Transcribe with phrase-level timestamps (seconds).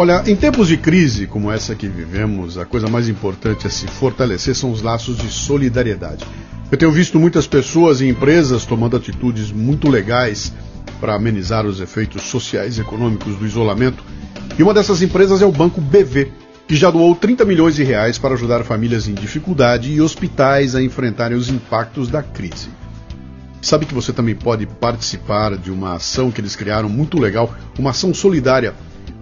[0.00, 3.88] Olha, em tempos de crise como essa que vivemos, a coisa mais importante a se
[3.88, 6.24] fortalecer são os laços de solidariedade.
[6.70, 10.52] Eu tenho visto muitas pessoas e empresas tomando atitudes muito legais
[11.00, 14.04] para amenizar os efeitos sociais e econômicos do isolamento.
[14.56, 16.30] E uma dessas empresas é o Banco BV,
[16.68, 20.80] que já doou 30 milhões de reais para ajudar famílias em dificuldade e hospitais a
[20.80, 22.68] enfrentarem os impactos da crise.
[23.60, 27.90] Sabe que você também pode participar de uma ação que eles criaram muito legal, uma
[27.90, 28.72] ação solidária,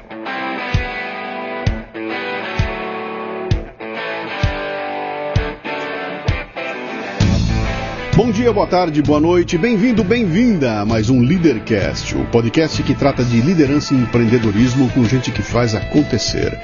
[8.16, 12.94] Bom dia, boa tarde, boa noite, bem-vindo, bem-vinda a mais um Leadercast, o podcast que
[12.94, 16.58] trata de liderança e empreendedorismo com gente que faz acontecer.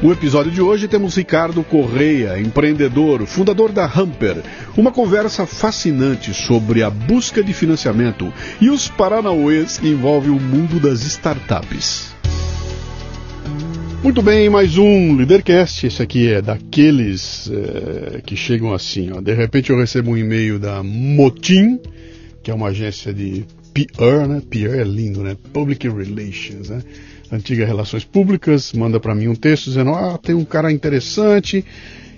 [0.00, 4.40] No episódio de hoje temos Ricardo Correia, empreendedor, fundador da Hamper,
[4.76, 10.78] uma conversa fascinante sobre a busca de financiamento e os paranauês que envolvem o mundo
[10.78, 12.13] das startups.
[14.04, 15.86] Muito bem, mais um Leadercast.
[15.86, 19.10] Esse aqui é daqueles é, que chegam assim.
[19.10, 19.18] Ó.
[19.18, 21.80] De repente eu recebo um e-mail da Motim,
[22.42, 24.42] que é uma agência de PR, né?
[24.50, 25.34] PR é lindo, né?
[25.54, 26.82] Public Relations, né?
[27.32, 31.64] Antiga Relações Públicas, manda para mim um texto dizendo: ah, tem um cara interessante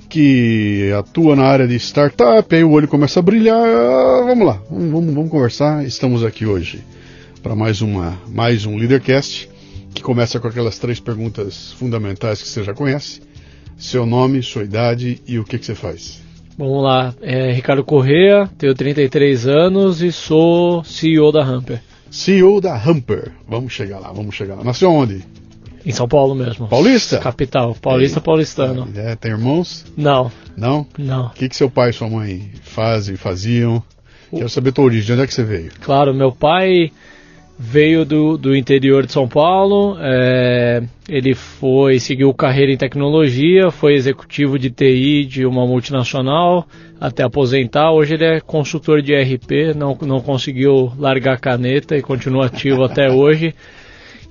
[0.08, 2.52] que atua na área de startup.
[2.52, 3.64] Aí o olho começa a brilhar.
[3.64, 5.86] Ah, vamos lá, vamos, vamos, conversar.
[5.86, 6.80] Estamos aqui hoje
[7.44, 9.54] para mais uma, mais um Leadercast
[9.96, 13.22] que começa com aquelas três perguntas fundamentais que você já conhece:
[13.78, 16.22] seu nome, sua idade e o que, que você faz.
[16.58, 21.80] Vamos lá, é Ricardo Correa, tenho 33 anos e sou CEO da Hamper.
[22.10, 24.64] CEO da Hamper, vamos chegar lá, vamos chegar lá.
[24.64, 25.22] Nasceu onde?
[25.84, 26.66] Em São Paulo mesmo.
[26.68, 27.18] Paulista?
[27.18, 28.22] Capital, paulista, É.
[28.22, 28.88] paulistano.
[28.96, 29.84] É, tem irmãos?
[29.96, 30.86] Não, Não?
[30.98, 31.26] não.
[31.26, 33.82] O que, que seu pai e sua mãe fazem, faziam?
[34.30, 35.70] Quero saber a tua origem, de onde é que você veio?
[35.80, 36.90] Claro, meu pai
[37.58, 43.94] veio do, do interior de São Paulo, é, ele foi, seguiu carreira em tecnologia, foi
[43.94, 46.66] executivo de TI de uma multinacional
[47.00, 47.92] até aposentar.
[47.92, 52.84] Hoje ele é consultor de RP, não, não conseguiu largar a caneta e continua ativo
[52.84, 53.54] até hoje.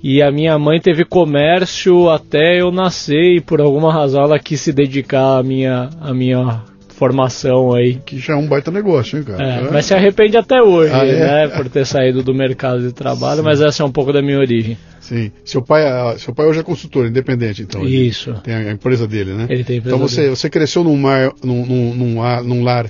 [0.04, 4.62] E a minha mãe teve comércio até eu nascer e por alguma razão ela quis
[4.62, 6.62] se dedicar à minha, à minha
[6.96, 7.96] formação aí.
[8.06, 9.44] Que já é um baita negócio, hein, cara?
[9.44, 11.20] É, mas se arrepende até hoje, Ah, é?
[11.20, 14.40] né, por ter saído do mercado de trabalho, mas essa é um pouco da minha
[14.40, 14.78] origem.
[15.00, 15.32] Sim.
[15.44, 17.86] Seu pai, ah, seu pai hoje é consultor, independente, então.
[17.86, 18.34] Isso.
[18.44, 19.46] Tem a empresa dele, né?
[19.50, 20.36] Ele tem a empresa Então você, dele.
[20.36, 22.90] você cresceu num, mar, num, num, num, lar-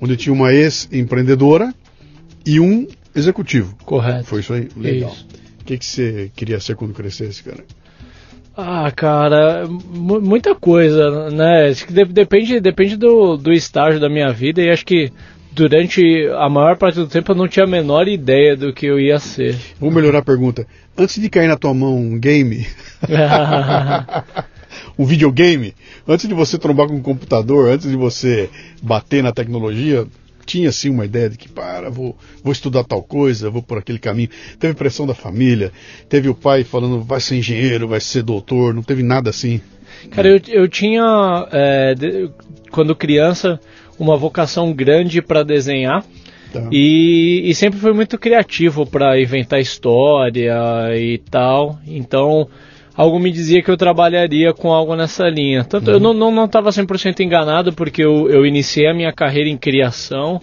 [0.00, 1.72] onde tinha uma ex-empreendedora
[2.44, 3.74] e um executivo.
[3.84, 4.24] Correto.
[4.24, 4.68] Foi isso aí?
[4.76, 5.14] Legal.
[5.60, 7.64] O que, que você queria ser quando crescesse, cara?
[8.56, 11.72] Ah, cara, mu- muita coisa, né?
[12.10, 15.12] Depende, depende do, do estágio da minha vida e acho que
[15.50, 16.00] durante
[16.38, 19.18] a maior parte do tempo eu não tinha a menor ideia do que eu ia
[19.18, 19.56] ser.
[19.80, 20.66] Vou melhorar a pergunta.
[20.96, 22.64] Antes de cair na tua mão um game,
[24.98, 25.74] um videogame,
[26.06, 28.48] antes de você trombar com um computador, antes de você
[28.80, 30.06] bater na tecnologia,
[30.44, 33.98] tinha assim uma ideia de que, para, vou, vou estudar tal coisa, vou por aquele
[33.98, 34.28] caminho.
[34.58, 35.72] Teve pressão da família,
[36.08, 39.60] teve o pai falando, vai ser engenheiro, vai ser doutor, não teve nada assim.
[40.10, 42.30] Cara, eu, eu tinha, é, de-
[42.70, 43.58] quando criança,
[43.98, 46.04] uma vocação grande para desenhar.
[46.52, 46.68] Tá?
[46.70, 50.54] E, e sempre fui muito criativo para inventar história
[50.96, 51.78] e tal.
[51.86, 52.48] Então,
[52.96, 55.64] algo me dizia que eu trabalharia com algo nessa linha.
[55.64, 59.56] Tanto eu não não estava 100% enganado, porque eu, eu iniciei a minha carreira em
[59.56, 60.40] criação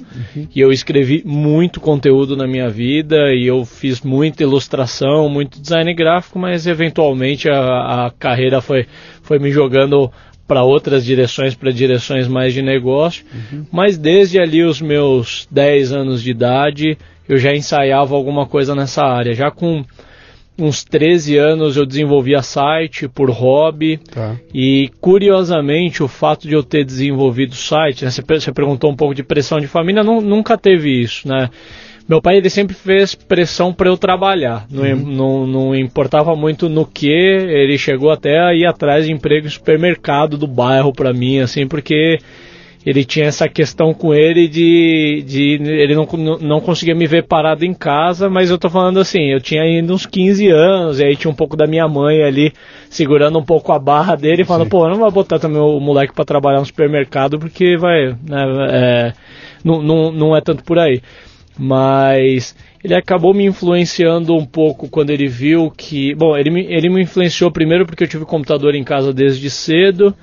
[0.53, 5.93] e eu escrevi muito conteúdo na minha vida e eu fiz muita ilustração, muito design
[5.93, 8.85] gráfico, mas eventualmente a, a carreira foi,
[9.21, 10.11] foi me jogando
[10.47, 13.23] para outras direções, para direções mais de negócio.
[13.71, 16.97] Mas desde ali os meus 10 anos de idade,
[17.29, 19.33] eu já ensaiava alguma coisa nessa área.
[19.33, 19.85] Já com
[20.61, 23.97] uns 13 anos eu desenvolvia site por hobby.
[23.97, 24.35] Tá.
[24.53, 28.95] E curiosamente, o fato de eu ter desenvolvido o site, né, você, você perguntou um
[28.95, 31.49] pouco de pressão de família, nu- nunca teve isso, né?
[32.11, 34.65] meu pai ele sempre fez pressão para eu trabalhar.
[34.69, 34.95] Não, uhum.
[34.97, 37.07] não, não, importava muito no que.
[37.07, 41.65] Ele chegou até a ir atrás de emprego em supermercado do bairro para mim, assim,
[41.65, 42.19] porque
[42.85, 46.07] ele tinha essa questão com ele de, de ele não,
[46.39, 49.93] não conseguia me ver parado em casa, mas eu tô falando assim, eu tinha ainda
[49.93, 52.51] uns 15 anos, e aí tinha um pouco da minha mãe ali
[52.89, 54.69] segurando um pouco a barra dele, falando, Sim.
[54.69, 59.13] pô, não vai botar também o moleque para trabalhar no supermercado, porque vai, né, é,
[59.63, 61.01] não, não, não é tanto por aí.
[61.59, 66.15] Mas ele acabou me influenciando um pouco quando ele viu que.
[66.15, 70.15] Bom, ele me, ele me influenciou primeiro porque eu tive computador em casa desde cedo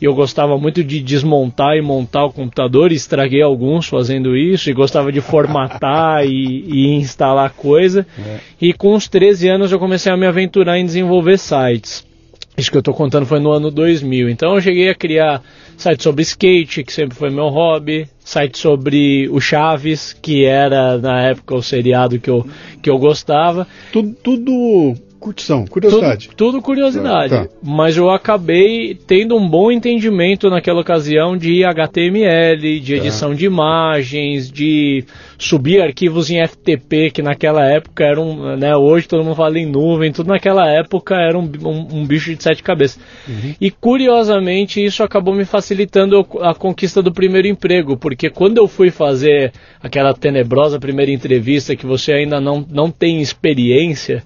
[0.00, 4.70] e eu gostava muito de desmontar e montar o computador, e estraguei alguns fazendo isso,
[4.70, 8.06] e gostava de formatar e, e, instalar coisa.
[8.18, 8.38] É.
[8.60, 12.08] E com uns 13 anos eu comecei a me aventurar em desenvolver sites.
[12.56, 14.28] Isso que eu estou contando foi no ano 2000.
[14.28, 15.42] Então eu cheguei a criar
[15.76, 21.22] site sobre skate, que sempre foi meu hobby, site sobre o Chaves, que era na
[21.22, 22.46] época o seriado que eu,
[22.82, 23.66] que eu gostava.
[23.92, 26.28] Tudo, tudo curtição, curiosidade.
[26.28, 27.34] Tudo, tudo curiosidade.
[27.34, 27.48] Tá.
[27.62, 32.98] Mas eu acabei tendo um bom entendimento naquela ocasião de HTML, de tá.
[32.98, 33.34] edição tá.
[33.36, 35.04] de imagens, de
[35.38, 38.56] subir arquivos em FTP, que naquela época era um.
[38.56, 42.34] Né, hoje todo mundo fala em nuvem, tudo naquela época era um, um, um bicho
[42.34, 42.98] de sete cabeças.
[43.28, 43.54] Uhum.
[43.60, 48.90] E curiosamente isso acabou me facilitando a conquista do primeiro emprego, porque quando eu fui
[48.90, 49.52] fazer
[49.82, 54.22] aquela tenebrosa primeira entrevista que você ainda não, não tem experiência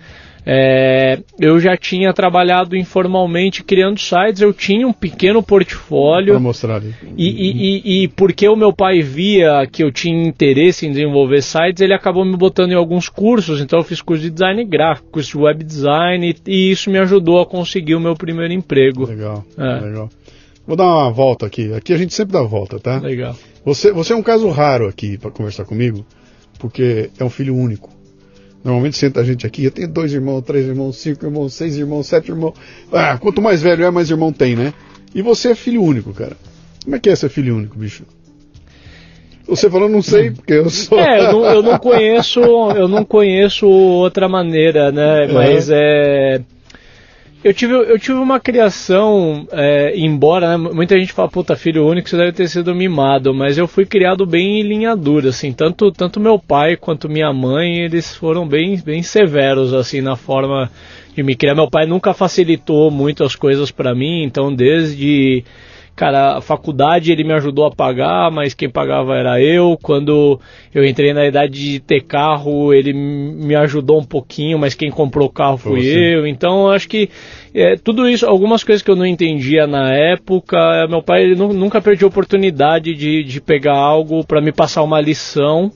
[0.46, 6.34] é, eu já tinha trabalhado informalmente criando sites, eu tinha um pequeno portfólio.
[6.34, 6.94] Para mostrar ali.
[7.16, 11.42] E, e, e, e, porque o meu pai via que eu tinha interesse em desenvolver
[11.42, 13.60] sites, ele acabou me botando em alguns cursos.
[13.60, 17.40] Então eu fiz curso de design gráfico, curso de web design, e, isso me ajudou
[17.40, 19.06] a conseguir o meu primeiro emprego.
[19.06, 19.80] Legal, é.
[19.80, 20.10] legal.
[20.66, 21.72] Vou dar uma volta aqui.
[21.72, 22.98] Aqui a gente sempre dá volta, tá?
[22.98, 23.34] Legal.
[23.64, 26.04] Você, você é um caso raro aqui para conversar comigo,
[26.58, 27.93] porque é um filho único.
[28.64, 32.06] Normalmente senta a gente aqui, eu tenho dois irmãos, três irmãos, cinco irmãos, seis irmãos,
[32.06, 32.54] sete irmãos.
[32.90, 34.72] Ah, quanto mais velho é, mais irmão tem, né?
[35.14, 36.34] E você é filho único, cara.
[36.82, 38.04] Como é que é ser filho único, bicho?
[39.46, 40.98] Você falou, não sei, porque eu sou.
[40.98, 45.26] É, eu não, eu não conheço, eu não conheço outra maneira, né?
[45.30, 46.36] Mas é.
[46.36, 46.40] é
[47.44, 52.08] eu tive, eu tive uma criação, é, embora né, muita gente fala, puta, filho único,
[52.08, 55.92] você deve ter sido mimado, mas eu fui criado bem em linha dura, assim, tanto,
[55.92, 60.70] tanto meu pai quanto minha mãe, eles foram bem, bem severos, assim, na forma
[61.14, 61.54] de me criar.
[61.54, 65.44] Meu pai nunca facilitou muito as coisas para mim, então desde
[65.96, 69.78] Cara, a faculdade ele me ajudou a pagar, mas quem pagava era eu.
[69.80, 70.40] Quando
[70.74, 75.28] eu entrei na idade de ter carro, ele me ajudou um pouquinho, mas quem comprou
[75.28, 76.16] o carro fui Você.
[76.16, 76.26] eu.
[76.26, 77.08] Então, acho que
[77.54, 80.58] é, tudo isso, algumas coisas que eu não entendia na época,
[80.88, 85.70] meu pai ele nunca perdeu oportunidade de, de pegar algo para me passar uma lição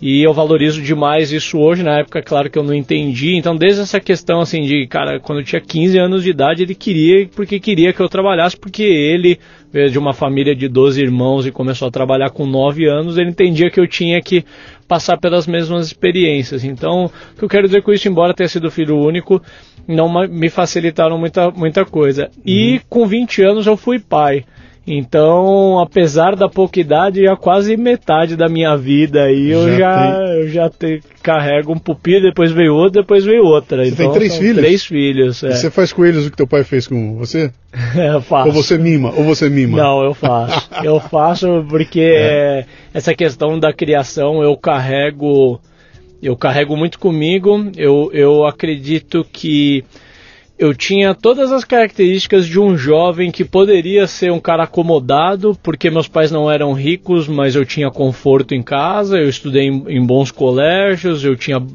[0.00, 3.36] e eu valorizo demais isso hoje, na época, claro que eu não entendi.
[3.36, 6.74] Então, desde essa questão assim de, cara, quando eu tinha 15 anos de idade, ele
[6.74, 9.38] queria, porque queria que eu trabalhasse, porque ele
[9.70, 13.30] veio de uma família de 12 irmãos e começou a trabalhar com 9 anos, ele
[13.30, 14.42] entendia que eu tinha que
[14.88, 16.64] passar pelas mesmas experiências.
[16.64, 19.40] Então, o que eu quero dizer com isso, embora tenha sido filho único,
[19.86, 22.30] não me facilitaram muita, muita coisa.
[22.44, 22.80] E uhum.
[22.88, 24.44] com 20 anos eu fui pai.
[24.86, 30.40] Então, apesar da pouca idade, já quase metade da minha vida aí eu já, tem...
[30.40, 33.84] eu já te, carrego um pupilo, depois veio outro, depois veio outra.
[33.84, 34.56] Você então, tem três filhos?
[34.56, 35.50] Três filhos, é.
[35.50, 37.52] E você faz com eles o que teu pai fez com você?
[37.94, 38.48] eu faço.
[38.48, 39.12] Ou você mima?
[39.14, 39.76] Ou você mima?
[39.76, 40.68] Não, eu faço.
[40.82, 42.64] eu faço porque é.
[42.94, 45.60] essa questão da criação eu carrego,
[46.22, 47.70] eu carrego muito comigo.
[47.76, 49.84] Eu, eu acredito que
[50.60, 55.90] eu tinha todas as características de um jovem que poderia ser um cara acomodado, porque
[55.90, 60.04] meus pais não eram ricos, mas eu tinha conforto em casa, eu estudei em, em
[60.04, 61.66] bons colégios, eu tinha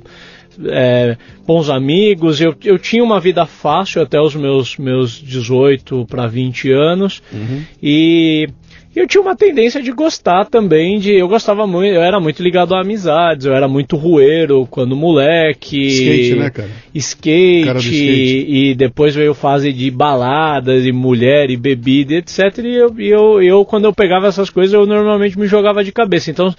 [0.66, 6.28] é, bons amigos, eu, eu tinha uma vida fácil até os meus, meus 18 para
[6.28, 7.64] 20 anos, uhum.
[7.82, 8.48] e
[8.96, 11.14] eu tinha uma tendência de gostar também de.
[11.14, 15.88] Eu gostava muito, eu era muito ligado a amizades, eu era muito rueiro quando moleque.
[15.88, 16.70] Skate, né, cara?
[16.94, 18.46] Skate, cara skate.
[18.48, 22.40] E, depois veio fase de baladas, e mulher, e bebida, etc.
[22.60, 26.32] E eu, eu, eu, quando eu pegava essas coisas, eu normalmente me jogava de cabeça.
[26.32, 26.54] Então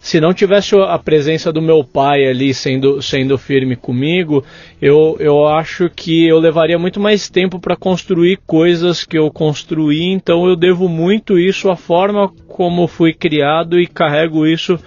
[0.00, 4.44] se não tivesse a presença do meu pai ali sendo, sendo firme comigo,
[4.80, 10.04] eu, eu acho que eu levaria muito mais tempo para construir coisas que eu construí.
[10.12, 14.78] Então eu devo muito isso à forma como fui criado e carrego isso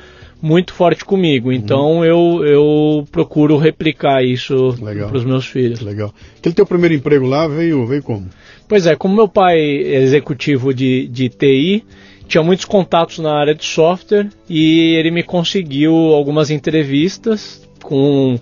[0.42, 1.50] muito forte comigo.
[1.50, 1.56] Uhum.
[1.56, 2.06] Então uhum.
[2.06, 5.82] eu, eu procuro replicar isso para os meus filhos.
[5.82, 6.14] Legal.
[6.38, 8.28] Aquele teu primeiro emprego lá veio, veio como?
[8.68, 11.84] Pois é, como meu pai é executivo de, de TI,
[12.32, 18.40] tinha muitos contatos na área de software e ele me conseguiu algumas entrevistas com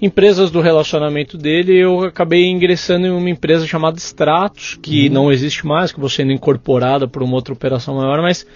[0.00, 1.78] empresas do relacionamento dele.
[1.78, 5.14] Eu acabei ingressando em uma empresa chamada Stratos, que uhum.
[5.14, 8.46] não existe mais, que vou sendo incorporada por uma outra operação maior, mas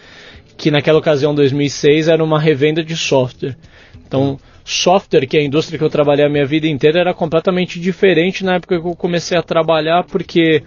[0.57, 3.57] que naquela ocasião, 2006, era uma revenda de software.
[4.07, 7.81] Então, software, que é a indústria que eu trabalhei a minha vida inteira, era completamente
[7.81, 10.62] diferente na época que eu comecei a trabalhar, porque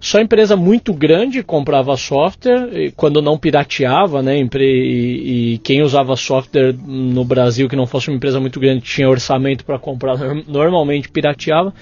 [0.00, 4.38] só empresa muito grande comprava software, quando não pirateava, né?
[4.38, 9.08] E, e, quem usava software no Brasil que não fosse uma empresa muito grande tinha
[9.08, 11.74] orçamento para comprar, normalmente pirateava.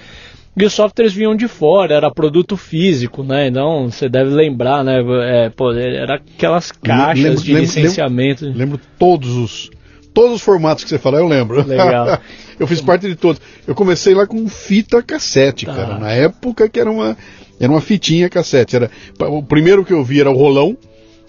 [0.58, 3.48] E os softwares vinham de fora, era produto físico, né?
[3.48, 5.02] Então você deve lembrar, né?
[5.24, 8.44] É, pô, era aquelas caixas lembro, de lembro, licenciamento.
[8.46, 9.70] Lembro, lembro, todos os
[10.14, 11.62] todos os formatos que você falou, eu lembro.
[11.66, 12.18] Legal.
[12.58, 13.38] eu fiz parte de todos.
[13.66, 15.74] Eu comecei lá com fita cassete, tá.
[15.74, 15.98] cara.
[15.98, 17.14] Na época que era uma
[17.58, 18.76] era uma fitinha cassete.
[18.76, 20.76] Era, o primeiro que eu vi era o rolão.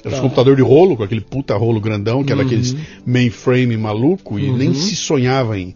[0.01, 0.15] Era tá.
[0.17, 2.47] os computador de rolo, com aquele puta rolo grandão, que era uhum.
[2.47, 4.57] aqueles mainframe maluco, e uhum.
[4.57, 5.75] nem se sonhava em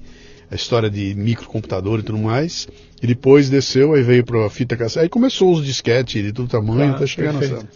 [0.49, 2.67] a história de microcomputador e tudo mais.
[3.01, 5.03] E depois desceu, aí veio para a fita cassete.
[5.03, 7.67] Aí começou os disquetes de todo tamanho, tá, até chegar nessa.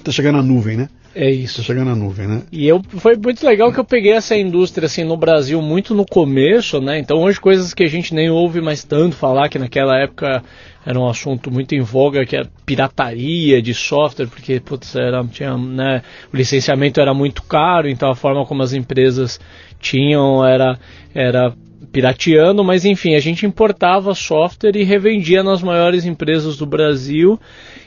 [0.00, 0.88] Até chegar na nuvem, né?
[1.14, 1.58] É isso.
[1.58, 2.42] Tá chegando na nuvem, né?
[2.52, 6.04] E eu, foi muito legal que eu peguei essa indústria assim no Brasil muito no
[6.06, 6.98] começo, né?
[6.98, 10.42] Então hoje coisas que a gente nem ouve mais tanto falar, que naquela época
[10.84, 15.56] era um assunto muito em voga, que era pirataria de software, porque putz, era, tinha,
[15.56, 19.38] né, o licenciamento era muito caro, então a forma como as empresas
[19.78, 20.78] tinham era,
[21.14, 21.52] era
[21.92, 27.38] pirateando, mas enfim, a gente importava software e revendia nas maiores empresas do Brasil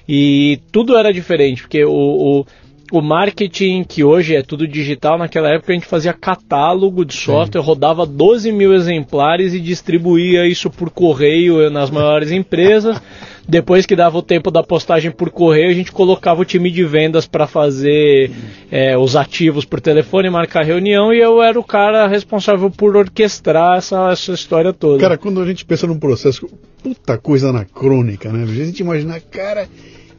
[0.07, 2.45] e tudo era diferente, porque o, o
[2.91, 7.61] o marketing, que hoje é tudo digital, naquela época a gente fazia catálogo de software,
[7.61, 7.65] Sim.
[7.67, 13.01] rodava 12 mil exemplares e distribuía isso por correio nas maiores empresas.
[13.47, 16.83] Depois que dava o tempo da postagem por correio, a gente colocava o time de
[16.83, 18.31] vendas para fazer
[18.71, 23.77] é, os ativos por telefone, marcar reunião, e eu era o cara responsável por orquestrar
[23.77, 24.99] essa, essa história toda.
[24.99, 26.47] Cara, quando a gente pensa num processo,
[26.83, 28.43] puta coisa anacrônica, né?
[28.43, 29.67] A gente imagina, cara,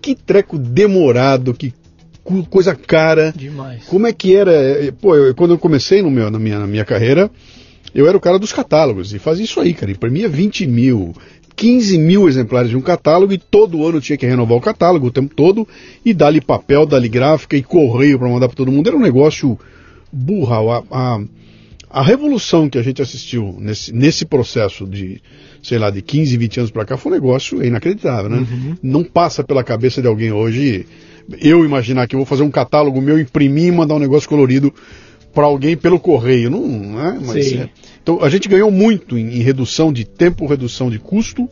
[0.01, 1.73] que treco demorado, que
[2.49, 3.33] coisa cara.
[3.37, 3.85] Demais.
[3.85, 4.53] Como é que era?
[5.01, 7.31] Pô, eu, quando eu comecei no meu, na, minha, na minha carreira,
[7.95, 9.93] eu era o cara dos catálogos e fazia isso aí, cara.
[9.93, 11.15] Imprimia 20 mil,
[11.57, 15.11] 15 mil exemplares de um catálogo e todo ano tinha que renovar o catálogo o
[15.11, 15.67] tempo todo
[16.05, 18.89] e dar-lhe papel, dar-lhe gráfica e correio para mandar para todo mundo.
[18.89, 19.59] Era um negócio
[20.11, 20.71] burral.
[20.71, 21.21] A, a,
[21.91, 25.21] a, revolução que a gente assistiu nesse, nesse processo de,
[25.63, 28.39] sei lá, de 15, 20 anos para cá foi um negócio inacreditável, né?
[28.39, 28.77] Uhum.
[28.83, 30.87] Não passa pela cabeça de alguém hoje
[31.41, 34.73] eu imaginar que eu vou fazer um catálogo meu, imprimir e mandar um negócio colorido
[35.35, 36.51] para alguém pelo correio.
[36.51, 37.19] Não, é?
[37.25, 37.69] Mas, é.
[38.03, 41.49] Então a gente ganhou muito em, em, redução de tempo, redução de custo.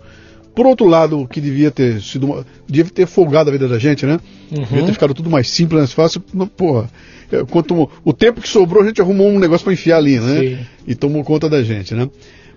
[0.55, 3.79] Por outro lado, o que devia ter sido uma, devia ter folgado a vida da
[3.79, 4.19] gente, né?
[4.51, 4.65] Uhum.
[4.65, 6.21] Devia ter ficado tudo mais simples, mais fácil.
[6.57, 6.91] Porra,
[7.31, 10.41] é, quanto, o tempo que sobrou, a gente arrumou um negócio para enfiar ali, né?
[10.41, 10.59] Sim.
[10.89, 12.11] E tomou conta da gente, né?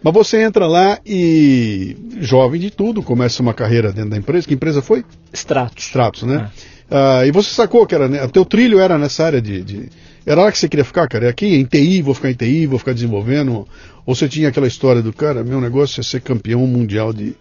[0.03, 4.45] Mas você entra lá e, jovem de tudo, começa uma carreira dentro da empresa.
[4.45, 5.05] Que empresa foi?
[5.31, 5.85] Stratos.
[5.85, 6.51] Stratos, né?
[6.69, 6.72] É.
[6.93, 9.89] Uh, e você sacou que era, né, teu trilho era nessa área de, de,
[10.27, 11.25] Era lá que você queria ficar, cara?
[11.25, 13.67] É aqui em TI, vou ficar em TI, vou ficar desenvolvendo.
[14.05, 17.35] Ou você tinha aquela história do cara, meu negócio é ser campeão mundial de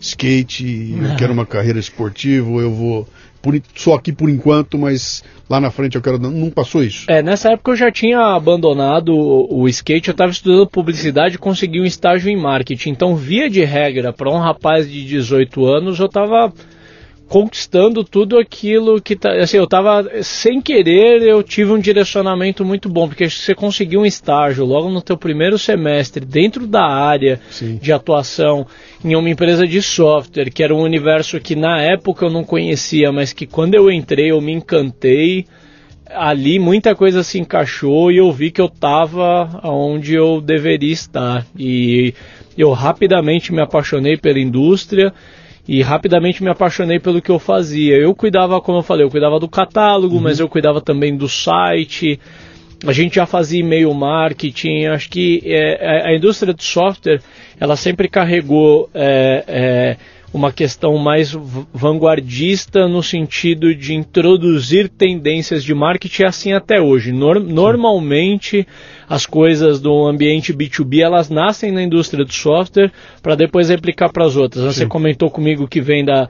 [0.00, 3.08] skate, eu quero uma carreira esportiva, eu vou.
[3.40, 6.18] Por, só aqui por enquanto, mas lá na frente eu quero.
[6.18, 7.08] Não passou isso?
[7.08, 11.38] É, nessa época eu já tinha abandonado o, o skate, eu estava estudando publicidade e
[11.38, 12.90] consegui um estágio em marketing.
[12.90, 16.52] Então, via de regra, para um rapaz de 18 anos, eu estava
[17.28, 22.88] conquistando tudo aquilo que tá, assim, eu tava sem querer, eu tive um direcionamento muito
[22.88, 27.78] bom, porque você conseguiu um estágio logo no teu primeiro semestre dentro da área Sim.
[27.82, 28.66] de atuação
[29.04, 33.10] em uma empresa de software, que era um universo que na época eu não conhecia,
[33.10, 35.46] mas que quando eu entrei eu me encantei.
[36.08, 41.44] Ali muita coisa se encaixou e eu vi que eu estava onde eu deveria estar.
[41.58, 42.14] E
[42.56, 45.12] eu rapidamente me apaixonei pela indústria
[45.68, 47.96] e rapidamente me apaixonei pelo que eu fazia.
[47.96, 50.22] Eu cuidava, como eu falei, eu cuidava do catálogo, uhum.
[50.22, 52.20] mas eu cuidava também do site.
[52.86, 54.86] A gente já fazia e-mail marketing.
[54.86, 57.20] Acho que é, a indústria de software
[57.58, 59.96] ela sempre carregou é, é,
[60.36, 61.32] uma questão mais
[61.72, 67.10] vanguardista no sentido de introduzir tendências de marketing assim até hoje.
[67.10, 68.66] Nor normalmente
[69.08, 74.26] as coisas do ambiente B2B elas nascem na indústria do software para depois replicar para
[74.26, 74.62] as outras.
[74.62, 74.80] Sim.
[74.80, 76.28] Você comentou comigo que vem da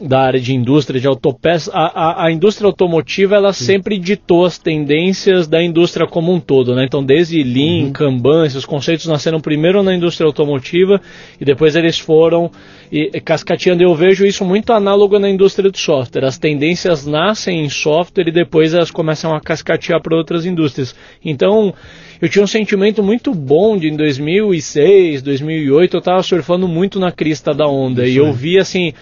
[0.00, 3.64] da área de indústria de autopeças, a, a, a, indústria automotiva ela Sim.
[3.64, 6.84] sempre ditou as tendências da indústria como um todo, né?
[6.84, 7.92] Então desde Lean, uhum.
[7.92, 11.00] Kanban, esses conceitos nasceram primeiro na indústria automotiva
[11.40, 12.50] e depois eles foram
[12.92, 13.82] e, cascateando.
[13.82, 16.26] Eu vejo isso muito análogo na indústria do software.
[16.26, 20.94] As tendências nascem em software e depois elas começam a cascatear para outras indústrias.
[21.24, 21.72] Então
[22.20, 27.10] eu tinha um sentimento muito bom de em 2006, 2008 eu estava surfando muito na
[27.10, 28.92] crista da onda isso e eu vi assim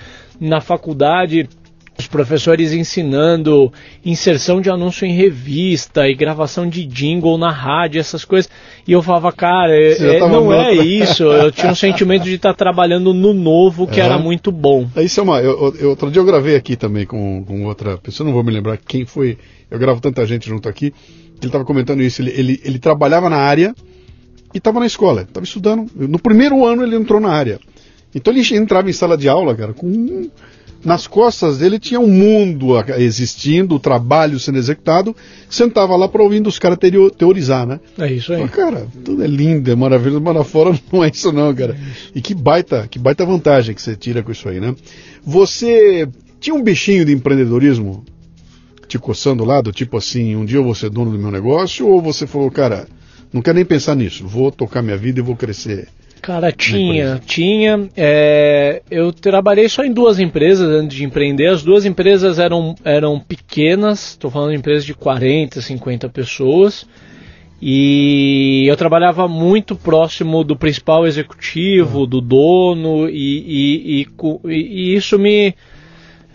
[0.40, 1.48] na faculdade
[1.98, 3.72] os professores ensinando
[4.04, 8.50] inserção de anúncio em revista e gravação de jingle na rádio, essas coisas.
[8.86, 11.24] E eu falava, cara, é, é não é isso.
[11.24, 14.04] Eu tinha um sentimento de estar trabalhando no novo que é.
[14.04, 14.88] era muito bom.
[14.96, 15.40] Isso é uma.
[15.40, 18.50] Eu, eu, outro dia eu gravei aqui também com, com outra pessoa, não vou me
[18.50, 19.36] lembrar quem foi.
[19.70, 20.94] Eu gravo tanta gente junto aqui.
[21.38, 22.22] Ele estava comentando isso.
[22.22, 23.74] Ele, ele, ele trabalhava na área
[24.54, 25.86] e estava na escola, estava estudando.
[25.94, 27.60] No primeiro ano ele entrou na área.
[28.14, 30.28] Então ele entrava em sala de aula, cara, com
[30.84, 35.14] nas costas dele tinha um mundo existindo, o trabalho sendo executado,
[35.48, 36.78] sentava lá para ouvindo os caras
[37.16, 37.80] teorizar, né?
[37.98, 38.40] É isso aí.
[38.40, 41.76] Mas, cara, tudo é lindo, é maravilhoso, mas lá fora não é isso não, cara.
[42.14, 44.74] E que baita, que baita vantagem que você tira com isso aí, né?
[45.22, 46.08] Você
[46.40, 48.04] tinha um bichinho de empreendedorismo
[48.88, 51.86] te coçando lá, do tipo assim, um dia eu vou ser dono do meu negócio,
[51.86, 52.88] ou você falou, cara,
[53.32, 55.88] não quero nem pensar nisso, vou tocar minha vida e vou crescer
[56.20, 57.88] Cara, tinha, tinha.
[57.96, 61.46] É, eu trabalhei só em duas empresas antes de empreender.
[61.46, 66.86] As duas empresas eram, eram pequenas, estou falando de empresas de 40, 50 pessoas.
[67.62, 74.06] E eu trabalhava muito próximo do principal executivo, do dono, e, e,
[74.46, 75.54] e, e isso me,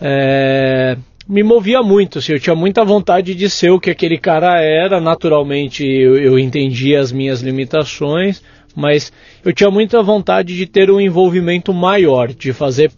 [0.00, 0.96] é,
[1.28, 2.18] me movia muito.
[2.18, 5.00] Assim, eu tinha muita vontade de ser o que aquele cara era.
[5.00, 8.42] Naturalmente, eu, eu entendia as minhas limitações
[8.76, 9.10] mas
[9.42, 12.92] eu tinha muita vontade de ter um envolvimento maior, de fazer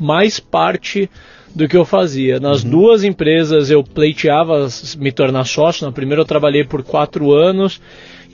[0.00, 1.08] mais parte
[1.54, 2.40] do que eu fazia.
[2.40, 2.70] Nas uhum.
[2.70, 4.66] duas empresas eu pleiteava
[4.98, 5.86] me tornar sócio.
[5.86, 7.80] Na primeira eu trabalhei por quatro anos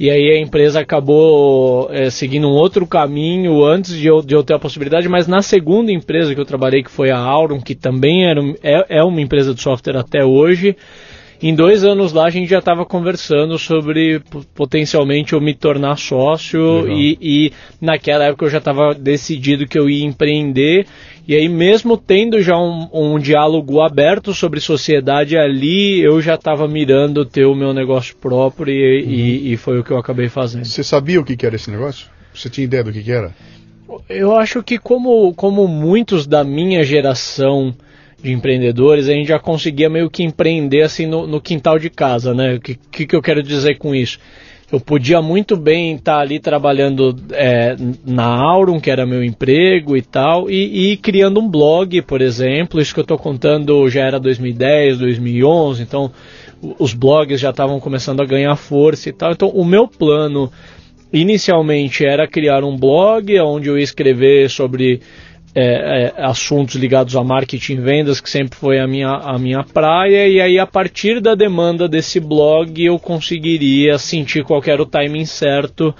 [0.00, 4.44] e aí a empresa acabou é, seguindo um outro caminho antes de eu, de eu
[4.44, 5.08] ter a possibilidade.
[5.08, 8.98] Mas na segunda empresa que eu trabalhei, que foi a Auron, que também era, é,
[8.98, 10.76] é uma empresa de software até hoje,
[11.40, 14.20] em dois anos lá a gente já estava conversando sobre
[14.54, 19.88] potencialmente eu me tornar sócio e, e, naquela época eu já estava decidido que eu
[19.88, 20.86] ia empreender
[21.26, 26.66] e aí mesmo tendo já um, um diálogo aberto sobre sociedade ali eu já estava
[26.66, 29.10] mirando ter o meu negócio próprio e, uhum.
[29.10, 30.64] e, e, foi o que eu acabei fazendo.
[30.64, 32.08] Você sabia o que, que era esse negócio?
[32.34, 33.32] Você tinha ideia do que, que era?
[34.08, 37.74] Eu acho que como, como muitos da minha geração
[38.22, 42.34] de empreendedores, a gente já conseguia meio que empreender assim no, no quintal de casa,
[42.34, 42.54] né?
[42.54, 42.76] O que,
[43.06, 44.18] que, eu quero dizer com isso?
[44.70, 50.02] eu podia muito bem estar ali trabalhando é, na Aurum, que era meu emprego e
[50.02, 52.78] tal, e, e, criando um blog, por exemplo.
[52.78, 56.12] Isso que eu estou contando já era 2010, 2011, então
[56.78, 59.32] os blogs já estavam começando a ganhar força e tal.
[59.32, 60.52] Então o meu plano
[61.10, 65.00] inicialmente era criar um blog onde eu ia escrever sobre
[65.54, 69.64] é, é, assuntos ligados a marketing e vendas, que sempre foi a minha, a minha
[69.64, 74.86] praia, e aí a partir da demanda desse blog eu conseguiria sentir qual era o
[74.86, 75.94] timing certo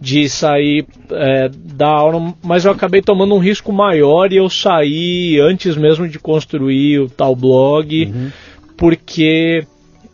[0.00, 5.38] de sair é, da aula, mas eu acabei tomando um risco maior e eu saí
[5.40, 8.30] antes mesmo de construir o tal blog, uhum.
[8.76, 9.66] porque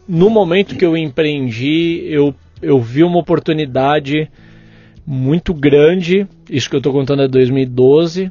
[0.09, 4.29] no momento que eu empreendi, eu, eu vi uma oportunidade
[5.07, 8.31] muito grande, isso que eu estou contando é 2012,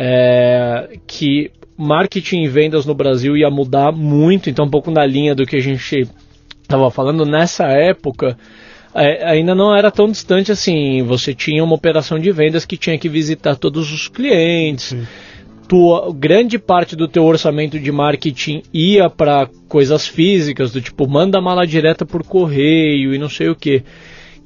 [0.00, 5.34] é, que marketing e vendas no Brasil ia mudar muito, então um pouco na linha
[5.34, 6.08] do que a gente
[6.62, 8.38] estava falando nessa época.
[8.94, 11.02] É, ainda não era tão distante assim.
[11.02, 14.96] Você tinha uma operação de vendas que tinha que visitar todos os clientes.
[15.66, 21.40] Tua, grande parte do teu orçamento de marketing ia para coisas físicas, do tipo manda
[21.40, 23.82] mala direta por correio e não sei o que.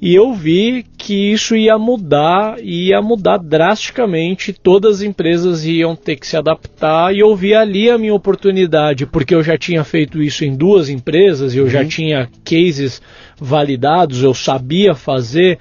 [0.02, 6.16] E eu vi que isso ia mudar, ia mudar drasticamente, todas as empresas iam ter
[6.16, 10.20] que se adaptar, e eu vi ali a minha oportunidade, porque eu já tinha feito
[10.20, 11.70] isso em duas empresas, eu uhum.
[11.70, 13.00] já tinha cases
[13.38, 15.60] validados, eu sabia fazer,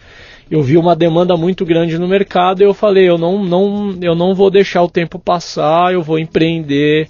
[0.49, 4.15] eu vi uma demanda muito grande no mercado, e eu falei, eu não, não, eu
[4.15, 7.07] não vou deixar o tempo passar, eu vou empreender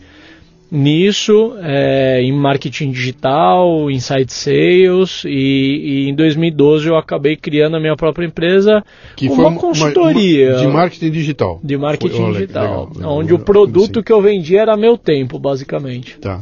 [0.72, 7.80] nisso, é, em marketing digital, inside sales, e, e, em 2012 eu acabei criando a
[7.80, 8.82] minha própria empresa,
[9.18, 10.52] que uma foi consultoria.
[10.52, 11.60] Uma, de marketing digital.
[11.62, 12.64] De marketing foi, digital.
[12.64, 16.18] Olha, legal, onde legal, o produto que eu vendia era meu tempo, basicamente.
[16.20, 16.42] Tá.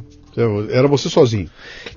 [0.71, 1.49] Era você sozinho?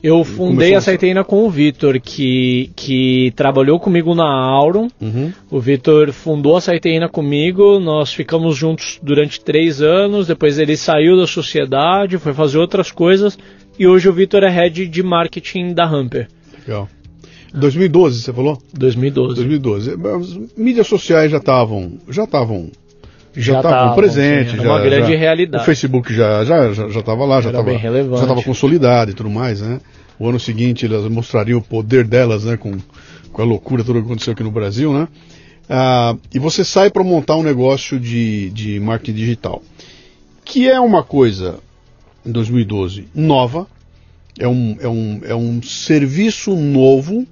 [0.03, 4.89] Eu fundei a Saiteína com o Vitor, que, que trabalhou comigo na Auron.
[5.01, 5.33] Uhum.
[5.51, 11.17] O Vitor fundou a Saiteína comigo, nós ficamos juntos durante três anos, depois ele saiu
[11.17, 13.39] da sociedade, foi fazer outras coisas,
[13.79, 16.29] e hoje o Vitor é head de marketing da Hamper.
[16.67, 16.89] Legal.
[17.55, 18.59] 2012, você falou?
[18.73, 19.35] 2012.
[19.35, 19.91] 2012.
[19.91, 22.71] As mídias sociais já estavam já estavam
[23.35, 25.63] já estavam presentes, já, uma grande já, realidade.
[25.63, 29.61] O Facebook já já já estava lá, já estava já estava consolidado e tudo mais,
[29.61, 29.81] né?
[30.19, 32.77] O ano seguinte elas mostrariam o poder delas, né, com,
[33.33, 35.09] com a loucura toda que aconteceu aqui no Brasil, né?
[35.69, 39.63] Ah, e você sai para montar um negócio de, de marketing digital,
[40.45, 41.59] que é uma coisa
[42.25, 43.67] em 2012 nova,
[44.39, 47.27] é um, é um, é um serviço novo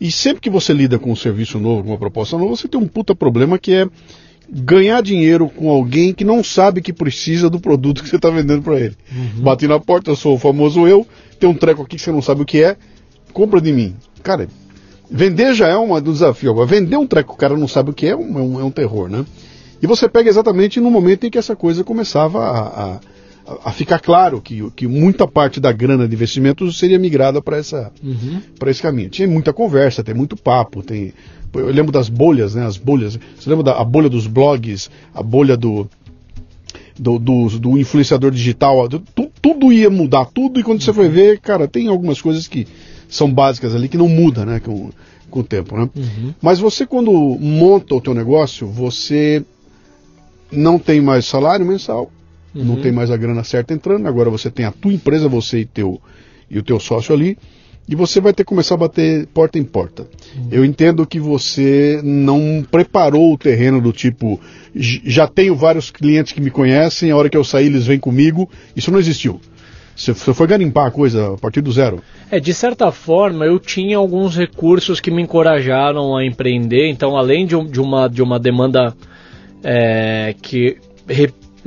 [0.00, 2.80] e sempre que você lida com um serviço novo, com uma proposta nova, você tem
[2.80, 3.86] um puta problema que é
[4.50, 8.62] ganhar dinheiro com alguém que não sabe que precisa do produto que você está vendendo
[8.62, 8.96] para ele.
[9.12, 9.42] Uhum.
[9.42, 11.06] Bate na porta, eu sou o famoso eu,
[11.38, 12.76] tem um treco aqui que você não sabe o que é,
[13.32, 13.94] compra de mim.
[14.22, 14.48] Cara,
[15.10, 16.50] vender já é um desafio.
[16.50, 18.64] Agora, vender um treco que o cara não sabe o que é, é um, é
[18.64, 19.24] um terror, né?
[19.80, 23.00] E você pega exatamente no momento em que essa coisa começava a, a
[23.64, 27.90] a ficar claro que, que muita parte da grana de investimentos seria migrada para essa
[28.02, 28.40] uhum.
[28.58, 29.08] para esse caminho.
[29.08, 31.14] Tinha muita conversa, tem muito papo, tem
[31.54, 32.66] eu lembro das bolhas, né?
[32.66, 33.18] As bolhas.
[33.38, 35.88] Você lembra da a bolha dos blogs, a bolha do
[36.98, 41.38] do, do, do influenciador digital, tu, tudo ia mudar, tudo, e quando você foi ver,
[41.38, 42.66] cara, tem algumas coisas que
[43.08, 44.90] são básicas ali que não muda, né, com,
[45.30, 45.88] com o tempo, né?
[45.94, 46.34] Uhum.
[46.42, 49.44] Mas você quando monta o teu negócio, você
[50.50, 52.10] não tem mais salário mensal,
[52.58, 52.64] uhum.
[52.64, 55.64] não tem mais a grana certa entrando, agora você tem a tua empresa, você e,
[55.64, 56.00] teu,
[56.50, 57.36] e o teu sócio ali,
[57.88, 60.06] e você vai ter que começar a bater porta em porta.
[60.36, 60.48] Uhum.
[60.50, 64.38] Eu entendo que você não preparou o terreno do tipo,
[64.74, 68.48] já tenho vários clientes que me conhecem, a hora que eu sair eles vêm comigo,
[68.76, 69.40] isso não existiu.
[69.98, 72.00] Você foi garimpar a coisa a partir do zero?
[72.30, 76.88] É, de certa forma, eu tinha alguns recursos que me encorajaram a empreender.
[76.88, 78.94] Então, além de, de uma, de uma demanda
[79.64, 80.76] é, que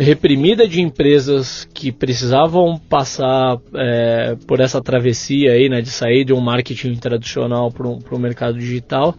[0.01, 6.33] reprimida de empresas que precisavam passar é, por essa travessia aí, né, de sair de
[6.33, 9.15] um marketing tradicional para um, mercado digital.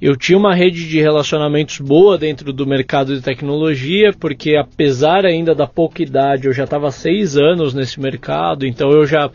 [0.00, 5.54] Eu tinha uma rede de relacionamentos boa dentro do mercado de tecnologia, porque apesar ainda
[5.54, 9.30] da pouca idade, eu já estava seis anos nesse mercado, então eu já,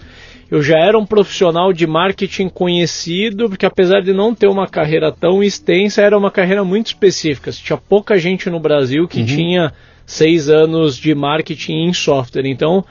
[0.52, 5.12] eu já era um profissional de marketing conhecido, porque apesar de não ter uma carreira
[5.12, 7.50] tão extensa, era uma carreira muito específica.
[7.52, 9.26] Tinha pouca gente no Brasil que uhum.
[9.26, 9.74] tinha
[10.08, 12.48] seis anos de marketing em software.
[12.48, 12.84] Então,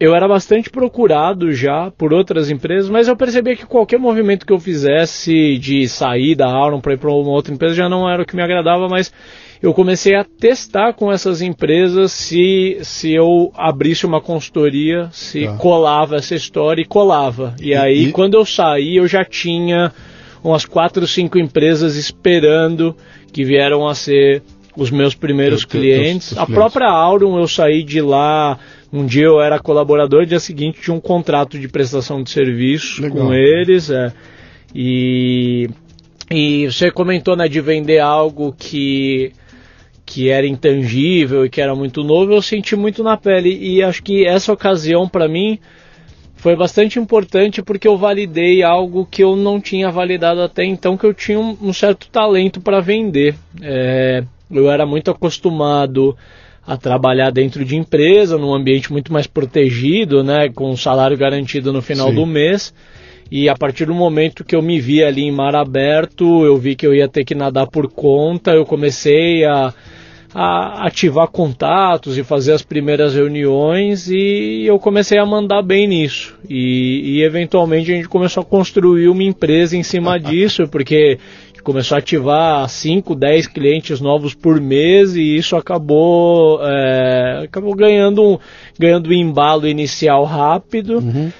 [0.00, 4.52] eu era bastante procurado já por outras empresas, mas eu percebia que qualquer movimento que
[4.52, 8.22] eu fizesse de sair da Auron para ir para uma outra empresa já não era
[8.22, 9.12] o que me agradava, mas
[9.60, 15.56] eu comecei a testar com essas empresas se, se eu abrisse uma consultoria, se tá.
[15.56, 17.56] colava essa história e colava.
[17.60, 18.12] E, e aí, e...
[18.12, 19.92] quando eu saí, eu já tinha
[20.44, 22.94] umas quatro, cinco empresas esperando
[23.32, 24.44] que vieram a ser
[24.78, 26.38] os meus primeiros eu, clientes.
[26.38, 28.58] a própria Aurum, eu saí de lá.
[28.92, 33.26] Um dia eu era colaborador, dia seguinte tinha um contrato de prestação de serviço Legal.
[33.26, 33.90] com eles.
[33.90, 34.12] É,
[34.72, 35.68] e,
[36.30, 39.32] e você comentou né, de vender algo que,
[40.06, 42.32] que era intangível e que era muito novo.
[42.32, 43.58] Eu senti muito na pele.
[43.60, 45.58] E acho que essa ocasião, para mim,
[46.36, 51.04] foi bastante importante porque eu validei algo que eu não tinha validado até então, que
[51.04, 53.34] eu tinha um, um certo talento para vender.
[53.60, 56.16] É, eu era muito acostumado
[56.66, 61.72] a trabalhar dentro de empresa, num ambiente muito mais protegido, né, com um salário garantido
[61.72, 62.14] no final Sim.
[62.14, 62.74] do mês.
[63.30, 66.74] E a partir do momento que eu me vi ali em mar aberto, eu vi
[66.74, 69.72] que eu ia ter que nadar por conta, eu comecei a,
[70.34, 76.38] a ativar contatos e fazer as primeiras reuniões e eu comecei a mandar bem nisso.
[76.48, 81.18] E, e eventualmente a gente começou a construir uma empresa em cima disso, porque
[81.62, 88.22] começou a ativar 5, 10 clientes novos por mês e isso acabou, é, acabou ganhando
[88.22, 88.38] um,
[88.78, 90.98] ganhando um embalo inicial rápido.
[90.98, 91.30] Uhum.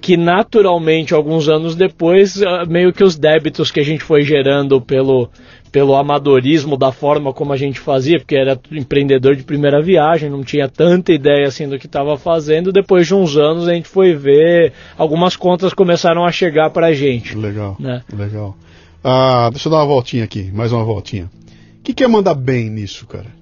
[0.00, 4.80] Que naturalmente, alguns anos depois, é, meio que os débitos que a gente foi gerando
[4.80, 5.28] pelo,
[5.70, 10.42] pelo amadorismo da forma como a gente fazia, porque era empreendedor de primeira viagem, não
[10.42, 12.72] tinha tanta ideia assim do que estava fazendo.
[12.72, 16.92] Depois de uns anos a gente foi ver, algumas contas começaram a chegar para a
[16.92, 17.36] gente.
[17.36, 18.02] Legal, né?
[18.16, 18.56] legal.
[19.02, 21.30] Ah, deixa eu dar uma voltinha aqui, mais uma voltinha.
[21.78, 23.38] O que, que é mandar bem nisso, cara?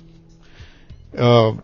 [1.19, 1.55] Ah,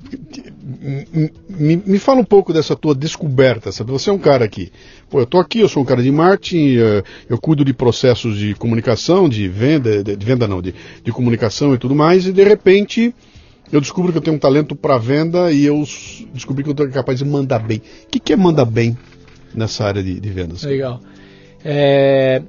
[1.48, 3.92] me, me, fala um pouco dessa tua descoberta, sabe?
[3.92, 4.72] Você é um cara que,
[5.10, 8.38] pô, eu tô aqui, eu sou um cara de marketing, eh, eu cuido de processos
[8.38, 10.74] de comunicação, de venda, de, de venda não, de,
[11.04, 13.14] de comunicação e tudo mais, e de repente
[13.70, 15.84] eu descubro que eu tenho um talento para venda e eu
[16.32, 17.82] descobri que eu estou capaz de mandar bem.
[18.04, 18.96] O que, que é mandar bem
[19.54, 20.62] nessa área de, de vendas?
[20.62, 20.98] Legal.
[21.62, 22.42] É,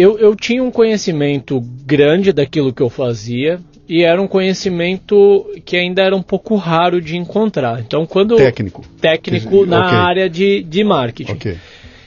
[0.00, 5.76] eu, eu tinha um conhecimento grande daquilo que eu fazia e era um conhecimento que
[5.76, 7.80] ainda era um pouco raro de encontrar.
[7.80, 9.98] Então, quando técnico, técnico na okay.
[9.98, 11.32] área de, de marketing.
[11.32, 11.58] Okay.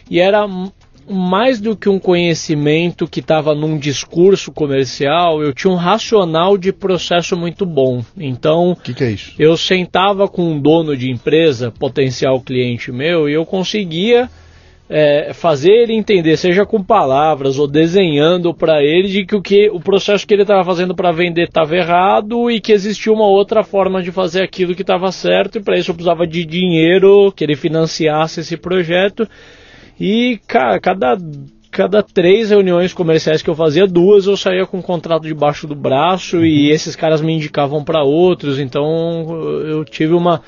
[0.09, 0.47] E era
[1.07, 6.73] mais do que um conhecimento que estava num discurso comercial, eu tinha um racional de
[6.73, 8.03] processo muito bom.
[8.17, 9.35] Então, o que, que, é isso?
[9.37, 14.29] Eu sentava com um dono de empresa, potencial cliente meu, e eu conseguia
[14.89, 19.69] é, fazer ele entender, seja com palavras ou desenhando para ele, de que o, que
[19.69, 23.63] o processo que ele estava fazendo para vender estava errado e que existia uma outra
[23.63, 27.43] forma de fazer aquilo que estava certo, e para isso eu precisava de dinheiro, que
[27.43, 29.27] ele financiasse esse projeto.
[29.99, 31.17] E, cara, cada,
[31.71, 35.75] cada três reuniões comerciais que eu fazia, duas eu saía com um contrato debaixo do
[35.75, 36.45] braço uhum.
[36.45, 38.83] e esses caras me indicavam para outros, então
[39.65, 40.41] eu tive uma,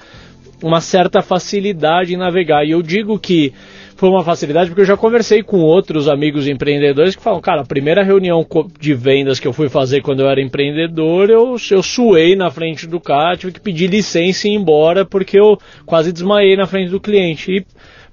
[0.62, 2.66] uma certa facilidade em navegar.
[2.66, 3.54] E eu digo que
[3.96, 7.66] foi uma facilidade porque eu já conversei com outros amigos empreendedores que falam, cara, a
[7.66, 8.46] primeira reunião
[8.80, 12.86] de vendas que eu fui fazer quando eu era empreendedor, eu, eu suei na frente
[12.86, 16.90] do cara, tive que pedir licença e ir embora porque eu quase desmaiei na frente
[16.92, 17.52] do cliente.
[17.52, 17.66] E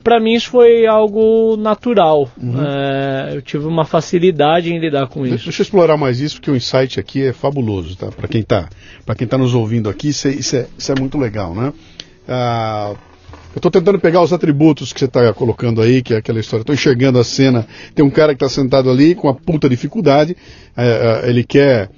[0.02, 2.28] para mim isso foi algo natural.
[2.40, 2.62] Uhum.
[2.64, 5.44] É, eu tive uma facilidade em lidar com isso.
[5.44, 8.08] Deixa eu explorar mais isso, porque o insight aqui é fabuloso, tá?
[8.08, 8.68] Para quem está
[9.04, 11.72] para quem tá nos ouvindo aqui, isso é, isso é, isso é muito legal, né?
[12.28, 12.94] Ah,
[13.54, 16.62] eu estou tentando pegar os atributos que você está colocando aí, que é aquela história.
[16.62, 17.66] Estou enxergando a cena.
[17.94, 20.34] Tem um cara que está sentado ali com uma puta dificuldade.
[20.74, 21.90] É, é, ele quer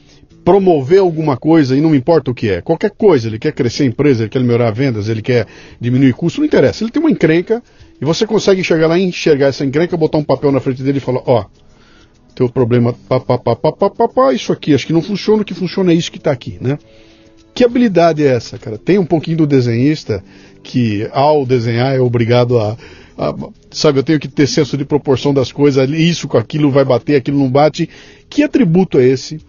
[0.45, 2.61] promover alguma coisa e não importa o que é.
[2.61, 3.29] Qualquer coisa.
[3.29, 5.47] Ele quer crescer a empresa, ele quer melhorar vendas, ele quer
[5.81, 6.83] diminuir custo, não interessa.
[6.83, 7.62] Ele tem uma encrenca
[8.01, 10.99] e você consegue chegar lá e enxergar essa encrenca, botar um papel na frente dele
[10.99, 11.45] e falar: ó,
[12.35, 15.43] teu problema, pá, pá, pá, pá, pá, pá, pá, isso aqui, acho que não funciona,
[15.43, 16.79] o que funciona é isso que está aqui, né?
[17.55, 18.77] Que habilidade é essa, cara?
[18.77, 20.23] Tem um pouquinho do desenhista
[20.62, 22.77] que, ao desenhar, é obrigado a,
[23.17, 23.35] a,
[23.71, 27.17] Sabe, eu tenho que ter senso de proporção das coisas, isso com aquilo vai bater,
[27.17, 27.88] aquilo não bate.
[28.31, 29.40] Que atributo é esse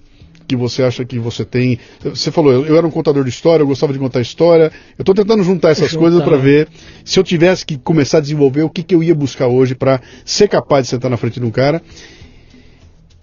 [0.48, 1.80] que você acha que você tem?
[2.04, 4.72] Você falou, eu, eu era um contador de história, eu gostava de contar história.
[4.98, 6.02] Eu estou tentando juntar essas juntar.
[6.02, 6.68] coisas para ver
[7.04, 10.02] se eu tivesse que começar a desenvolver o que, que eu ia buscar hoje para
[10.24, 11.82] ser capaz de sentar na frente de um cara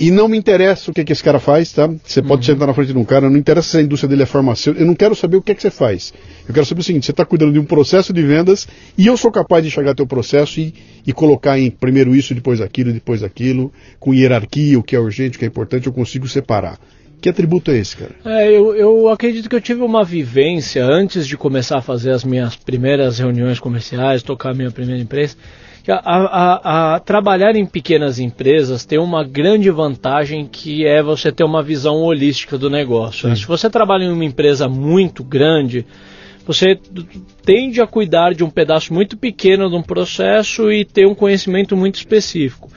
[0.02, 1.88] e não me interessa o que, que esse cara faz, tá?
[2.02, 2.54] Você pode uhum.
[2.54, 4.86] sentar na frente de um cara, não interessa se a indústria dele é farmacêutica, eu
[4.88, 6.12] não quero saber o que é que você faz.
[6.48, 8.66] Eu quero saber o seguinte, você está cuidando de um processo de vendas
[8.98, 10.74] e eu sou capaz de enxergar teu processo e,
[11.06, 15.36] e colocar em primeiro isso, depois aquilo, depois aquilo, com hierarquia, o que é urgente,
[15.36, 16.80] o que é importante, eu consigo separar.
[17.20, 18.10] Que atributo é esse, cara?
[18.24, 22.24] É, eu, eu acredito que eu tive uma vivência antes de começar a fazer as
[22.24, 25.36] minhas primeiras reuniões comerciais, tocar a minha primeira empresa
[25.90, 31.44] a, a, a, trabalhar em pequenas empresas tem uma grande vantagem que é você ter
[31.44, 33.28] uma visão holística do negócio.
[33.28, 33.34] Né?
[33.34, 35.84] Se você trabalha em uma empresa muito grande,
[36.46, 36.78] você
[37.44, 41.76] tende a cuidar de um pedaço muito pequeno de um processo e ter um conhecimento
[41.76, 42.68] muito específico.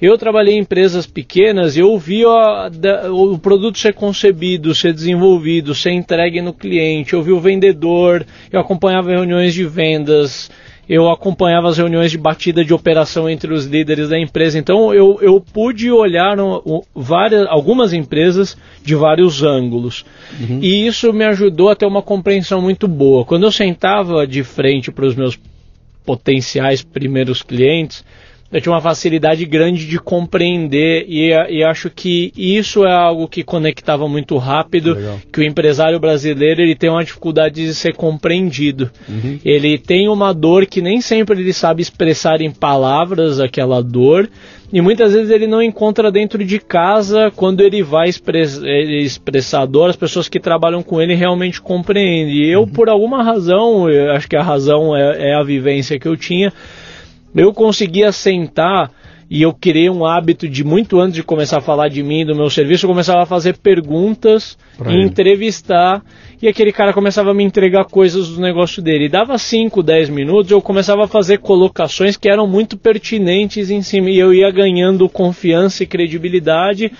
[0.00, 5.92] Eu trabalhei em empresas pequenas e eu vi o produto ser concebido, ser desenvolvido, ser
[5.92, 10.50] entregue no cliente, eu vi o vendedor, eu acompanhava reuniões de vendas,
[10.88, 14.58] eu acompanhava as reuniões de batida de operação entre os líderes da empresa.
[14.58, 20.04] Então eu, eu pude olhar no, várias, algumas empresas de vários ângulos.
[20.40, 20.60] Uhum.
[20.62, 23.24] E isso me ajudou a ter uma compreensão muito boa.
[23.24, 25.38] Quando eu sentava de frente para os meus
[26.04, 28.04] potenciais primeiros clientes,
[28.52, 33.42] eu tinha uma facilidade grande de compreender e, e, acho que isso é algo que
[33.42, 35.18] conectava muito rápido, Legal.
[35.32, 38.90] que o empresário brasileiro ele tem uma dificuldade de ser compreendido.
[39.08, 39.38] Uhum.
[39.44, 44.28] Ele tem uma dor que nem sempre ele sabe expressar em palavras aquela dor
[44.72, 49.66] e muitas vezes ele não encontra dentro de casa quando ele vai express, expressar a
[49.66, 52.34] dor, as pessoas que trabalham com ele realmente compreendem.
[52.34, 52.68] E eu, uhum.
[52.68, 56.52] por alguma razão, acho que a razão é, é a vivência que eu tinha,
[57.36, 58.90] eu conseguia sentar
[59.28, 62.34] e eu criei um hábito de muito antes de começar a falar de mim, do
[62.34, 65.04] meu serviço, eu começava a fazer perguntas pra e ele.
[65.04, 66.02] entrevistar,
[66.40, 69.06] e aquele cara começava a me entregar coisas do negócio dele.
[69.06, 73.82] E dava 5, 10 minutos, eu começava a fazer colocações que eram muito pertinentes em
[73.82, 76.92] cima, e eu ia ganhando confiança e credibilidade.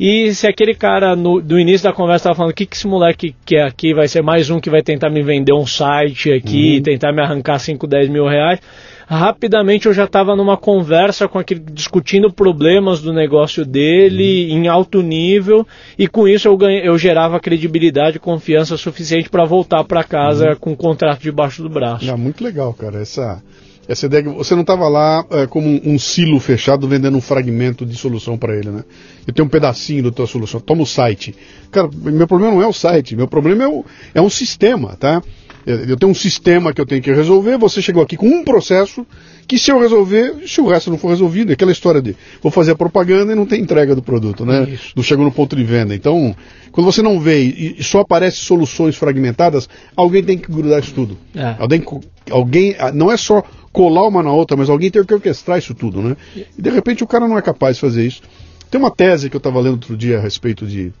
[0.00, 2.86] E se aquele cara no, do início da conversa estava falando o que, que esse
[2.86, 6.76] moleque quer aqui, vai ser mais um que vai tentar me vender um site aqui,
[6.76, 6.82] uhum.
[6.82, 8.60] tentar me arrancar 5, 10 mil reais
[9.08, 14.58] rapidamente eu já estava numa conversa com aquele discutindo problemas do negócio dele uhum.
[14.58, 15.66] em alto nível
[15.98, 20.50] e com isso eu, ganhei, eu gerava credibilidade e confiança suficiente para voltar para casa
[20.50, 20.56] uhum.
[20.56, 22.04] com o contrato debaixo do braço.
[22.04, 23.00] Não, muito legal, cara.
[23.00, 23.42] Essa
[23.88, 27.22] Essa ideia que você não estava lá é, como um, um, silo fechado vendendo um
[27.22, 28.84] fragmento de solução para ele, né?
[29.26, 31.34] Eu tenho um pedacinho da tua solução, toma o site.
[31.70, 35.22] Cara, meu problema não é o site, meu problema é, o, é um sistema, tá?
[35.68, 39.06] Eu tenho um sistema que eu tenho que resolver, você chegou aqui com um processo
[39.46, 42.50] que se eu resolver, se o resto não for resolvido, é aquela história de vou
[42.50, 44.66] fazer a propaganda e não tem entrega do produto, né?
[44.66, 44.92] Isso.
[44.96, 45.94] Não chegou no ponto de venda.
[45.94, 46.34] Então,
[46.72, 51.18] quando você não vê e só aparecem soluções fragmentadas, alguém tem que grudar isso tudo.
[51.34, 51.56] É.
[51.58, 51.84] Alguém,
[52.30, 55.74] alguém, ah, não é só colar uma na outra, mas alguém tem que orquestrar isso
[55.74, 56.16] tudo, né?
[56.34, 58.22] E de repente o cara não é capaz de fazer isso.
[58.70, 60.92] Tem uma tese que eu estava lendo outro dia a respeito de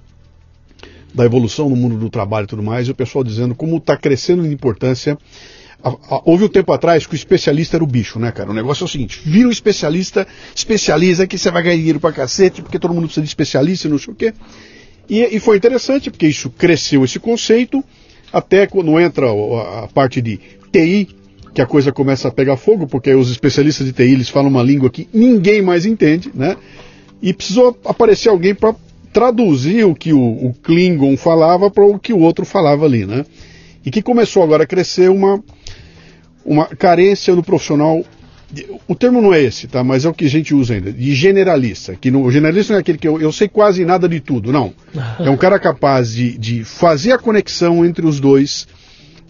[1.14, 3.96] da evolução no mundo do trabalho e tudo mais, e o pessoal dizendo como está
[3.96, 5.18] crescendo em importância.
[6.24, 8.50] Houve um tempo atrás que o especialista era o bicho, né, cara?
[8.50, 12.12] O negócio é o seguinte: vira um especialista, especializa que você vai ganhar dinheiro pra
[12.12, 14.34] cacete, porque todo mundo precisa de especialista e não sei o quê.
[15.08, 17.82] E, e foi interessante, porque isso cresceu esse conceito,
[18.32, 20.40] até quando entra a, a parte de
[20.72, 21.16] TI,
[21.54, 24.62] que a coisa começa a pegar fogo, porque os especialistas de TI eles falam uma
[24.62, 26.56] língua que ninguém mais entende, né?
[27.22, 28.74] E precisou aparecer alguém para
[29.12, 33.24] traduzir o que o, o Klingon falava para o que o outro falava ali, né?
[33.84, 35.42] E que começou agora a crescer uma,
[36.44, 38.04] uma carência no profissional.
[38.86, 39.84] O termo não é esse, tá?
[39.84, 41.94] Mas é o que a gente usa ainda, de generalista.
[42.00, 44.52] Que no, o generalista não é aquele que eu, eu sei quase nada de tudo,
[44.52, 44.72] não.
[45.20, 48.66] É um cara capaz de, de fazer a conexão entre os dois,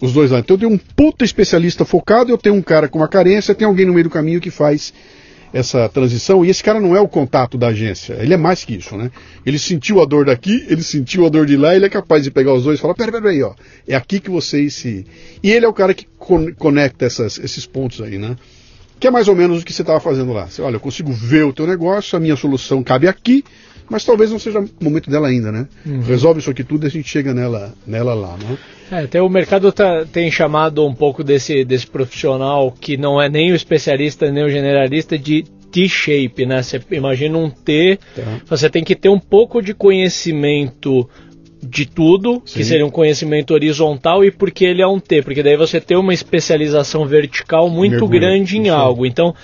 [0.01, 0.45] os dois lados.
[0.45, 3.67] Então eu tenho um puta especialista focado, eu tenho um cara com uma carência, tem
[3.67, 4.93] alguém no meio do caminho que faz
[5.53, 8.75] essa transição, e esse cara não é o contato da agência, ele é mais que
[8.75, 9.11] isso, né?
[9.45, 12.31] Ele sentiu a dor daqui, ele sentiu a dor de lá, ele é capaz de
[12.31, 13.53] pegar os dois e falar, peraí, peraí, ó,
[13.87, 15.05] é aqui que vocês se...
[15.41, 16.07] E ele é o cara que
[16.57, 18.35] conecta essas, esses pontos aí, né?
[18.99, 20.47] Que é mais ou menos o que você estava fazendo lá.
[20.47, 23.45] Você, olha, eu consigo ver o teu negócio, a minha solução cabe aqui,
[23.89, 25.67] mas talvez não seja o momento dela ainda, né?
[25.85, 26.01] Uhum.
[26.01, 28.57] Resolve isso aqui tudo e a gente chega nela, nela lá, né?
[28.91, 33.29] É, até o mercado tá, tem chamado um pouco desse, desse profissional que não é
[33.29, 36.61] nem o especialista nem o generalista de T-shape, né?
[36.61, 38.21] Você imagina um T, tá.
[38.47, 41.07] você tem que ter um pouco de conhecimento
[41.61, 42.59] de tudo, Sim.
[42.59, 45.97] que seria um conhecimento horizontal, e porque ele é um T, porque daí você tem
[45.97, 48.19] uma especialização vertical muito Mergulho.
[48.19, 49.05] grande em algo.
[49.05, 49.35] Então,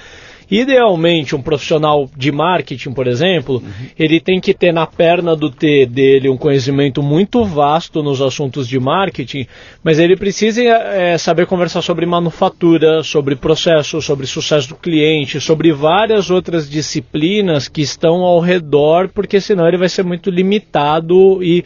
[0.49, 3.88] Idealmente, um profissional de marketing, por exemplo, uhum.
[3.97, 8.67] ele tem que ter na perna do T dele um conhecimento muito vasto nos assuntos
[8.67, 9.47] de marketing,
[9.84, 15.71] mas ele precisa é, saber conversar sobre manufatura, sobre processo, sobre sucesso do cliente, sobre
[15.71, 21.65] várias outras disciplinas que estão ao redor, porque senão ele vai ser muito limitado e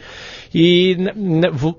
[0.54, 0.96] e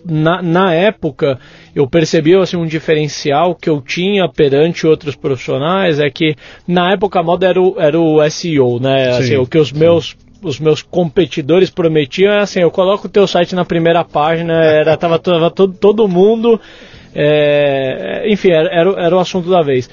[0.05, 1.37] na, na época
[1.75, 6.35] eu percebi assim, um diferencial que eu tinha perante outros profissionais é que
[6.67, 9.09] na época a moda era o, era o SEO, né?
[9.09, 13.53] Assim, o que os meus os meus competidores prometiam assim, eu coloco o teu site
[13.53, 16.59] na primeira página, era tava, tava todo, todo mundo,
[17.13, 19.89] é, enfim, era, era, era o assunto da vez.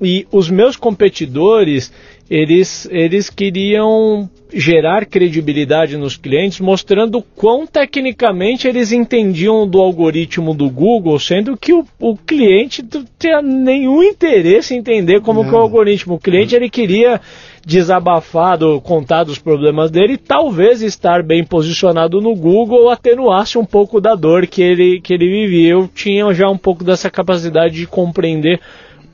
[0.00, 1.92] E os meus competidores,
[2.30, 10.70] eles, eles queriam gerar credibilidade nos clientes, mostrando quão tecnicamente eles entendiam do algoritmo do
[10.70, 15.58] Google, sendo que o, o cliente não tinha nenhum interesse em entender como que é
[15.58, 16.14] o algoritmo.
[16.14, 17.20] O cliente ele queria
[17.64, 24.00] desabafar, contar dos problemas dele e talvez estar bem posicionado no Google atenuasse um pouco
[24.00, 25.72] da dor que ele, que ele vivia.
[25.72, 28.60] Eu tinha já um pouco dessa capacidade de compreender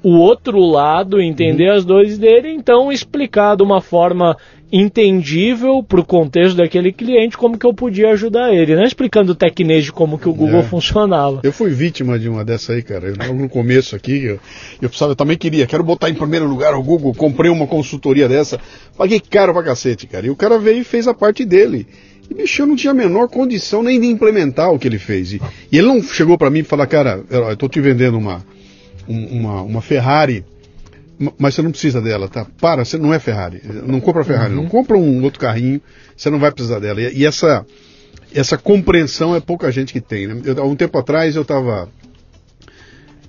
[0.04, 1.76] o outro lado, entender uhum.
[1.76, 4.36] as dores dele, então explicar de uma forma
[4.70, 9.34] entendível para o contexto daquele cliente como que eu podia ajudar ele, não explicando o
[9.34, 10.62] tecnês de como que o Google é.
[10.62, 11.40] funcionava.
[11.42, 13.06] Eu fui vítima de uma dessa aí, cara.
[13.06, 14.38] Eu, no começo aqui, eu,
[14.82, 18.28] eu, precisava, eu também queria, quero botar em primeiro lugar o Google, comprei uma consultoria
[18.28, 18.60] dessa,
[18.98, 20.26] paguei caro pra cacete, cara.
[20.26, 21.86] E o cara veio e fez a parte dele.
[22.30, 25.32] E bicho, eu não tinha a menor condição nem de implementar o que ele fez.
[25.32, 25.40] E,
[25.72, 28.44] e ele não chegou para mim e falou, cara, eu, eu tô te vendendo uma
[29.08, 30.44] uma, uma Ferrari,
[31.38, 32.46] mas você não precisa dela, tá?
[32.60, 33.62] Para, você não é Ferrari.
[33.86, 34.62] Não compra Ferrari, uhum.
[34.62, 35.80] não compra um outro carrinho,
[36.16, 37.00] você não vai precisar dela.
[37.00, 37.64] E, e essa,
[38.34, 40.26] essa compreensão é pouca gente que tem.
[40.26, 40.42] Né?
[40.44, 41.88] Eu, há um tempo atrás eu estava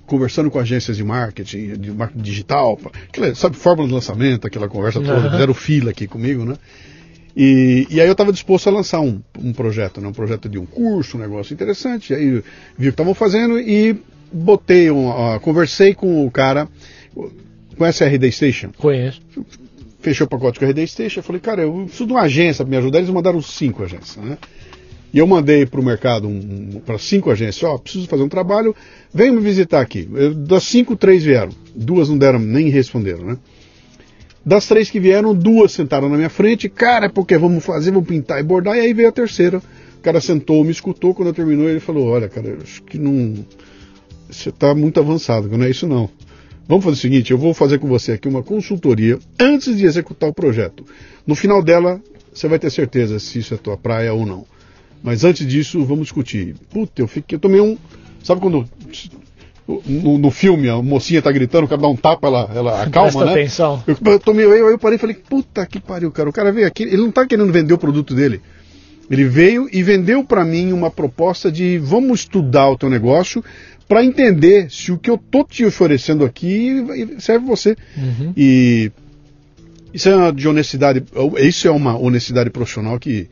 [0.05, 5.01] conversando com agências de marketing, de marketing digital, aquela, sabe, fórmula de lançamento, aquela conversa
[5.01, 6.55] toda, fizeram fila aqui comigo, né?
[7.35, 10.07] E, e aí eu estava disposto a lançar um, um projeto, né?
[10.07, 12.13] um projeto de um curso, um negócio interessante.
[12.13, 12.43] Aí vi o
[12.77, 14.01] que estavam fazendo e
[14.35, 15.09] botei um,
[15.41, 16.67] conversei com o cara.
[17.77, 18.69] Conhece a RD Station?
[18.77, 19.21] Conheço.
[19.99, 21.19] Fechou o pacote com a RD Station.
[21.19, 22.99] Eu falei, cara, eu preciso de uma agência para me ajudar.
[22.99, 24.37] Eles mandaram cinco agências, né?
[25.13, 28.27] E eu mandei para o mercado um, para cinco agências, ó, oh, preciso fazer um
[28.27, 28.75] trabalho,
[29.13, 30.09] vem me visitar aqui.
[30.13, 31.51] Eu, das cinco, três vieram.
[31.73, 33.37] Duas não deram, nem responderam, né?
[34.45, 38.41] Das três que vieram, duas sentaram na minha frente, cara, porque vamos fazer, vamos pintar
[38.41, 39.59] e bordar, e aí veio a terceira.
[39.97, 43.35] O cara sentou, me escutou, quando eu terminou, ele falou, olha, cara, acho que não
[44.29, 46.09] você está muito avançado, não é isso não.
[46.67, 50.29] Vamos fazer o seguinte: eu vou fazer com você aqui uma consultoria antes de executar
[50.29, 50.83] o projeto.
[51.25, 52.01] No final dela,
[52.33, 54.45] você vai ter certeza se isso é tua praia ou não.
[55.03, 56.55] Mas antes disso, vamos discutir.
[56.71, 57.35] Puta, eu fiquei.
[57.35, 57.77] Eu tomei um.
[58.23, 58.67] Sabe quando.
[59.67, 63.09] No, no filme, a mocinha tá gritando, o cara dá um tapa, ela, ela acalma,
[63.09, 63.31] Presta né?
[63.31, 63.83] atenção.
[63.87, 66.29] Eu, eu tomei, eu, eu parei e falei, puta que pariu, cara.
[66.29, 68.41] O cara veio aqui, ele não tá querendo vender o produto dele.
[69.09, 73.43] Ele veio e vendeu para mim uma proposta de vamos estudar o teu negócio
[73.87, 76.83] para entender se o que eu tô te oferecendo aqui
[77.19, 77.75] serve você.
[77.95, 78.33] Uhum.
[78.35, 78.91] E
[79.93, 81.03] isso é uma de honestidade,
[81.39, 83.27] isso é uma honestidade profissional que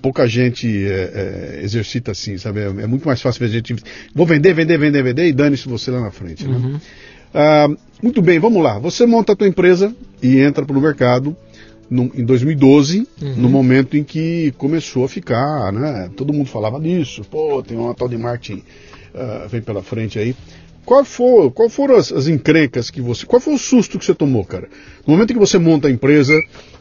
[0.00, 2.60] pouca gente é, é, exercita assim, sabe?
[2.60, 3.74] É, é, muito mais fácil a gente
[4.14, 6.46] vou vender, vender, vender, vender e dane-se você lá na frente.
[6.46, 6.56] Né?
[6.56, 6.80] Uhum.
[7.34, 7.68] Ah,
[8.02, 8.78] muito bem, vamos lá.
[8.78, 11.36] Você monta a tua empresa e entra para o mercado
[11.90, 13.34] no, em 2012, Uhum.
[13.36, 16.10] no momento em que começou a ficar, né?
[16.16, 17.22] Todo mundo falava disso.
[17.30, 18.62] Pô, tem uma tal de marketing
[19.16, 20.36] ah, vem pela frente aí.
[20.84, 23.26] Qual, for, qual foram as, as encrencas que você.
[23.26, 24.68] Qual foi o susto que você tomou, cara?
[25.04, 26.32] No momento em que você monta a empresa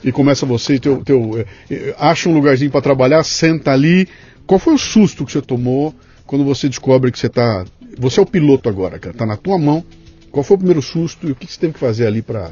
[0.03, 4.07] e começa você, teu, teu, eh, acha um lugarzinho para trabalhar, senta ali.
[4.45, 5.95] Qual foi o susto que você tomou
[6.27, 7.65] quando você descobre que você tá.
[7.97, 9.15] Você é o piloto agora, cara.
[9.15, 9.83] Tá na tua mão.
[10.29, 12.51] Qual foi o primeiro susto e o que que você teve que fazer ali para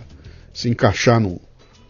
[0.53, 1.39] se encaixar no,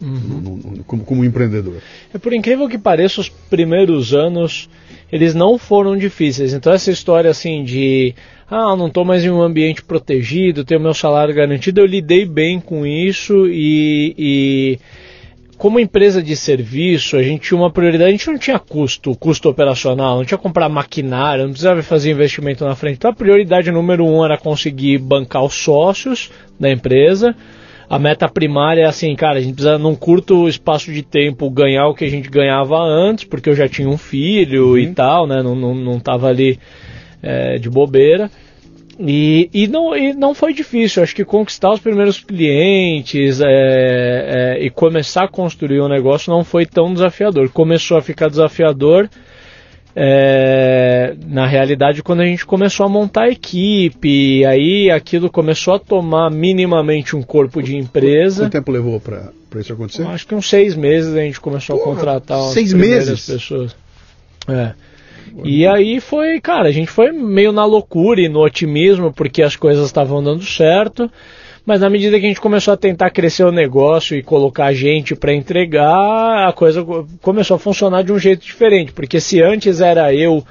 [0.00, 1.76] no- no- no- como, como empreendedor?
[2.12, 4.68] É por incrível que pareça, os primeiros anos
[5.12, 6.52] eles não foram difíceis.
[6.52, 8.14] Então essa história assim de
[8.50, 12.60] ah, não estou mais em um ambiente protegido, tenho meu salário garantido, eu lidei bem
[12.60, 14.78] com isso e, e
[15.56, 19.48] como empresa de serviço, a gente tinha uma prioridade, a gente não tinha custo, custo
[19.48, 22.96] operacional, não tinha que comprar maquinário, não precisava fazer investimento na frente.
[22.96, 27.34] Então a prioridade número um era conseguir bancar os sócios da empresa.
[27.88, 31.86] A meta primária é assim, cara, a gente precisa num curto espaço de tempo ganhar
[31.86, 35.42] o que a gente ganhava antes, porque eu já tinha um filho e tal, né?
[35.42, 36.58] Não, não, não tava ali
[37.22, 38.30] é, de bobeira.
[38.98, 44.64] E, e, não, e não foi difícil, acho que conquistar os primeiros clientes é, é,
[44.64, 47.50] e começar a construir um negócio não foi tão desafiador.
[47.50, 49.08] Começou a ficar desafiador
[49.96, 55.78] é, na realidade quando a gente começou a montar a equipe, aí aquilo começou a
[55.78, 58.44] tomar minimamente um corpo de empresa.
[58.44, 60.06] Quanto tempo levou para isso acontecer?
[60.06, 63.26] Acho que uns seis meses a gente começou Porra, a contratar as seis meses?
[63.26, 63.76] pessoas.
[64.48, 64.72] É.
[65.42, 69.56] E aí foi, cara, a gente foi meio na loucura e no otimismo porque as
[69.56, 71.10] coisas estavam dando certo.
[71.66, 75.14] Mas na medida que a gente começou a tentar crescer o negócio e colocar gente
[75.14, 78.92] para entregar, a coisa co- começou a funcionar de um jeito diferente.
[78.92, 80.44] Porque se antes era eu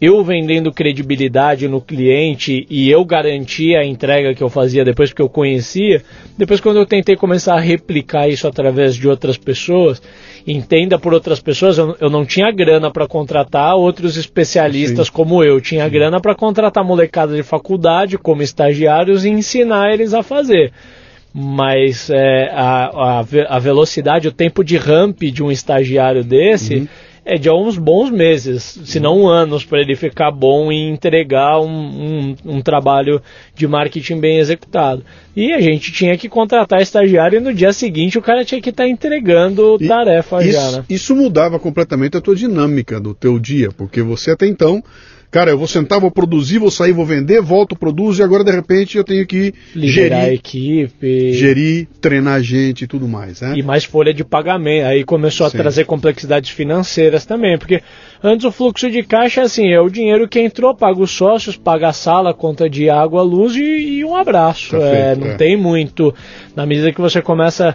[0.00, 5.22] eu vendendo credibilidade no cliente e eu garantia a entrega que eu fazia depois porque
[5.22, 6.02] eu conhecia,
[6.36, 10.00] depois quando eu tentei começar a replicar isso através de outras pessoas,
[10.48, 15.12] entenda por outras pessoas, eu, eu não tinha grana para contratar outros especialistas Sim.
[15.12, 20.22] como eu, tinha grana para contratar molecada de faculdade como estagiários e ensinar eles a
[20.22, 20.72] fazer.
[21.34, 26.88] Mas é, a, a, a velocidade, o tempo de ramp de um estagiário desse
[27.28, 31.68] é de uns bons meses, se não anos, para ele ficar bom e entregar um,
[31.68, 33.20] um, um trabalho
[33.54, 35.04] de marketing bem executado.
[35.36, 38.70] E a gente tinha que contratar estagiário e no dia seguinte o cara tinha que
[38.70, 40.84] estar entregando E tarefa isso, já, né?
[40.88, 44.82] isso mudava completamente a tua dinâmica do teu dia, porque você até então,
[45.30, 48.50] cara, eu vou sentar, vou produzir, vou sair, vou vender, volto, produzo e agora de
[48.50, 51.32] repente eu tenho que Liderar a gerir, equipe.
[51.32, 53.54] gerir, treinar gente e tudo mais, né?
[53.56, 54.86] E mais folha de pagamento.
[54.86, 55.58] Aí começou a Sim.
[55.58, 57.82] trazer complexidades financeiras também, porque
[58.22, 61.88] antes o fluxo de caixa assim, é o dinheiro que entrou, paga os sócios, paga
[61.88, 63.60] a sala, conta de água, luz e,
[63.98, 64.70] e um abraço.
[64.70, 65.34] Perfeito, É, não é.
[65.36, 66.14] tem muito.
[66.56, 67.74] Na medida que você começa a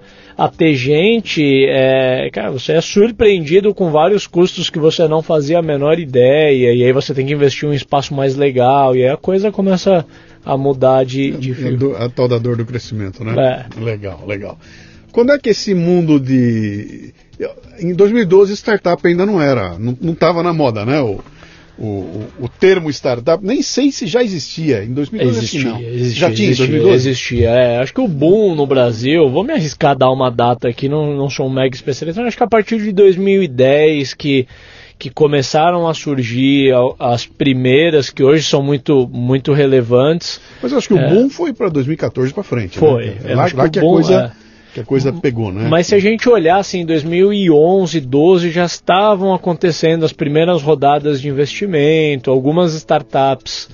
[0.57, 5.61] ter gente, é, cara, você é surpreendido com vários custos que você não fazia a
[5.61, 9.09] menor ideia, e aí você tem que investir em um espaço mais legal, e aí
[9.09, 10.05] a coisa começa
[10.45, 11.77] a mudar de, de A, fio.
[11.77, 13.65] do- a tal da dor do crescimento, né?
[13.79, 13.79] É.
[13.79, 14.57] Legal, legal.
[15.11, 17.13] Quando é que esse mundo de.
[17.79, 20.99] Em 2012, startup ainda não era, não estava na moda, né?
[21.01, 21.19] O,
[21.77, 24.83] o, o- o termo startup, nem sei se já existia.
[24.83, 25.81] Em 2012 acho que Existia, não.
[25.81, 27.09] existia, já tinha existia, em 2012?
[27.09, 27.49] existia.
[27.49, 30.87] É, acho que o boom no Brasil, vou me arriscar a dar uma data aqui,
[30.87, 34.47] não, não sou um mega especialista, mas acho que a partir de 2010 que,
[34.99, 40.39] que começaram a surgir as primeiras, que hoje são muito, muito relevantes.
[40.61, 42.77] Mas eu acho que o boom foi para 2014 para frente.
[42.77, 43.15] Foi.
[43.23, 43.33] Né?
[43.35, 44.42] Lá, acho lá que que, o a boom, coisa, é.
[44.73, 45.67] Que a coisa pegou, né?
[45.69, 51.21] Mas se a gente olhar assim, em 2011, 12 já estavam acontecendo as primeiras rodadas
[51.21, 53.69] de investimento, algumas startups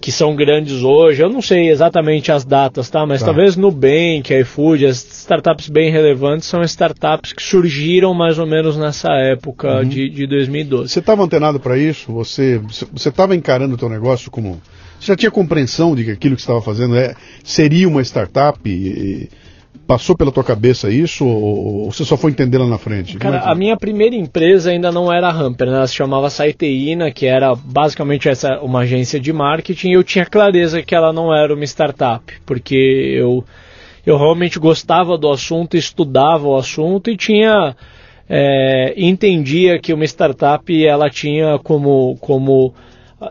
[0.00, 1.20] que são grandes hoje.
[1.20, 3.04] Eu não sei exatamente as datas, tá?
[3.04, 3.26] Mas Tá.
[3.26, 9.08] talvez Nubank, iFood, as startups bem relevantes são startups que surgiram mais ou menos nessa
[9.14, 9.88] época Uhum.
[9.88, 10.88] de, de 2012.
[10.92, 12.12] Você estava antenado para isso?
[12.12, 12.58] Você
[12.92, 14.60] você estava encarando o teu negócio como
[15.00, 18.58] Você já tinha compreensão de que aquilo que você estava fazendo é, seria uma startup?
[18.68, 19.28] E
[19.86, 23.16] passou pela tua cabeça isso ou, você só foi entender lá na frente?
[23.16, 25.76] Cara, é a minha primeira empresa ainda não era a Hamper, né?
[25.76, 30.26] ela se chamava Saiteína, que era basicamente essa, uma agência de marketing, e eu tinha
[30.26, 33.44] clareza que ela não era uma startup, porque eu,
[34.04, 37.74] eu realmente gostava do assunto, estudava o assunto e tinha...
[38.30, 42.74] É, entendia que uma startup ela tinha como, como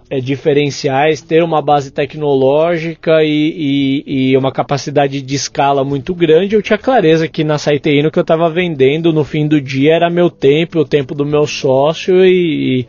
[0.10, 6.56] é, diferenciais, ter uma base tecnológica e, e, e, uma capacidade de escala muito grande,
[6.56, 10.10] eu tinha clareza que na Saiteino que eu estava vendendo no fim do dia era
[10.10, 12.86] meu tempo, o tempo do meu sócio e,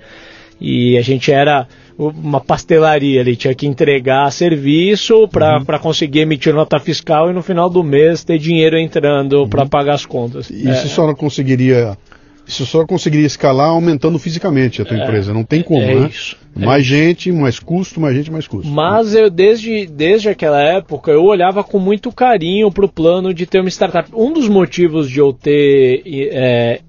[0.60, 5.78] e a gente era uma pastelaria ali, tinha que entregar serviço para uhum.
[5.80, 9.48] conseguir emitir nota fiscal e no final do mês ter dinheiro entrando uhum.
[9.48, 10.48] para pagar as contas.
[10.50, 10.72] E é.
[10.72, 11.96] isso só não conseguiria
[12.48, 15.34] isso só conseguiria escalar aumentando fisicamente a tua é, empresa.
[15.34, 16.08] Não tem como, é né?
[16.08, 16.90] Isso, é mais isso.
[16.90, 18.66] gente, mais custo, mais gente, mais custo.
[18.66, 23.44] Mas eu, desde, desde aquela época, eu olhava com muito carinho para o plano de
[23.44, 24.08] ter uma startup.
[24.14, 26.80] Um dos motivos de eu ter é,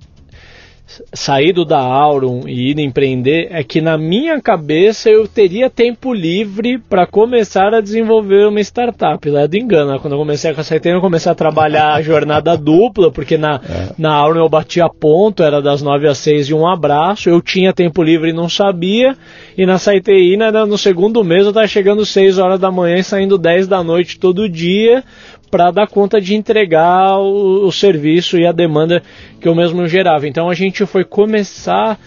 [1.14, 6.78] saído da Auron e ir empreender é que na minha cabeça eu teria tempo livre
[6.78, 9.30] para começar a desenvolver uma startup.
[9.30, 10.00] Lá é do engano, né?
[10.02, 13.56] quando eu comecei com a Saiteira, eu comecei a trabalhar a jornada dupla, porque na,
[13.56, 13.94] é.
[13.98, 17.74] na Auron eu batia ponto, era das 9 às 6 e um abraço, eu tinha
[17.74, 19.16] tempo livre e não sabia,
[19.58, 23.38] e na Saiteína, no segundo mês eu estava chegando 6 horas da manhã e saindo
[23.38, 25.04] 10 da noite todo dia,
[25.50, 29.02] para dar conta de entregar o, o, serviço e a demanda
[29.40, 30.28] que eu mesmo gerava.
[30.28, 32.00] Então a gente foi começar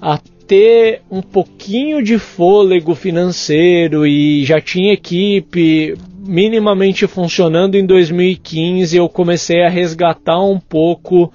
[0.00, 8.96] a ter um pouquinho de fôlego financeiro e já tinha equipe minimamente funcionando em 2015.
[8.96, 11.32] Eu comecei a resgatar um pouco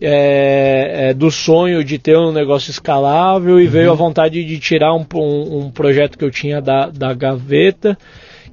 [0.00, 3.70] é, é, do sonho de ter um negócio escalável e uhum.
[3.70, 7.96] veio a vontade de tirar um, um, um projeto que eu tinha da, da gaveta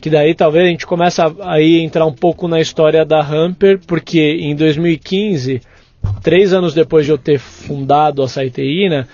[0.04, 3.80] que daí talvez a gente comece a aí entrar um pouco na história da Hamper,
[3.88, 5.62] porque em 2015,
[6.22, 9.08] três anos depois de eu ter fundado a Saiteína,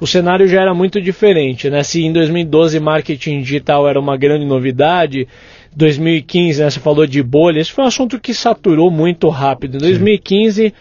[0.00, 1.82] o cenário já era muito diferente, né?
[1.82, 5.26] Se em 2012 marketing digital era uma grande novidade,
[5.74, 9.78] 2015, né, você falou de bolha, esse foi um assunto que saturou muito rápido.
[9.78, 10.72] Em 2015 Sim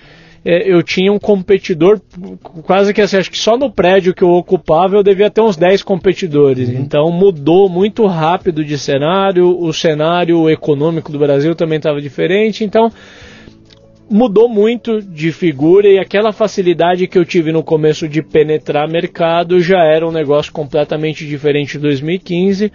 [0.45, 1.99] eu tinha um competidor,
[2.61, 5.57] quase que assim, acho que só no prédio que eu ocupava eu devia ter uns
[5.57, 6.69] 10 competidores.
[6.69, 6.75] Uhum.
[6.75, 12.91] Então mudou muito rápido de cenário, o cenário econômico do Brasil também estava diferente, então
[14.07, 19.59] mudou muito de figura e aquela facilidade que eu tive no começo de penetrar mercado
[19.59, 22.71] já era um negócio completamente diferente em 2015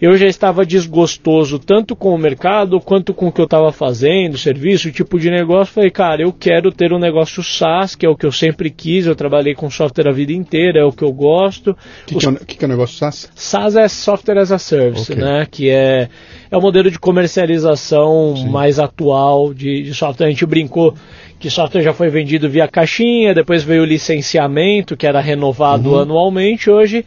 [0.00, 4.36] eu já estava desgostoso tanto com o mercado quanto com o que eu estava fazendo,
[4.36, 5.72] serviço, tipo de negócio.
[5.72, 9.06] Falei, cara, eu quero ter um negócio SaaS, que é o que eu sempre quis.
[9.06, 11.70] Eu trabalhei com software a vida inteira, é o que eu gosto.
[11.70, 11.76] O
[12.06, 13.30] que, que, é, que, que é o negócio SaaS?
[13.34, 15.24] SaaS é Software as a Service, okay.
[15.24, 15.46] né?
[15.50, 16.08] Que é,
[16.50, 18.50] é o modelo de comercialização Sim.
[18.50, 20.26] mais atual de, de software.
[20.26, 20.94] A gente brincou
[21.38, 26.00] que software já foi vendido via caixinha, depois veio o licenciamento, que era renovado uhum.
[26.00, 26.68] anualmente.
[26.68, 27.04] Hoje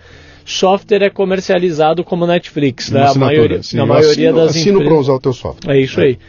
[0.49, 3.05] software é comercializado como Netflix, né?
[3.07, 5.75] A maioria, sim, na maioria assino, das assino para usar o teu software.
[5.75, 6.05] É isso é.
[6.05, 6.19] aí.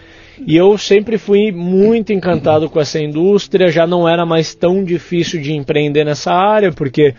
[0.46, 5.40] E eu sempre fui muito encantado com essa indústria, já não era mais tão difícil
[5.40, 7.14] de empreender nessa área, porque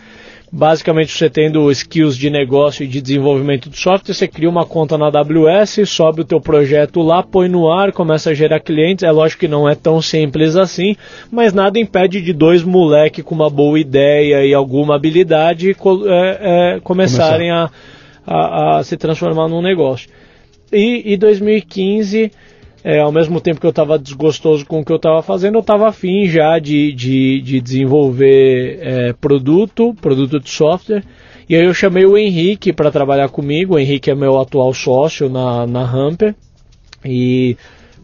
[0.54, 4.98] Basicamente, você tendo skills de negócio e de desenvolvimento de software, você cria uma conta
[4.98, 9.04] na AWS, sobe o teu projeto lá, põe no ar, começa a gerar clientes.
[9.04, 10.98] É lógico que não é tão simples assim,
[11.32, 15.76] mas nada impede de dois moleques com uma boa ideia e alguma habilidade é,
[16.76, 17.70] é, começarem a,
[18.28, 20.10] a, a, se transformar num negócio.
[20.70, 22.30] E, em 2015
[22.84, 25.62] é, ao mesmo tempo que eu estava desgostoso com o que eu estava fazendo, eu
[25.62, 31.04] estava afim já de, de, de desenvolver é, produto, produto de software.
[31.48, 33.76] E aí eu chamei o Henrique para trabalhar comigo.
[33.76, 36.34] O Henrique é meu atual sócio na, na Hamper.
[37.06, 37.56] E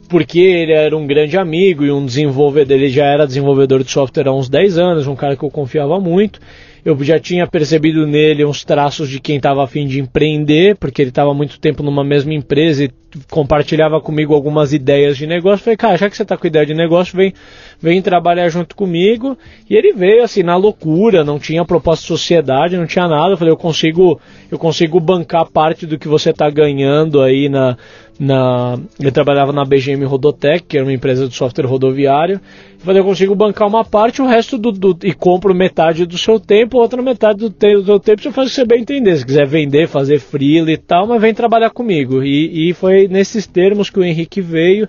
[0.09, 4.28] porque ele era um grande amigo e um desenvolvedor, ele já era desenvolvedor de software
[4.28, 6.39] há uns 10 anos, um cara que eu confiava muito
[6.88, 11.09] eu já tinha percebido nele uns traços de quem estava afim de empreender, porque ele
[11.09, 12.88] estava muito tempo numa mesma empresa e
[13.30, 15.63] compartilhava comigo algumas ideias de negócio.
[15.63, 17.34] Falei, cara, já que você está com ideia de negócio, vem,
[17.82, 19.38] vem trabalhar junto comigo.
[19.70, 23.34] E ele veio assim na loucura, não tinha proposta de sociedade, não tinha nada.
[23.34, 24.20] Eu falei, eu consigo,
[24.51, 27.78] eu consigo bancar parte do que você está ganhando aí na,
[28.20, 28.80] na.
[28.99, 32.41] Ele trabalhava na BGM Rodotec, que era uma empresa de software rodoviário.
[32.80, 36.18] Eu falei, eu consigo bancar uma parte, o resto do, do e compro metade do
[36.18, 38.82] seu tempo, outra metade do, te, do seu tempo você faz o que você bem
[38.82, 39.18] entender.
[39.18, 42.24] Se quiser vender, fazer freela e tal, mas vem trabalhar comigo.
[42.24, 44.88] E, e foi nesses termos que o Henrique veio.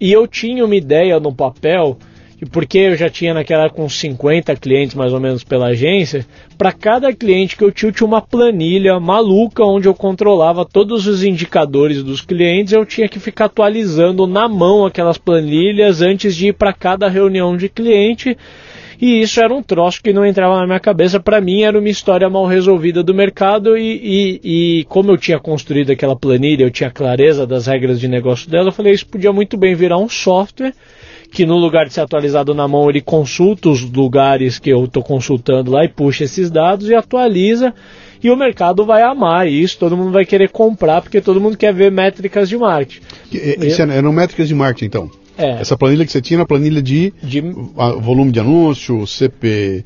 [0.00, 1.98] E eu tinha uma ideia no papel
[2.46, 6.24] porque eu já tinha naquela com 50 clientes mais ou menos pela agência,
[6.56, 11.06] para cada cliente que eu tinha, eu tinha uma planilha maluca onde eu controlava todos
[11.06, 16.48] os indicadores dos clientes, eu tinha que ficar atualizando na mão aquelas planilhas antes de
[16.48, 18.36] ir para cada reunião de cliente.
[19.00, 21.20] E isso era um troço que não entrava na minha cabeça.
[21.20, 23.76] Para mim, era uma história mal resolvida do mercado.
[23.76, 28.08] E, e, e, como eu tinha construído aquela planilha, eu tinha clareza das regras de
[28.08, 30.74] negócio dela, eu falei: isso podia muito bem virar um software
[31.30, 35.02] que no lugar de ser atualizado na mão, ele consulta os lugares que eu estou
[35.02, 37.74] consultando lá e puxa esses dados e atualiza.
[38.22, 41.72] E o mercado vai amar isso, todo mundo vai querer comprar, porque todo mundo quer
[41.72, 43.02] ver métricas de marketing.
[43.30, 45.10] Isso eram métricas de marketing, então?
[45.38, 45.60] É.
[45.60, 47.40] Essa planilha que você tinha era planilha de, de...
[47.40, 49.84] volume de anúncio, CP,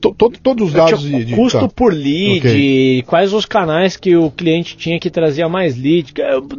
[0.00, 1.68] to, to, todos os dados de, de, custo tá.
[1.68, 3.02] por lead, okay.
[3.02, 6.12] quais os canais que o cliente tinha que trazia mais lead,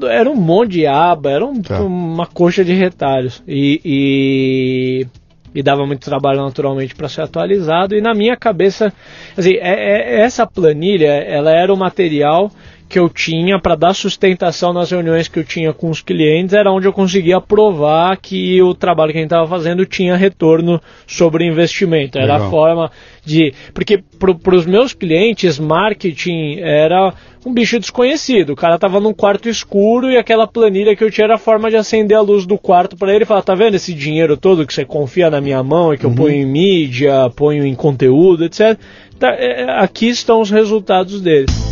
[0.10, 1.82] era um monte de aba, era um, tá.
[1.82, 5.08] uma coxa de retalhos e, e,
[5.54, 8.94] e dava muito trabalho naturalmente para ser atualizado e na minha cabeça,
[9.38, 12.52] assim, é, é, essa planilha, ela era o material
[12.92, 16.70] que eu tinha para dar sustentação nas reuniões que eu tinha com os clientes era
[16.70, 21.48] onde eu conseguia provar que o trabalho que a gente estava fazendo tinha retorno sobre
[21.48, 22.18] investimento.
[22.18, 22.48] Era Legal.
[22.48, 22.92] a forma
[23.24, 23.54] de.
[23.74, 27.14] Porque para os meus clientes, marketing era
[27.46, 28.52] um bicho desconhecido.
[28.52, 31.70] O cara estava num quarto escuro e aquela planilha que eu tinha era a forma
[31.70, 34.68] de acender a luz do quarto para ele e falar: tá vendo esse dinheiro todo
[34.68, 36.12] que você confia na minha mão e que uhum.
[36.12, 38.78] eu ponho em mídia, ponho em conteúdo, etc.
[39.18, 41.72] Tá, é, aqui estão os resultados deles.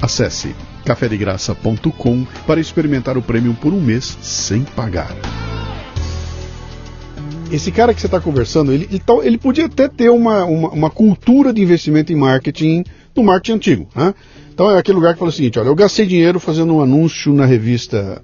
[0.00, 5.14] Acesse cafedegraça.com para experimentar o prêmio por um mês sem pagar.
[7.50, 10.90] Esse cara que você está conversando, ele, ele, ele, podia até ter uma, uma, uma,
[10.90, 12.84] cultura de investimento em marketing
[13.14, 13.88] no marketing antigo.
[13.94, 14.14] Né?
[14.52, 17.32] Então é aquele lugar que fala o seguinte: olha, eu gastei dinheiro fazendo um anúncio
[17.32, 18.20] na revista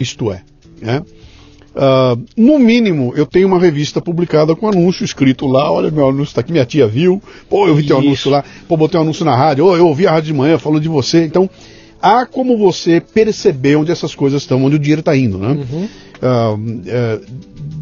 [0.00, 0.42] Isto É.
[0.80, 1.02] Né?
[1.74, 6.24] Uh, no mínimo, eu tenho uma revista publicada com anúncio escrito lá, olha, meu anúncio
[6.24, 9.24] está aqui, minha tia viu, pô, eu vi teu anúncio lá, pô, botei um anúncio
[9.24, 11.48] na rádio, oh, eu ouvi a rádio de manhã, falou de você, então
[12.00, 15.48] há como você perceber onde essas coisas estão, onde o dinheiro está indo, né?
[15.48, 15.88] Uhum.
[16.22, 17.26] Uh, uh,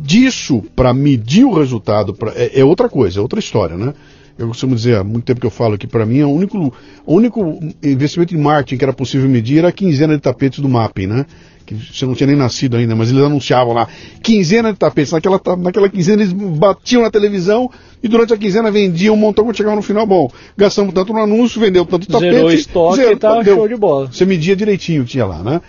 [0.02, 3.92] disso, para medir o resultado, pra, é, é, outra coisa, é outra história, né?
[4.38, 6.72] Eu costumo dizer, há muito tempo que eu falo que para mim o único,
[7.04, 10.68] o único investimento em marketing que era possível medir era a quinzena de tapetes do
[10.68, 11.26] mapping, né?
[11.74, 13.88] Que você não tinha nem nascido ainda, mas eles anunciavam lá,
[14.22, 15.12] quinzena de tapetes.
[15.12, 17.70] Naquela, naquela quinzena eles batiam na televisão
[18.02, 20.06] e durante a quinzena vendiam um montão quando chegava no final.
[20.06, 22.34] Bom, gastamos tanto no anúncio, vendeu tanto tapete.
[22.34, 24.10] Zerou estoque zero, e tá show de bola.
[24.12, 25.60] Você media direitinho o que tinha lá, né?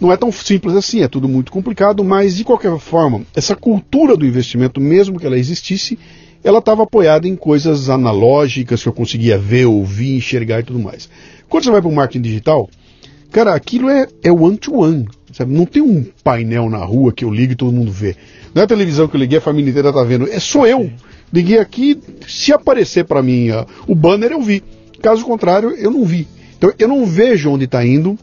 [0.00, 4.16] Não é tão simples assim, é tudo muito complicado, mas de qualquer forma, essa cultura
[4.16, 5.98] do investimento, mesmo que ela existisse,
[6.44, 11.08] ela estava apoiada em coisas analógicas que eu conseguia ver, ouvir, enxergar e tudo mais.
[11.48, 12.68] Quando você vai para o marketing digital,
[13.36, 15.06] Cara, aquilo é, é one-to-one.
[15.30, 15.52] Sabe?
[15.52, 18.16] Não tem um painel na rua que eu ligo e todo mundo vê.
[18.54, 20.26] Não é a televisão que eu liguei, a família inteira tá vendo.
[20.26, 20.90] É só eu.
[21.30, 24.64] Liguei aqui, se aparecer para mim uh, o banner, eu vi.
[25.02, 26.26] Caso contrário, eu não vi.
[26.56, 28.18] Então eu não vejo onde está indo,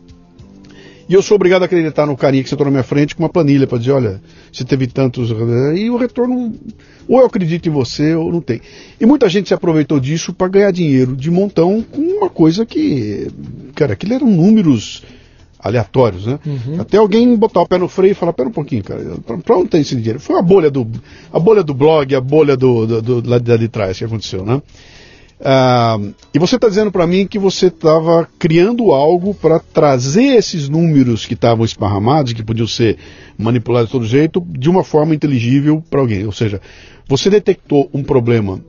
[1.13, 3.21] e eu sou obrigado a acreditar no carinha que você está na minha frente com
[3.21, 4.19] uma planilha para dizer, olha,
[4.51, 5.29] você teve tantos.
[5.77, 6.55] E o retorno,
[7.07, 8.59] ou eu acredito em você, ou não tem.
[8.99, 13.27] E muita gente se aproveitou disso para ganhar dinheiro de montão com uma coisa que.
[13.75, 15.03] Cara, aquilo eram números
[15.59, 16.39] aleatórios, né?
[16.43, 16.81] Uhum.
[16.81, 18.99] Até alguém botar o pé no freio e falar, pera um pouquinho, cara,
[19.45, 20.19] para onde tem esse dinheiro?
[20.19, 20.87] Foi a bolha do,
[21.31, 24.43] a bolha do blog, a bolha do, do, do, do lá de trás que aconteceu,
[24.43, 24.59] né?
[25.39, 30.69] Uh, e você está dizendo para mim que você estava criando algo para trazer esses
[30.69, 32.97] números que estavam esparramados, que podiam ser
[33.37, 36.25] manipulados de todo jeito, de uma forma inteligível para alguém.
[36.25, 36.61] Ou seja,
[37.07, 38.61] você detectou um problema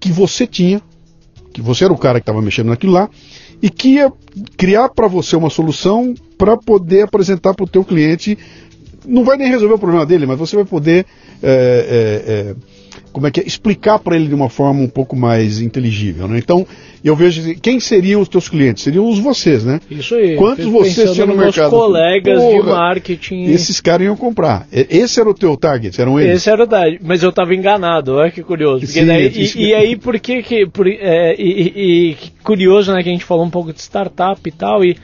[0.00, 0.80] que você tinha,
[1.52, 3.10] que você era o cara que estava mexendo naquilo lá,
[3.62, 4.12] e que ia
[4.56, 8.38] criar para você uma solução para poder apresentar para o teu cliente.
[9.06, 11.06] Não vai nem resolver o problema dele, mas você vai poder
[11.42, 12.54] é, é, é,
[13.14, 16.36] como é que é, explicar para ele de uma forma um pouco mais inteligível, né?
[16.36, 16.66] Então,
[17.02, 18.82] eu vejo assim, quem seriam os teus clientes?
[18.82, 19.80] Seriam os vocês, né?
[19.88, 20.34] Isso aí.
[20.34, 21.70] Quantos vocês tinham no mercado?
[21.70, 23.44] colegas Porra, de marketing.
[23.44, 24.66] Esses caras iam comprar.
[24.72, 26.38] Esse era o teu target, eram eles?
[26.38, 28.84] Esse era o target, mas eu estava enganado, olha que curioso.
[28.84, 30.66] Sim, daí, e, e, aí, por que que...
[30.66, 34.50] Por, é, e, e, curioso, né, que a gente falou um pouco de startup e
[34.52, 34.96] tal, e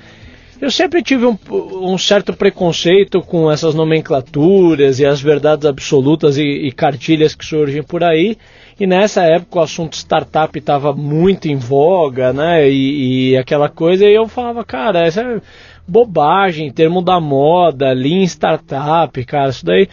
[0.60, 6.42] eu sempre tive um, um, certo preconceito com essas nomenclaturas e as verdades absolutas e,
[6.42, 8.36] e cartilhas que surgem por aí.
[8.78, 12.68] E nessa época o assunto startup estava muito em voga, né?
[12.68, 15.40] E, e, aquela coisa, e eu falava, cara, essa é
[15.88, 19.88] bobagem, termo da moda, lean startup, cara, isso daí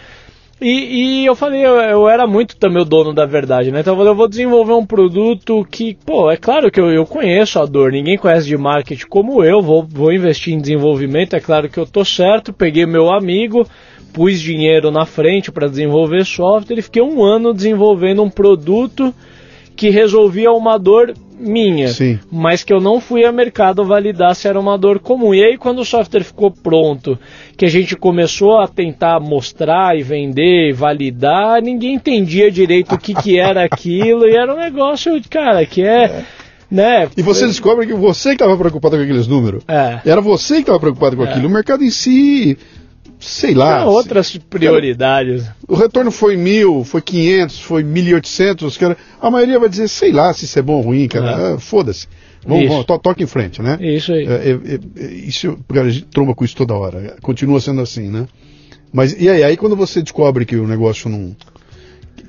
[0.59, 3.81] e, e, eu falei, eu, eu, era muito também o dono da verdade, né?
[3.81, 7.05] Então eu falei, eu vou desenvolver um produto que, pô, é claro que eu, eu
[7.05, 11.39] conheço a dor, ninguém conhece de marketing como eu, vou, vou investir em desenvolvimento, é
[11.39, 13.67] claro que eu tô certo, peguei meu amigo,
[14.11, 19.13] pus dinheiro na frente para desenvolver software e fiquei um ano desenvolvendo um produto
[19.77, 22.19] que resolvia uma dor minha, Sim.
[22.31, 25.35] mas que eu não fui a mercado validar se era uma dor comum.
[25.35, 27.17] E aí, quando o software ficou pronto,
[27.55, 32.97] que a gente começou a tentar mostrar e vender e validar, ninguém entendia direito o
[32.97, 36.05] que, que era aquilo, e era um negócio, cara, que é.
[36.05, 36.25] é.
[36.69, 37.07] Né?
[37.15, 39.63] E você descobre que você que estava preocupado com aqueles números.
[39.67, 39.99] É.
[40.03, 41.29] Era você que estava preocupado com é.
[41.29, 41.47] aquilo.
[41.47, 42.57] O mercado em si
[43.19, 43.85] sei lá.
[43.85, 45.45] Outras prioridades.
[45.67, 48.97] O retorno foi mil, foi 500, foi 1.800, cara.
[49.21, 51.29] A maioria vai dizer, sei lá se isso é bom ou ruim, cara.
[51.29, 51.53] É.
[51.53, 52.07] Ah, Foda-se.
[52.45, 53.77] Vamos, vamos to, toque em frente, né?
[53.81, 54.25] Isso aí.
[54.25, 57.17] É, é, é, é isso, cara, a gente tromba com isso toda hora.
[57.21, 58.27] Continua sendo assim, né?
[58.93, 61.35] Mas e aí, aí quando você descobre que o negócio não.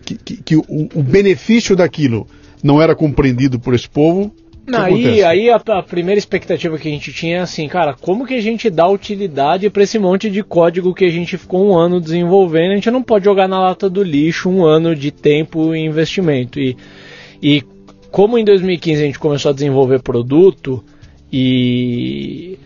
[0.04, 2.26] que, que, que o, o benefício daquilo
[2.62, 4.34] não era compreendido por esse povo,
[4.68, 8.26] não, aí, aí a, a, primeira expectativa que a gente tinha é assim, cara, como
[8.26, 11.76] que a gente dá utilidade para esse monte de código que a gente ficou um
[11.76, 12.72] ano desenvolvendo?
[12.72, 16.60] A gente não pode jogar na lata do lixo um ano de tempo e investimento.
[16.60, 16.76] E,
[17.42, 17.62] e
[18.10, 20.84] como em 2015 a gente começou a desenvolver produto
[21.32, 22.58] e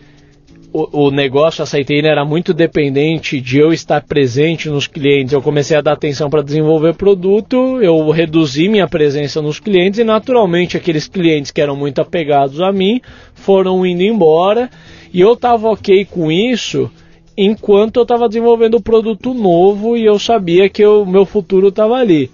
[0.73, 5.31] o, negócio, a Saiteina era muito dependente de eu estar presente nos clientes.
[5.31, 10.03] Eu comecei a dar atenção para desenvolver produto, eu reduzi minha presença nos clientes e,
[10.03, 12.99] naturalmente, aqueles clientes que eram muito apegados a mim
[13.35, 14.67] foram indo embora.
[15.13, 16.89] E eu estava ok com isso
[17.37, 21.97] enquanto eu estava desenvolvendo o produto novo e eu sabia que o meu futuro estava
[21.97, 22.31] ali.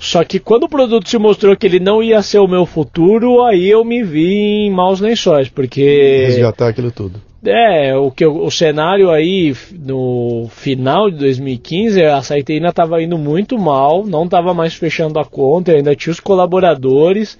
[0.00, 3.44] Só que quando o produto se mostrou que ele não ia ser o meu futuro,
[3.44, 6.24] aí eu me vi em maus lençóis, porque.
[6.26, 7.27] Resgatar aquilo tudo.
[7.44, 13.56] É, o, que, o cenário aí no final de 2015, a Saiteína estava indo muito
[13.56, 17.38] mal, não estava mais fechando a conta, ainda tinha os colaboradores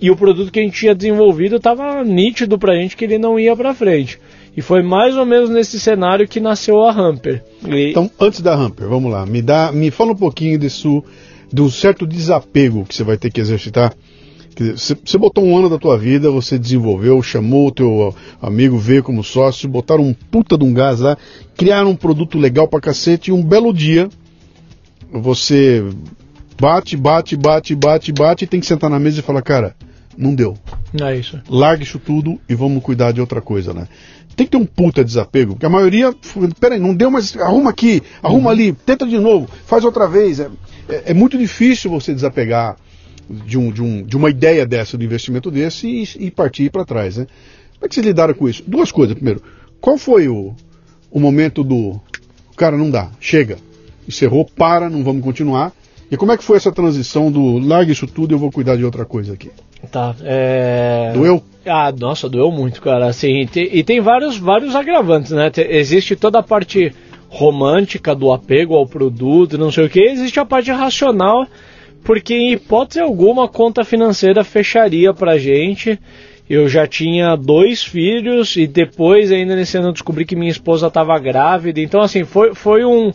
[0.00, 3.18] e o produto que a gente tinha desenvolvido estava nítido para a gente que ele
[3.18, 4.18] não ia para frente.
[4.54, 7.42] E foi mais ou menos nesse cenário que nasceu a Hamper.
[7.66, 7.90] E...
[7.90, 11.02] Então, antes da Hamper, vamos lá, me dá, me fala um pouquinho disso,
[11.52, 13.94] do certo desapego que você vai ter que exercitar
[14.56, 19.24] você botou um ano da tua vida, você desenvolveu, chamou o teu amigo, veio como
[19.24, 21.16] sócio, botaram um puta de um gás lá,
[21.56, 24.08] criaram um produto legal pra cacete e um belo dia
[25.12, 25.84] você
[26.60, 29.74] bate, bate, bate, bate, bate e tem que sentar na mesa e falar, cara,
[30.16, 30.56] não deu.
[31.00, 31.40] É isso.
[31.48, 33.88] Larga isso tudo e vamos cuidar de outra coisa, né?
[34.36, 36.14] Tem que ter um puta desapego, porque a maioria,
[36.58, 38.50] peraí, não deu, mas arruma aqui, arruma uhum.
[38.50, 40.38] ali, tenta de novo, faz outra vez.
[40.38, 40.48] É,
[40.88, 42.76] é, é muito difícil você desapegar
[43.28, 46.84] de, um, de, um, de uma ideia dessa, do investimento desse e, e partir para
[46.84, 47.16] trás.
[47.16, 47.26] Né?
[47.74, 48.62] Como é que vocês lidaram com isso?
[48.66, 49.14] Duas coisas.
[49.14, 49.42] Primeiro,
[49.80, 50.54] qual foi o,
[51.10, 52.00] o momento do.
[52.56, 53.56] Cara, não dá, chega,
[54.06, 55.72] encerrou, para, não vamos continuar.
[56.10, 58.76] E como é que foi essa transição do larga isso tudo e eu vou cuidar
[58.76, 59.50] de outra coisa aqui?
[59.90, 61.12] Tá, é...
[61.14, 61.42] Doeu?
[61.64, 63.06] Ah, nossa, doeu muito, cara.
[63.06, 65.50] Assim, e tem vários, vários agravantes, né?
[65.68, 66.92] Existe toda a parte
[67.28, 70.00] romântica do apego ao produto, não sei o que.
[70.00, 71.46] Existe a parte racional
[72.04, 75.98] porque em hipótese alguma a conta financeira fecharia pra gente.
[76.48, 80.88] Eu já tinha dois filhos e depois ainda nesse ano eu descobri que minha esposa
[80.88, 81.80] estava grávida.
[81.80, 83.12] Então assim, foi, foi um,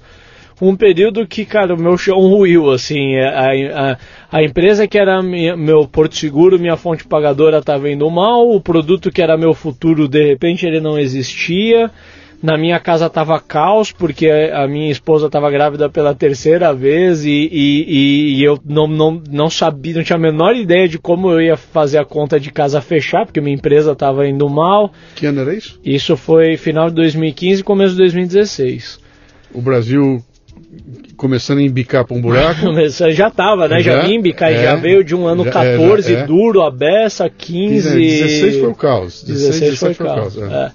[0.61, 3.97] um período que, cara, o meu chão ruiu, assim, a, a,
[4.31, 8.61] a empresa que era minha, meu porto seguro, minha fonte pagadora estava indo mal, o
[8.61, 11.91] produto que era meu futuro, de repente ele não existia,
[12.45, 17.49] na minha casa tava caos, porque a minha esposa estava grávida pela terceira vez e,
[17.51, 21.41] e, e, eu não, não, não sabia, não tinha a menor ideia de como eu
[21.41, 24.93] ia fazer a conta de casa fechar, porque minha empresa estava indo mal.
[25.15, 25.79] Que ano era isso?
[25.83, 28.99] Isso foi final de 2015 e começo de 2016.
[29.51, 30.23] O Brasil
[31.17, 32.59] começando a embicar para um buraco.
[33.11, 33.79] já estava, né?
[33.81, 36.27] Já, já embicar, é, já veio de um ano já, 14 é, é.
[36.27, 37.97] duro, a beça, 15.
[37.97, 39.23] 16 foi o caos.
[39.23, 40.35] 16, 16 foi, foi o caos.
[40.35, 40.71] caos é.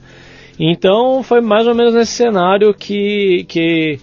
[0.63, 3.99] Então foi mais ou menos nesse cenário que, que,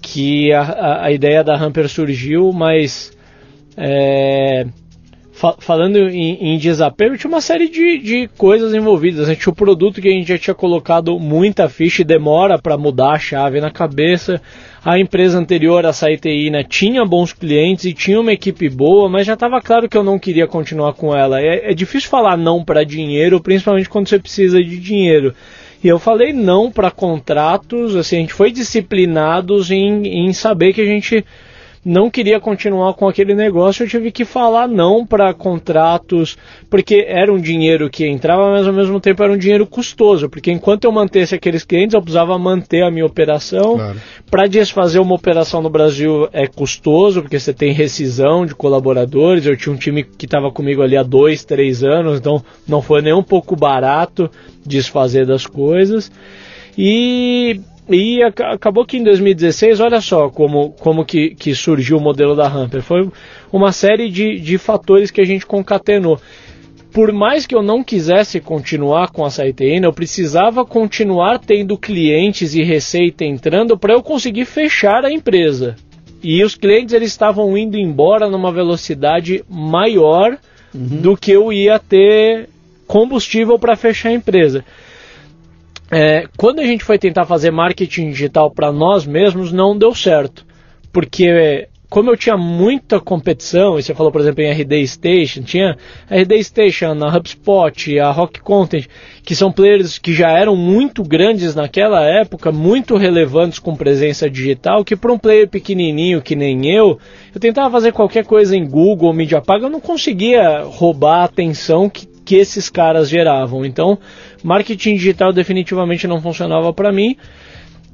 [0.00, 3.12] que a, a ideia da Hamper surgiu, mas
[3.80, 4.66] É,
[5.32, 9.28] fa falando em, em, desapego, tinha uma série de, de coisas envolvidas.
[9.28, 12.76] A gente o produto que a gente já tinha colocado muita ficha e demora para
[12.76, 14.42] mudar a chave na cabeça.
[14.84, 19.34] A empresa anterior, a Saiteína, tinha bons clientes e tinha uma equipe boa, mas já
[19.34, 21.40] estava claro que eu não queria continuar com ela.
[21.40, 25.32] É, é difícil falar não para dinheiro, principalmente quando você precisa de dinheiro.
[25.82, 30.80] E eu falei não para contratos, assim, a gente foi disciplinados em, em saber que
[30.80, 31.24] a gente
[31.84, 36.36] não queria continuar com aquele negócio, eu tive que falar não para contratos,
[36.68, 40.50] porque era um dinheiro que entrava, mas ao mesmo tempo era um dinheiro custoso, porque
[40.50, 43.76] enquanto eu mantesse aqueles clientes, eu precisava manter a minha operação.
[43.76, 44.00] Claro.
[44.30, 49.46] Para desfazer uma operação no Brasil é custoso, porque você tem rescisão de colaboradores.
[49.46, 53.00] Eu tinha um time que estava comigo ali há dois, três anos, então não foi
[53.00, 54.30] nem um pouco barato
[54.64, 56.10] desfazer das coisas.
[56.76, 62.36] E e acabou que em 2016, olha só como, como que, que surgiu o modelo
[62.36, 62.82] da Hamper.
[62.82, 63.08] Foi
[63.50, 66.20] uma série de, de fatores que a gente concatenou.
[66.92, 72.54] Por mais que eu não quisesse continuar com a Saiteína, eu precisava continuar tendo clientes
[72.54, 75.76] e receita entrando para eu conseguir fechar a empresa.
[76.22, 80.36] E os clientes eles estavam indo embora numa velocidade maior
[80.74, 81.00] uhum.
[81.00, 82.48] do que eu ia ter
[82.86, 84.64] combustível para fechar a empresa.
[85.90, 90.46] É, quando a gente foi tentar fazer marketing digital para nós mesmos, não deu certo.
[90.92, 95.76] Porque como eu tinha muita competição, e você falou, por exemplo, em RD Station, tinha
[96.10, 98.86] RD Station, a HubSpot, a Rock Content,
[99.22, 104.84] que são players que já eram muito grandes naquela época, muito relevantes com presença digital,
[104.84, 106.98] que para um player pequenininho que nem eu,
[107.34, 111.88] eu tentava fazer qualquer coisa em Google, mídia paga, eu não conseguia roubar a atenção
[111.88, 113.64] que, que esses caras geravam.
[113.64, 113.98] Então,
[114.42, 117.16] marketing digital definitivamente não funcionava para mim.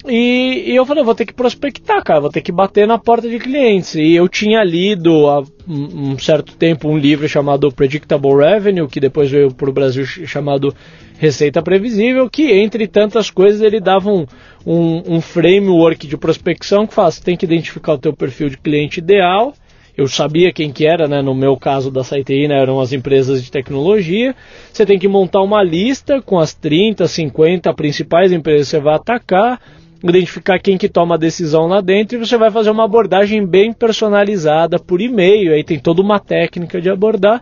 [0.07, 3.26] E, e, eu falei, vou ter que prospectar, cara, vou ter que bater na porta
[3.26, 3.95] de clientes.
[3.95, 9.30] E eu tinha lido há um certo tempo um livro chamado Predictable Revenue, que depois
[9.30, 10.74] veio para o Brasil chamado
[11.18, 14.26] Receita Previsível, que entre tantas coisas ele dava um,
[14.66, 18.99] um, um framework de prospecção que faz, tem que identificar o teu perfil de cliente
[18.99, 19.55] ideal,
[19.97, 21.22] eu sabia quem que era, né?
[21.22, 24.34] No meu caso da Saiteína eram as empresas de tecnologia.
[24.72, 28.97] Você tem que montar uma lista com as 30, 50 principais empresas que você vai
[28.97, 29.61] atacar,
[30.03, 33.72] identificar quem que toma a decisão lá dentro e você vai fazer uma abordagem bem
[33.72, 35.53] personalizada por e-mail.
[35.53, 37.40] Aí tem toda uma técnica de abordar.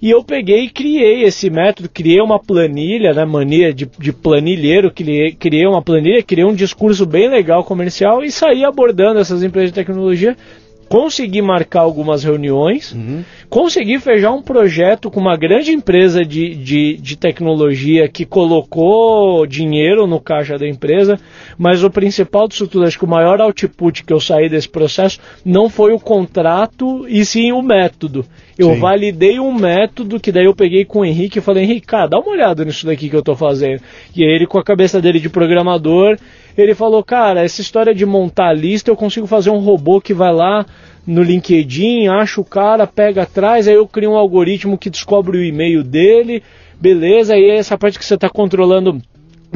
[0.00, 4.90] E eu peguei e criei esse método, criei uma planilha, né, mania de, de planilheiro,
[4.90, 9.70] criei, criei uma planilha, criei um discurso bem legal comercial e saí abordando essas empresas
[9.70, 10.36] de tecnologia
[10.88, 13.24] consegui marcar algumas reuniões, uhum.
[13.48, 20.06] consegui fechar um projeto com uma grande empresa de, de, de, tecnologia que colocou dinheiro
[20.06, 21.18] no caixa da empresa,
[21.58, 25.18] mas o principal disso tudo, acho que o maior output que eu saí desse processo
[25.44, 28.24] não foi o contrato e sim o método.
[28.58, 28.80] Eu sim.
[28.80, 32.18] validei um método que daí eu peguei com o Henrique e falei, Henrique, cara, dá
[32.18, 33.82] uma olhada nisso daqui que eu estou fazendo.
[34.14, 36.16] E aí ele com a cabeça dele de programador,
[36.56, 40.14] ele falou, cara, essa história de montar a lista, eu consigo fazer um robô que
[40.14, 40.64] vai lá
[41.06, 45.44] no LinkedIn, acha o cara, pega atrás, aí eu crio um algoritmo que descobre o
[45.44, 46.42] e-mail dele,
[46.80, 49.00] beleza, aí essa parte que você está controlando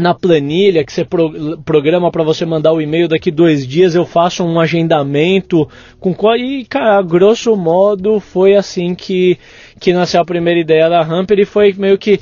[0.00, 4.04] na planilha que você pro, programa para você mandar o e-mail daqui dois dias, eu
[4.04, 9.38] faço um agendamento com qual e cara, grosso modo foi assim que
[9.78, 12.20] que nasceu a primeira ideia da Hamper e foi meio que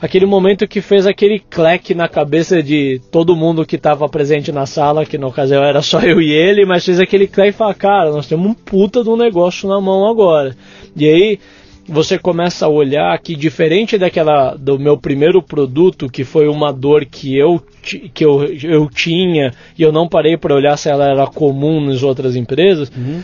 [0.00, 4.66] aquele momento que fez aquele clack na cabeça de todo mundo que estava presente na
[4.66, 7.74] sala, que no ocasião era só eu e ele, mas fez aquele clack e falou,
[7.74, 10.54] cara, nós temos um puta de um negócio na mão agora.
[10.94, 11.38] E aí
[11.86, 17.04] você começa a olhar que diferente daquela do meu primeiro produto, que foi uma dor
[17.04, 21.26] que eu, que eu, eu tinha e eu não parei para olhar se ela era
[21.26, 23.22] comum nas outras empresas, uhum.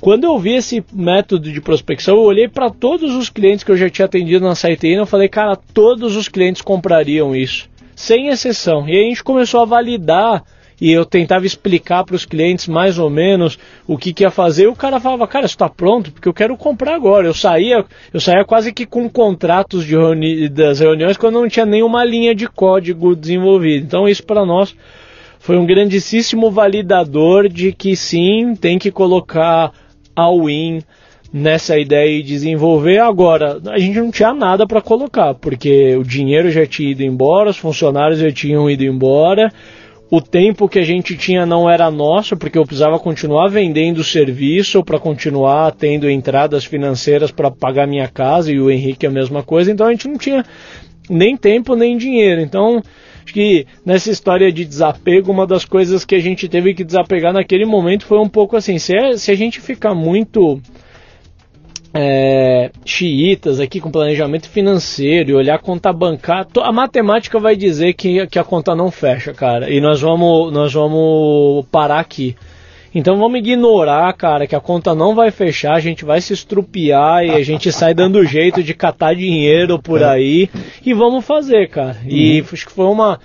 [0.00, 3.76] Quando eu vi esse método de prospecção, eu olhei para todos os clientes que eu
[3.76, 8.88] já tinha atendido na e eu falei, cara, todos os clientes comprariam isso, sem exceção.
[8.88, 10.42] E aí a gente começou a validar
[10.80, 14.64] e eu tentava explicar para os clientes mais ou menos o que, que ia fazer.
[14.64, 17.26] E o cara falava, cara, está pronto porque eu quero comprar agora.
[17.26, 21.66] Eu saía, eu saía quase que com contratos de reuni das reuniões quando não tinha
[21.66, 23.84] nenhuma linha de código desenvolvida.
[23.84, 24.74] Então isso para nós
[25.38, 29.72] foi um grandíssimo validador de que sim, tem que colocar
[30.14, 30.82] all-in
[31.32, 32.98] nessa ideia de desenvolver.
[32.98, 37.50] Agora, a gente não tinha nada para colocar, porque o dinheiro já tinha ido embora,
[37.50, 39.52] os funcionários já tinham ido embora,
[40.10, 44.82] o tempo que a gente tinha não era nosso, porque eu precisava continuar vendendo serviço
[44.82, 49.70] para continuar tendo entradas financeiras para pagar minha casa e o Henrique a mesma coisa,
[49.70, 50.44] então a gente não tinha
[51.08, 52.40] nem tempo nem dinheiro.
[52.40, 52.82] Então,
[53.22, 57.32] Acho que nessa história de desapego, uma das coisas que a gente teve que desapegar
[57.32, 60.60] naquele momento foi um pouco assim: se, é, se a gente ficar muito
[61.92, 67.94] é, xiitas aqui com planejamento financeiro e olhar a conta bancária, a matemática vai dizer
[67.94, 69.70] que, que a conta não fecha, cara.
[69.70, 72.36] E nós vamos, nós vamos parar aqui.
[72.92, 77.24] Então vamos ignorar, cara, que a conta não vai fechar, a gente vai se estrupiar
[77.24, 80.50] e a gente sai dando jeito de catar dinheiro por aí
[80.84, 81.96] e vamos fazer, cara.
[82.06, 82.46] E uhum.
[82.52, 83.20] acho que foi uma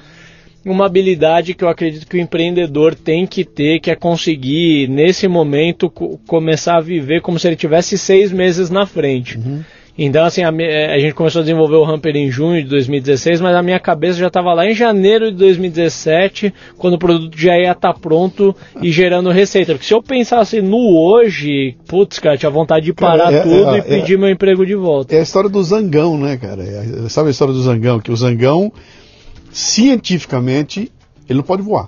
[0.65, 5.27] uma habilidade que eu acredito que o empreendedor tem que ter, que é conseguir, nesse
[5.27, 5.89] momento,
[6.27, 9.37] começar a viver como se ele tivesse seis meses na frente.
[9.37, 9.63] Uhum.
[9.97, 13.39] Então, assim, a, é, a, gente começou a desenvolver o Hamper em junho de 2016,
[13.39, 17.57] mas a minha cabeça já estava lá em janeiro de 2017, quando o produto já
[17.57, 19.71] ia estar tá pronto e gerando receita.
[19.71, 23.75] Porque se eu pensasse no hoje, putz, cara, tinha vontade de parar cara, é, tudo
[23.75, 25.15] é, e pedir meu emprego de volta.
[25.15, 26.61] É a história do Zangão, né, cara?
[26.61, 27.99] É, sabe a história do Zangão?
[28.01, 28.73] Que o Zangão,
[29.55, 30.91] cientificamente,
[31.29, 31.87] ele não pode voar.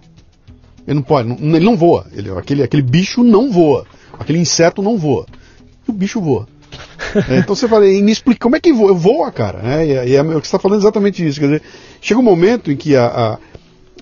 [0.88, 2.07] Ele não pode, não, ele não voa.
[2.13, 3.86] Ele, aquele, aquele bicho não voa.
[4.18, 5.26] Aquele inseto não voa.
[5.86, 6.47] E o bicho voa.
[7.30, 9.59] É, então você fala, me explica como é que voa, voa cara?
[9.82, 11.41] É, e, é, o que você está falando exatamente isso.
[11.41, 11.61] Quer dizer,
[11.99, 13.38] chega um momento em que a, a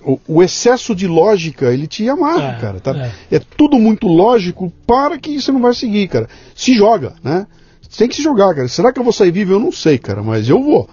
[0.04, 2.78] o, o, excesso de lógica ele te amarra, é, cara.
[2.78, 2.96] Tá?
[3.30, 3.36] É.
[3.36, 3.40] é.
[3.56, 6.28] tudo muito lógico para que você não vai seguir, cara.
[6.54, 7.48] Se joga, né?
[7.96, 8.68] Tem que se jogar, cara.
[8.68, 9.54] Será que eu vou sair vivo?
[9.54, 10.88] Eu não sei, cara, mas eu vou.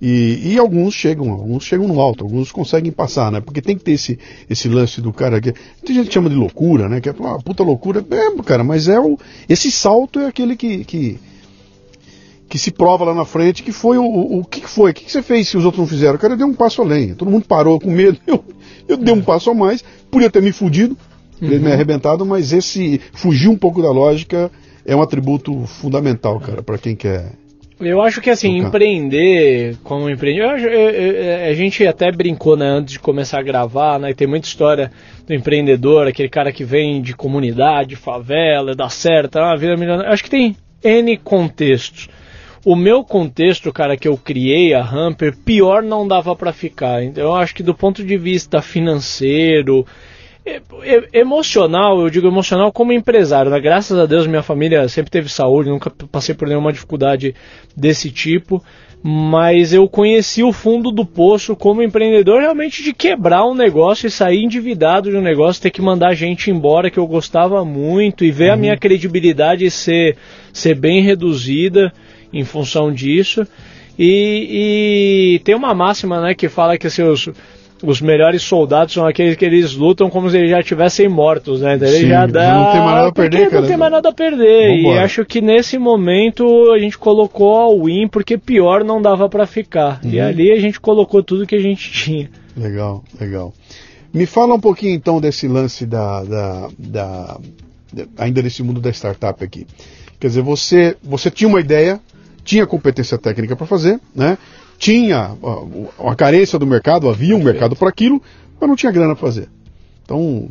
[0.00, 3.40] E, e, alguns chegam, alguns chegam no alto, alguns conseguem passar, né?
[3.40, 4.18] Porque tem que ter esse,
[4.48, 5.52] esse lance do cara que.
[5.84, 7.00] Tem gente que chama de loucura, né?
[7.00, 8.04] Que é uma puta loucura.
[8.10, 9.18] É, cara, mas é o.
[9.48, 11.18] Esse salto é aquele que, que
[12.48, 14.90] que se prova lá na frente, que foi o, o, o que, foi?
[14.90, 16.14] O que, que, você fez se os outros não fizeram?
[16.14, 17.14] O cara deu um passo além.
[17.14, 18.18] Todo mundo parou com medo.
[18.26, 18.44] Eu,
[18.86, 20.96] eu dei um passo a mais, podia ter me fudido,
[21.40, 21.48] uhum.
[21.48, 24.50] me arrebentado, mas esse fugir um pouco da lógica
[24.84, 27.32] é um atributo fundamental, cara, para quem quer.
[27.78, 28.68] Eu acho que assim, tocar.
[28.68, 30.56] empreender como empreendedor,
[31.46, 34.14] a gente até brincou né, antes de começar a gravar, né?
[34.14, 34.90] Tem muita história
[35.26, 40.10] do empreendedor, aquele cara que vem de comunidade, favela, dá certo, ah, vida milionária.
[40.10, 42.08] Acho que tem N contextos.
[42.64, 47.04] O meu contexto, cara, que eu criei a Hamper, pior não dava para ficar.
[47.04, 49.86] Então, eu acho que do ponto de vista financeiro,
[51.12, 53.60] emocional, eu digo emocional como empresário, né?
[53.60, 57.34] Graças a Deus minha família sempre teve saúde, nunca passei por nenhuma dificuldade
[57.76, 58.62] desse tipo,
[59.02, 64.10] mas eu conheci o fundo do poço como empreendedor realmente de quebrar um negócio e
[64.10, 68.30] sair endividado de um negócio, ter que mandar gente embora que eu gostava muito e
[68.30, 68.54] ver uhum.
[68.54, 70.16] a minha credibilidade ser,
[70.52, 71.92] ser bem reduzida
[72.32, 73.46] em função disso.
[73.98, 77.30] E, e, tem uma máxima né, que fala que seus,
[77.82, 81.76] os melhores soldados são aqueles que eles lutam como se eles já estivessem mortos, né?
[81.76, 82.54] Então, Sim, já dá.
[82.54, 83.60] Não tem mais nada a perder, cara.
[83.60, 84.76] Não tem mais nada a perder.
[84.76, 84.96] Vambora.
[84.96, 89.46] E acho que nesse momento a gente colocou a win porque pior não dava para
[89.46, 90.00] ficar.
[90.02, 90.10] Uhum.
[90.10, 92.30] E ali a gente colocou tudo que a gente tinha.
[92.56, 93.52] Legal, legal.
[94.12, 97.38] Me fala um pouquinho então desse lance da, da, da
[98.16, 99.66] ainda nesse mundo da startup aqui.
[100.18, 102.00] Quer dizer, você, você tinha uma ideia,
[102.42, 104.38] tinha competência técnica para fazer, né?
[104.78, 108.20] Tinha a, a, carência do mercado, havia um mercado para aquilo,
[108.60, 109.48] mas não tinha grana para fazer.
[110.04, 110.48] Então,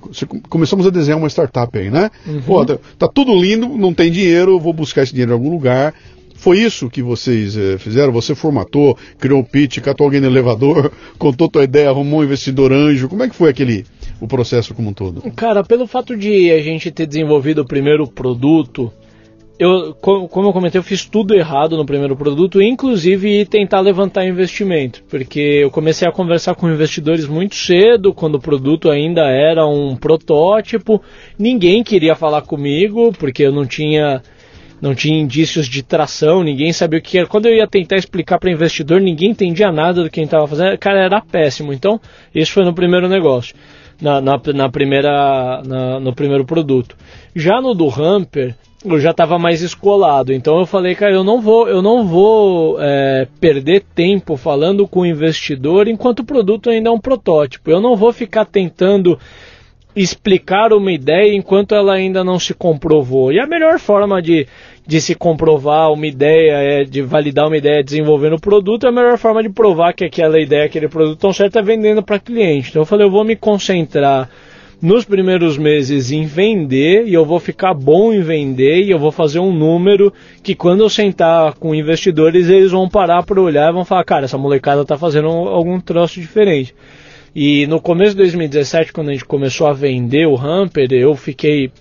[0.49, 2.11] começamos a desenhar uma startup aí, né?
[2.27, 2.41] Uhum.
[2.41, 5.93] Pô, tá, tá, tudo lindo, não tem dinheiro, vou buscar esse dinheiro em algum lugar.
[6.35, 8.11] Foi isso que vocês eh, fizeram?
[8.11, 12.73] Você formatou, criou um pitch, catou alguém no elevador, contou tua ideia, arrumou um investidor
[12.73, 13.07] anjo.
[13.07, 13.85] Como é que foi aquele
[14.19, 15.21] o processo como um todo?
[15.31, 18.91] Cara, pelo fato de a gente ter desenvolvido o primeiro produto,
[19.57, 25.01] eu, como eu comentei, eu fiz tudo errado no primeiro produto, inclusive tentar levantar investimento,
[25.09, 29.95] porque eu comecei a conversar com investidores muito cedo, quando o produto ainda era um
[29.95, 31.01] protótipo,
[31.39, 34.21] ninguém queria falar comigo, porque eu não tinha
[34.81, 37.25] não tinha indícios de tração, ninguém sabia o que era.
[37.25, 41.03] Quando eu ia tentar explicar para investidor, ninguém entendia nada do que estava fazendo, cara,
[41.03, 41.71] era péssimo.
[41.73, 41.99] Então,
[42.33, 43.55] isso foi no primeiro negócio,
[44.01, 46.95] na, na, na primeira, na, no primeiro produto.
[47.33, 48.53] Já no do Hamper,
[48.93, 50.31] eu já estava mais escolado.
[50.31, 55.01] Então eu falei, cara, eu não vou, eu não vou é, perder tempo falando com
[55.01, 57.71] o investidor enquanto o produto ainda é um protótipo.
[57.71, 59.17] Eu não vou ficar tentando
[59.95, 63.31] explicar uma ideia enquanto ela ainda não se comprovou.
[63.31, 64.45] E a melhor forma de,
[64.85, 69.17] de se comprovar uma ideia, é, de validar uma ideia desenvolvendo o produto, a melhor
[69.17, 72.69] forma de provar que aquela ideia, aquele produto tão certo é vendendo para cliente.
[72.69, 74.29] Então eu falei, eu vou me concentrar
[74.85, 79.11] nos primeiros meses em vender e eu vou ficar bom em vender e eu vou
[79.11, 80.13] fazer um número
[80.43, 84.25] que quando eu sentar com investidores eles vão parar para olhar e vão falar, cara,
[84.25, 86.75] essa molecada está fazendo algum troço diferente.
[87.35, 91.71] E no começo de 2017, quando a gente começou a vender o Hamper, eu fiquei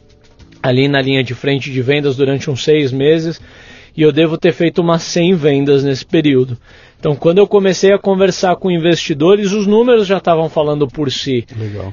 [0.62, 3.38] ali na linha de frente de vendas durante uns seis meses
[3.94, 6.56] e eu devo ter feito umas 100 vendas nesse período.
[7.04, 11.44] Então, quando eu comecei a conversar com investidores, os números já estavam falando por si.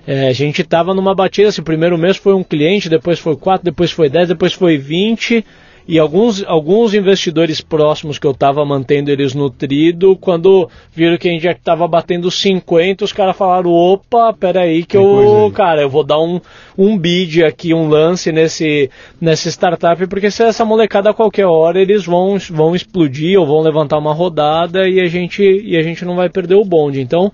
[0.08, 3.36] É, a gente estava numa batida, assim, o primeiro mês foi um cliente, depois foi
[3.36, 5.44] quatro, depois foi dez, depois foi vinte.
[5.88, 11.32] E alguns, alguns investidores próximos que eu estava mantendo eles nutridos, quando viram que a
[11.32, 16.04] gente já estava batendo 50, os caras falaram: opa, peraí, que eu, cara, eu vou
[16.04, 16.40] dar um,
[16.78, 21.82] um bid aqui, um lance nesse, nessa startup, porque se essa molecada a qualquer hora
[21.82, 26.06] eles vão, vão explodir ou vão levantar uma rodada e a gente, e a gente
[26.06, 27.02] não vai perder o bonde.
[27.02, 27.32] Então.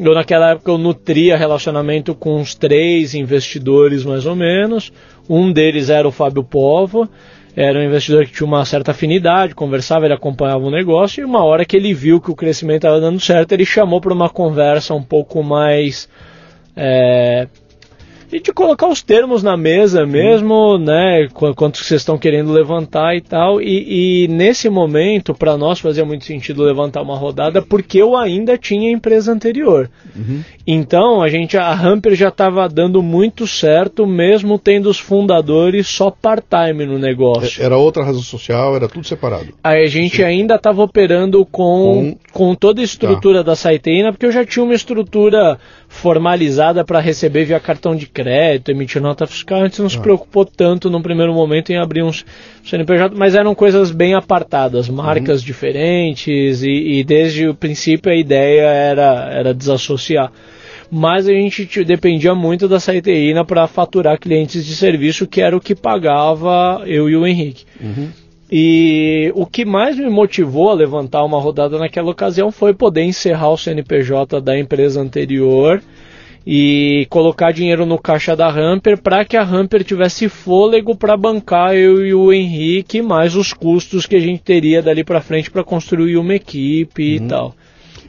[0.00, 4.92] Eu naquela época eu nutria relacionamento com uns três investidores mais ou menos.
[5.28, 7.08] Um deles era o Fábio Povo
[7.60, 11.42] era um investidor que tinha uma certa afinidade, conversava, ele acompanhava o negócio e uma
[11.44, 14.94] hora que ele viu que o crescimento estava dando certo, ele chamou para uma conversa
[14.94, 16.08] um pouco mais
[16.76, 17.48] é,
[18.30, 21.28] e de colocar os termos na mesa mesmo, né?
[21.32, 23.60] Quanto vocês estão querendo levantar e tal.
[23.60, 28.58] E, e nesse momento, para nós fazia muito sentido levantar uma rodada porque eu ainda
[28.58, 29.90] tinha empresa anterior.
[30.14, 30.42] Uhum.
[30.66, 36.10] Então a gente, a Hamper já estava dando muito certo, mesmo tendo os fundadores só
[36.10, 37.62] part-time no negócio.
[37.62, 39.54] Era outra razão social, era tudo separado.
[39.64, 40.24] Aí a gente Sim.
[40.24, 43.50] ainda estava operando com, com, com toda a estrutura tá.
[43.50, 45.58] da Saiteina, porque eu já tinha uma estrutura
[45.88, 49.62] formalizada para receber via cartão de crédito, emitir nota fiscal.
[49.62, 50.00] A gente não se ah.
[50.00, 52.24] preocupou tanto no primeiro momento em abrir uns
[52.62, 55.46] CNPJ, mas eram coisas bem apartadas, marcas uhum.
[55.46, 60.30] diferentes e, e, desde o princípio a ideia era, era desassociar.
[60.90, 65.60] Mas a gente dependia muito da Saiteína para faturar clientes de serviço, que era o
[65.60, 67.64] que pagava eu e o Henrique.
[67.80, 68.08] Uhum.
[68.50, 73.50] E o que mais me motivou a levantar uma rodada naquela ocasião foi poder encerrar
[73.50, 75.82] o CNPJ da empresa anterior
[76.46, 81.74] e colocar dinheiro no caixa da Hamper para que a Hamper tivesse fôlego para bancar
[81.74, 85.62] eu e o Henrique, mais os custos que a gente teria dali para frente para
[85.62, 87.24] construir uma equipe uhum.
[87.24, 87.54] e tal.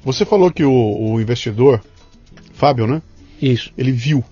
[0.05, 1.81] Você falou que o, o, investidor,
[2.53, 3.01] Fábio, né?
[3.41, 3.73] Isso.
[3.77, 4.23] Ele viu.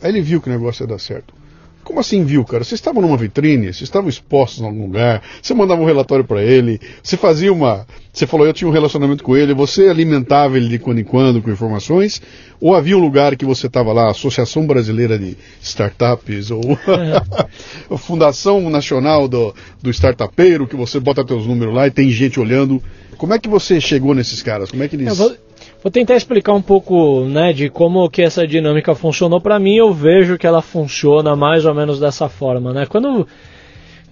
[0.00, 1.34] Ele viu que o negócio ia dar certo.
[1.90, 2.62] Como assim viu, cara?
[2.62, 6.40] Vocês estavam numa vitrine, vocês estavam expostos em algum lugar, você mandava um relatório para
[6.40, 7.84] ele, você fazia uma.
[8.12, 11.42] Você falou, eu tinha um relacionamento com ele, você alimentava ele de quando em quando
[11.42, 12.22] com informações,
[12.60, 16.60] ou havia um lugar que você estava lá, Associação Brasileira de Startups, ou
[17.90, 22.38] a Fundação Nacional do, do Startupeiro, que você bota teus números lá e tem gente
[22.38, 22.80] olhando.
[23.16, 24.70] Como é que você chegou nesses caras?
[24.70, 25.08] Como é que eles.
[25.82, 29.76] Vou tentar explicar um pouco, né, de como que essa dinâmica funcionou para mim.
[29.76, 32.84] Eu vejo que ela funciona mais ou menos dessa forma, né?
[32.84, 33.26] Quando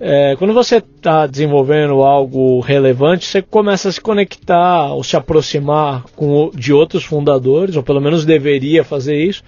[0.00, 6.04] é, quando você está desenvolvendo algo relevante, você começa a se conectar ou se aproximar
[6.14, 9.42] com, de outros fundadores, ou pelo menos deveria fazer isso.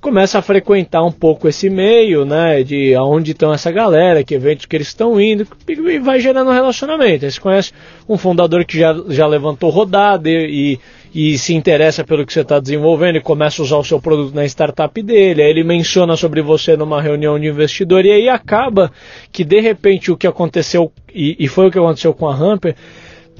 [0.00, 2.62] Começa a frequentar um pouco esse meio, né?
[2.62, 6.54] De aonde estão essa galera, que eventos que eles estão indo, e vai gerando um
[6.54, 7.24] relacionamento.
[7.24, 7.72] Aí você conhece
[8.08, 10.80] um fundador que já, já levantou rodada e, e
[11.14, 14.34] e se interessa pelo que você está desenvolvendo e começa a usar o seu produto
[14.34, 18.92] na startup dele, aí ele menciona sobre você numa reunião de investidor e aí acaba
[19.32, 22.74] que de repente o que aconteceu, e, e foi o que aconteceu com a Hamper,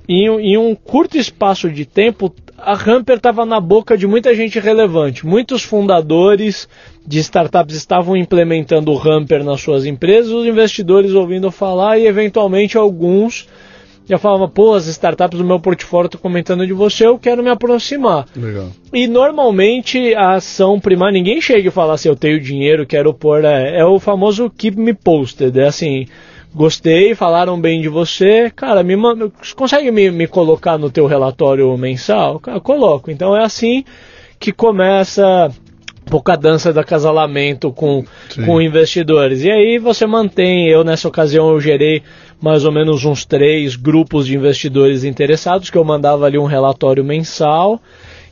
[0.09, 4.59] em, em um curto espaço de tempo, a Hamper estava na boca de muita gente
[4.59, 5.27] relevante.
[5.27, 6.69] Muitos fundadores
[7.07, 12.79] de startups estavam implementando o Hamper nas suas empresas, os investidores ouvindo falar e eventualmente
[12.79, 13.49] alguns
[14.09, 17.51] já falava, pô, as startups do meu portfólio estão comentando de você, eu quero me
[17.51, 18.27] aproximar.
[18.37, 18.69] Legal.
[18.93, 23.45] E normalmente a ação primária, ninguém chega e fala assim, eu tenho dinheiro, quero pôr.
[23.45, 25.59] É, é o famoso keep me posted.
[25.59, 26.07] É assim,
[26.55, 28.95] gostei, falaram bem de você, cara, me
[29.57, 32.39] consegue me, me colocar no teu relatório mensal?
[32.39, 33.11] Cara, coloco.
[33.11, 33.85] Então é assim
[34.39, 35.51] que começa
[36.07, 38.05] pouca dança de acasalamento com,
[38.45, 39.43] com investidores.
[39.43, 42.03] E aí você mantém, eu nessa ocasião eu gerei
[42.41, 47.05] mais ou menos uns três grupos de investidores interessados, que eu mandava ali um relatório
[47.05, 47.81] mensal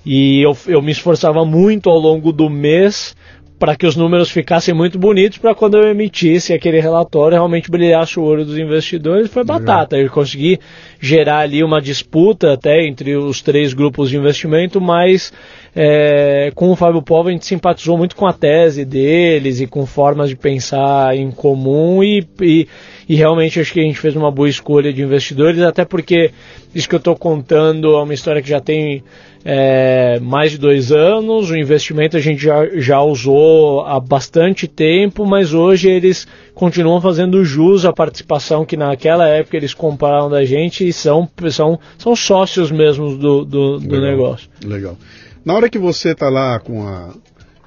[0.05, 3.17] e eu, eu me esforçava muito ao longo do mês
[3.59, 8.19] para que os números ficassem muito bonitos para quando eu emitisse aquele relatório realmente brilhasse
[8.19, 9.31] o olho dos investidores.
[9.31, 9.97] Foi batata.
[9.97, 10.59] Eu consegui
[11.01, 15.33] gerar ali uma disputa até entre os três grupos de investimento mas
[15.75, 19.87] é, com o Fábio Povo a gente simpatizou muito com a tese deles e com
[19.87, 22.69] formas de pensar em comum e, e
[23.09, 26.31] e realmente acho que a gente fez uma boa escolha de investidores, até porque
[26.75, 29.03] isso que eu estou contando é uma história que já tem
[29.45, 35.27] é, mais de dois anos, o investimento a gente já, já usou há bastante tempo,
[35.27, 40.89] mas hoje eles continuam fazendo jus à participação que naquela época eles compraram da gente
[40.89, 44.11] e são, são, são sócios mesmo do, do, do Legal.
[44.11, 44.49] negócio.
[44.65, 44.97] Legal.
[45.45, 47.13] Na hora que você está lá com a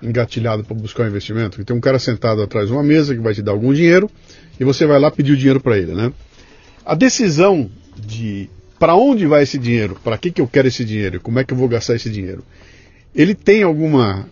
[0.01, 3.33] engatilhado para buscar um investimento, tem um cara sentado atrás de uma mesa que vai
[3.33, 4.09] te dar algum dinheiro
[4.59, 6.11] e você vai lá pedir o dinheiro para ele, né?
[6.85, 11.19] A decisão de para onde vai esse dinheiro, para que, que eu quero esse dinheiro,
[11.19, 12.43] como é que eu vou gastar esse dinheiro,
[13.13, 14.27] ele tem alguma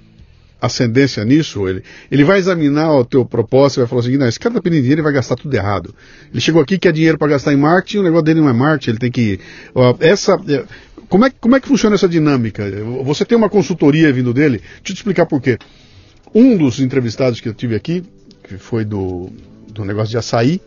[0.61, 4.39] ascendência nisso, ele, ele vai examinar o teu propósito e vai falar assim, não, esse
[4.39, 5.93] cara tá pedindo dinheiro e vai gastar tudo errado.
[6.31, 8.91] Ele chegou aqui quer dinheiro para gastar em marketing, o negócio dele não é marketing,
[8.91, 9.39] ele tem que...
[9.73, 10.65] Ó, essa, é,
[11.07, 12.63] como, é, como é que funciona essa dinâmica?
[13.03, 14.57] Você tem uma consultoria vindo dele?
[14.57, 15.57] Deixa eu te explicar por quê.
[16.33, 18.03] Um dos entrevistados que eu tive aqui,
[18.43, 19.31] que foi do,
[19.75, 20.61] do negócio de açaí,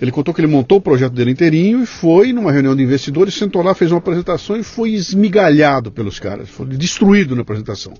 [0.00, 3.34] ele contou que ele montou o projeto dele inteirinho e foi numa reunião de investidores,
[3.34, 7.94] sentou lá, fez uma apresentação e foi esmigalhado pelos caras, foi destruído na apresentação.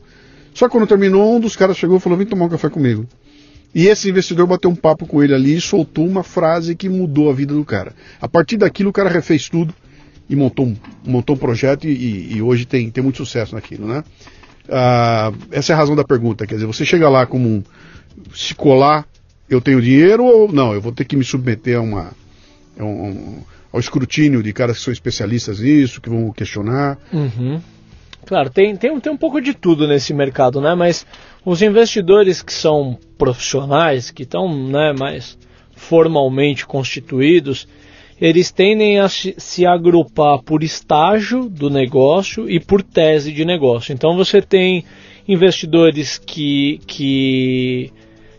[0.55, 3.07] Só que quando terminou, um dos caras chegou e falou: Vem tomar um café comigo.
[3.75, 7.31] E esse investidor bateu um papo com ele ali e soltou uma frase que mudou
[7.31, 7.95] a vida do cara.
[8.21, 9.73] A partir daquilo, o cara refez tudo
[10.29, 10.73] e montou
[11.07, 14.05] montou um projeto e, e hoje tem, tem muito sucesso naquilo, né?
[14.69, 16.47] Ah, essa é a razão da pergunta.
[16.47, 17.63] Quer dizer, você chega lá como um,
[18.35, 19.07] se colar,
[19.55, 20.73] eu tenho dinheiro ou não?
[20.73, 22.13] Eu vou ter que me submeter a uma,
[22.79, 23.43] a um,
[23.73, 26.99] ao escrutínio de caras que são especialistas nisso, que vão questionar.
[27.13, 27.61] Uhum.
[28.27, 30.75] Claro, tem, tem, tem um pouco de tudo nesse mercado, né?
[30.75, 31.07] Mas
[31.45, 35.37] os investidores que são profissionais, que estão né, mais
[35.75, 37.67] formalmente constituídos,
[38.21, 43.93] eles tendem a se agrupar por estágio do negócio e por tese de negócio.
[43.93, 44.85] Então você tem
[45.27, 47.93] investidores que, que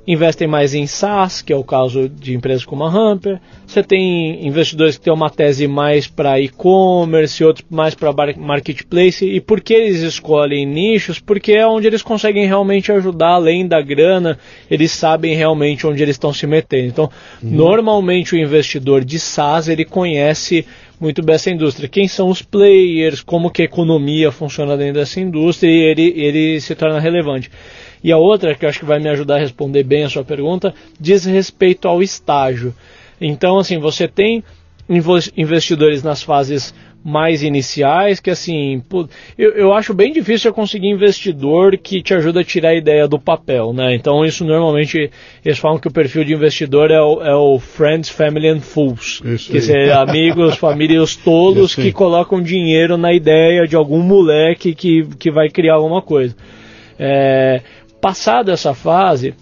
[0.05, 3.39] investem mais em SaaS, que é o caso de empresas como a Hamper.
[3.65, 9.25] Você tem investidores que têm uma tese mais para e-commerce, outros mais para marketplace.
[9.25, 11.19] E por que eles escolhem nichos?
[11.19, 14.37] Porque é onde eles conseguem realmente ajudar além da grana,
[14.69, 16.87] eles sabem realmente onde eles estão se metendo.
[16.87, 17.09] Então,
[17.41, 17.51] uhum.
[17.51, 20.65] normalmente o investidor de SaaS, ele conhece
[20.99, 21.89] muito bem essa indústria.
[21.89, 26.61] Quem são os players, como que a economia funciona dentro dessa indústria e ele, ele
[26.61, 27.49] se torna relevante.
[28.03, 30.23] E a outra, que eu acho que vai me ajudar a responder bem a sua
[30.23, 32.75] pergunta, diz respeito ao estágio.
[33.19, 34.43] Então, assim, você tem
[34.89, 36.73] investidores nas fases
[37.03, 38.81] mais iniciais, que assim,
[39.37, 43.07] eu, eu acho bem difícil eu conseguir investidor que te ajuda a tirar a ideia
[43.07, 43.93] do papel, né?
[43.93, 45.11] Então isso normalmente,
[45.43, 49.21] eles falam que o perfil de investidor é o, é o Friends, Family and Fools,
[49.25, 55.05] isso que são amigos, famílias tolos que colocam dinheiro na ideia de algum moleque que,
[55.19, 56.33] que vai criar alguma coisa.
[56.97, 57.61] É,
[58.03, 59.33] passada essa fase,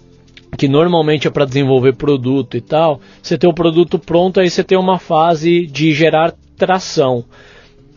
[0.56, 4.62] que normalmente é para desenvolver produto e tal, você tem o produto pronto, aí você
[4.62, 7.24] tem uma fase de gerar tração.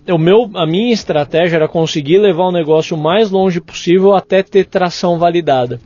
[0.07, 4.41] O meu, a minha estratégia era conseguir levar o negócio o mais longe possível até
[4.41, 5.79] ter tração validada.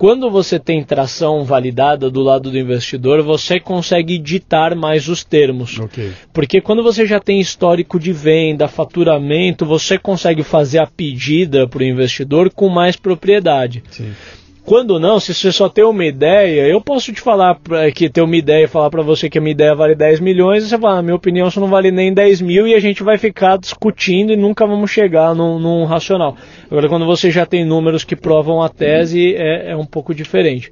[0.00, 5.78] Quando você tem tração validada do lado do investidor, você consegue ditar mais os termos.
[5.78, 6.12] Okay.
[6.32, 11.80] Porque quando você já tem histórico de venda, faturamento, você consegue fazer a pedida para
[11.80, 13.84] o investidor com mais propriedade.
[13.90, 14.10] Sim.
[14.70, 17.58] Quando não, se você só tem uma ideia, eu posso te falar
[17.92, 20.62] que ter uma ideia e falar para você que a minha ideia vale 10 milhões,
[20.62, 23.02] e você fala, na minha opinião, isso não vale nem 10 mil e a gente
[23.02, 26.36] vai ficar discutindo e nunca vamos chegar num, num racional.
[26.70, 30.70] Agora, quando você já tem números que provam a tese, é, é um pouco diferente.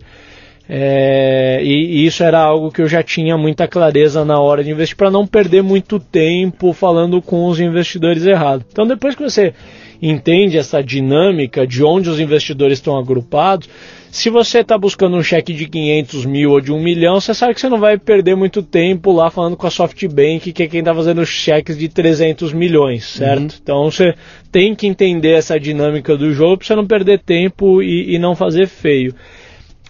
[0.68, 4.70] É, e, e, isso era algo que eu já tinha muita clareza na hora de
[4.70, 8.64] investir para não perder muito tempo falando com os investidores errados.
[8.70, 9.54] Então depois que você
[10.00, 13.68] entende essa dinâmica de onde os investidores estão agrupados,
[14.10, 17.54] se você está buscando um cheque de 500 mil ou de 1 milhão, você sabe
[17.54, 20.80] que você não vai perder muito tempo lá falando com a SoftBank, que é quem
[20.80, 23.52] está fazendo cheques de 300 milhões, certo?
[23.52, 23.58] Uhum.
[23.62, 24.14] Então você
[24.50, 28.34] tem que entender essa dinâmica do jogo para você não perder tempo e, e não
[28.34, 29.14] fazer feio.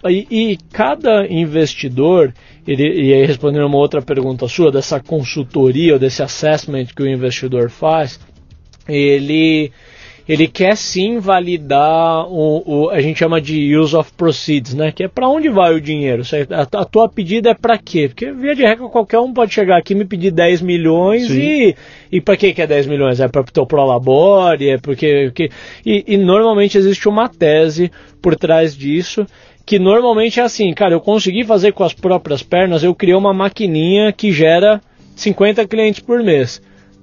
[0.07, 2.33] E, e, cada investidor,
[2.65, 7.07] ele, e aí respondendo uma outra pergunta sua, dessa consultoria ou desse assessment que o
[7.07, 8.19] investidor faz,
[8.87, 9.71] ele
[10.29, 14.91] ele quer sim validar o, o, a gente chama de use of proceeds, né?
[14.91, 16.21] Que é para onde vai o dinheiro?
[16.51, 18.07] A, a tua pedida é para quê?
[18.07, 21.41] Porque via de regra qualquer um pode chegar aqui e me pedir 10 milhões sim.
[21.41, 21.75] e
[22.11, 23.19] e para que que é 10 milhões?
[23.19, 25.49] É para o teu prolabore, é porque que,
[25.83, 27.91] e, e normalmente existe uma tese
[28.21, 29.25] por trás disso
[29.65, 33.33] que normalmente é assim, cara, eu consegui fazer com as próprias pernas, eu criei uma
[33.33, 34.81] maquininha que gera
[35.15, 36.61] 50 clientes por mês.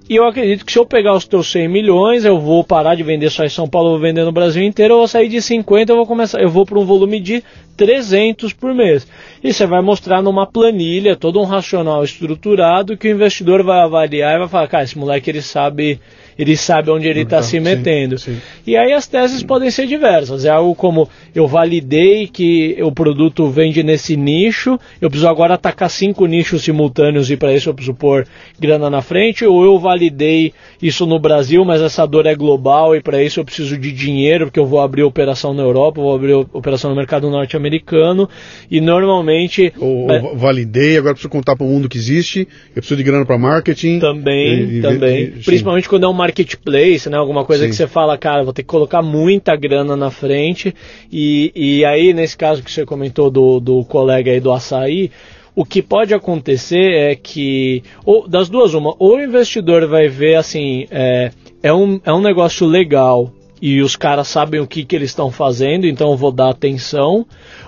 [0.09, 3.03] E eu acredito que se eu pegar os teus 100 milhões, eu vou parar de
[3.03, 5.91] vender só em São Paulo, vou vender no Brasil inteiro, eu vou sair de 50,
[5.91, 7.43] eu vou começar, eu vou para um volume de
[7.75, 9.05] 300 por mês.
[9.43, 14.35] E você vai mostrar numa planilha, todo um racional estruturado que o investidor vai avaliar
[14.35, 15.99] e vai falar, cara, esse moleque ele sabe
[16.37, 18.17] ele sabe onde ele está se metendo.
[18.17, 18.41] Sim, sim.
[18.65, 20.45] E aí as teses podem ser diversas.
[20.45, 25.89] É algo como eu validei que o produto vende nesse nicho, eu preciso agora atacar
[25.89, 28.27] cinco nichos simultâneos e para isso eu preciso pôr
[28.59, 33.01] grana na frente, ou eu validei isso no Brasil, mas essa dor é global e
[33.01, 36.33] para isso eu preciso de dinheiro, porque eu vou abrir operação na Europa, vou abrir
[36.33, 38.29] operação no mercado norte-americano
[38.69, 39.73] e normalmente.
[39.79, 43.25] Ou, é, validei, agora preciso contar para o mundo que existe, eu preciso de grana
[43.25, 43.99] para marketing.
[43.99, 45.23] Também, e, também.
[45.23, 47.17] E, Principalmente quando é uma marketplace, né?
[47.17, 47.69] Alguma coisa Sim.
[47.69, 50.73] que você fala, cara, vou ter que colocar muita grana na frente.
[51.11, 55.11] E, e aí, nesse caso que você comentou do, do colega aí do açaí,
[55.55, 60.35] o que pode acontecer é que, ou das duas, uma, ou o investidor vai ver
[60.35, 61.31] assim, é,
[61.63, 65.31] é, um, é um negócio legal e os caras sabem o que, que eles estão
[65.31, 67.25] fazendo, então eu vou dar atenção,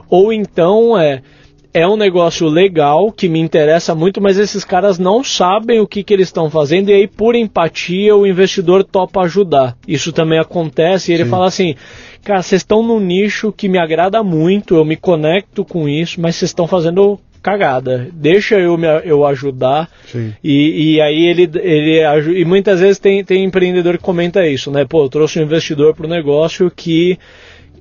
[0.08, 1.24] ou então é
[1.74, 6.04] é um negócio legal que me interessa muito, mas esses caras não sabem o que,
[6.04, 9.78] que eles estão fazendo e aí por empatia o investidor topa ajudar.
[9.88, 11.30] Isso também acontece e ele Sim.
[11.30, 11.76] fala assim,
[12.24, 16.36] cara, vocês estão num nicho que me agrada muito, eu me conecto com isso, mas
[16.36, 18.10] vocês estão fazendo cagada.
[18.14, 19.90] Deixa eu me, eu ajudar.
[20.44, 24.86] E, e aí ele, ele e muitas vezes tem, tem empreendedor que comenta isso, né?
[24.86, 27.18] Pô, eu trouxe um investidor para o negócio que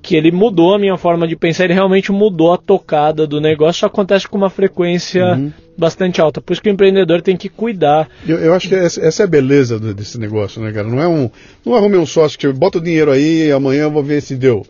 [0.09, 3.81] que ele mudou a minha forma de pensar, ele realmente mudou a tocada do negócio,
[3.81, 5.53] isso acontece com uma frequência uhum.
[5.77, 6.41] bastante alta.
[6.41, 8.09] Por isso que o empreendedor tem que cuidar.
[8.27, 10.89] Eu, eu acho que essa, essa, é a beleza desse negócio, né, cara?
[10.89, 11.31] Não é um.
[11.63, 14.35] Não arrume um sócio que bota o dinheiro aí e amanhã eu vou ver se
[14.35, 14.65] deu.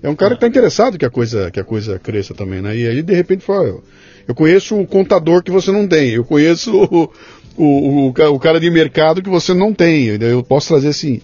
[0.00, 2.76] É um cara que está interessado que a coisa que a coisa cresça também, né?
[2.76, 3.80] E aí de repente fala,
[4.28, 7.10] eu conheço o contador que você não tem, eu conheço o,
[7.56, 10.06] o, o, o cara de mercado que você não tem.
[10.06, 11.20] Eu posso trazer esse,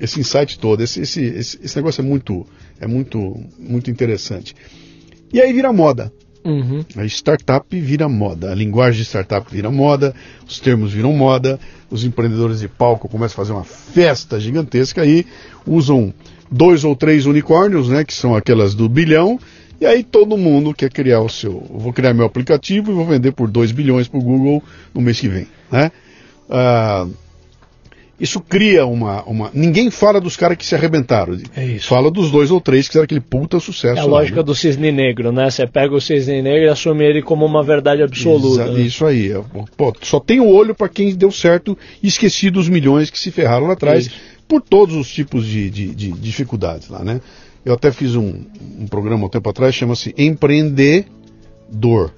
[0.00, 0.82] esse insight todo.
[0.82, 2.46] Esse, esse, esse, esse negócio é muito,
[2.80, 4.54] é muito, muito interessante.
[5.32, 6.12] E aí vira moda.
[6.44, 6.82] Uhum.
[6.96, 10.14] A startup vira moda, a linguagem de startup vira moda,
[10.48, 15.26] os termos viram moda, os empreendedores de palco começam a fazer uma festa gigantesca aí,
[15.66, 16.14] usam
[16.50, 19.38] dois ou três unicórnios, né, que são aquelas do bilhão,
[19.78, 21.60] e aí todo mundo quer criar o seu.
[21.70, 24.62] vou criar meu aplicativo e vou vender por 2 bilhões para o Google
[24.94, 25.46] no mês que vem.
[25.70, 25.92] Né?
[26.48, 27.06] Ah,
[28.20, 29.50] isso cria uma, uma.
[29.54, 31.38] Ninguém fala dos caras que se arrebentaram.
[31.56, 31.88] É isso.
[31.88, 33.98] Fala dos dois ou três que fizeram aquele puta sucesso.
[33.98, 34.46] É a lógica lá, né?
[34.46, 35.48] do cisne negro, né?
[35.48, 38.64] Você pega o cisne negro e assume ele como uma verdade absoluta.
[38.64, 38.80] Exa né?
[38.82, 39.32] Isso aí.
[39.74, 43.30] Pô, só tem o olho para quem deu certo e esqueci dos milhões que se
[43.30, 44.16] ferraram lá atrás isso.
[44.46, 47.22] por todos os tipos de, de, de dificuldades lá, né?
[47.64, 48.44] Eu até fiz um,
[48.78, 52.12] um programa um tempo atrás, chama-se Empreendedor.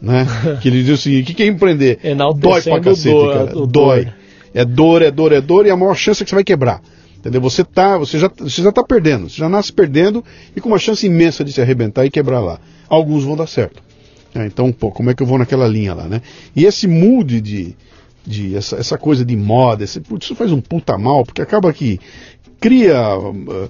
[0.00, 0.26] Né?
[0.62, 2.00] que ele diz o seguinte: o que é empreender?
[2.36, 3.52] Dói pra cacete, dor, cara.
[3.52, 3.66] Dói.
[3.68, 4.17] dói.
[4.54, 6.80] É dor, é dor, é dor, e a maior chance é que você vai quebrar.
[7.18, 7.40] Entendeu?
[7.40, 10.78] Você, tá, você já você já está perdendo, você já nasce perdendo e com uma
[10.78, 12.60] chance imensa de se arrebentar e quebrar lá.
[12.88, 13.82] Alguns vão dar certo.
[14.34, 16.22] É, então, pô, como é que eu vou naquela linha lá, né?
[16.54, 17.74] E esse mood de,
[18.24, 21.72] de essa, essa coisa de moda, esse, putz, isso faz um puta mal, porque acaba
[21.72, 21.98] que
[22.60, 23.18] cria.
[23.18, 23.68] Uh,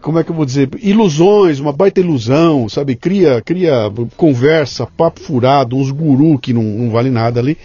[0.00, 2.94] como é que eu vou dizer, ilusões, uma baita ilusão, sabe?
[2.94, 7.56] Cria, cria conversa, papo furado, uns guru que não, não vale nada ali,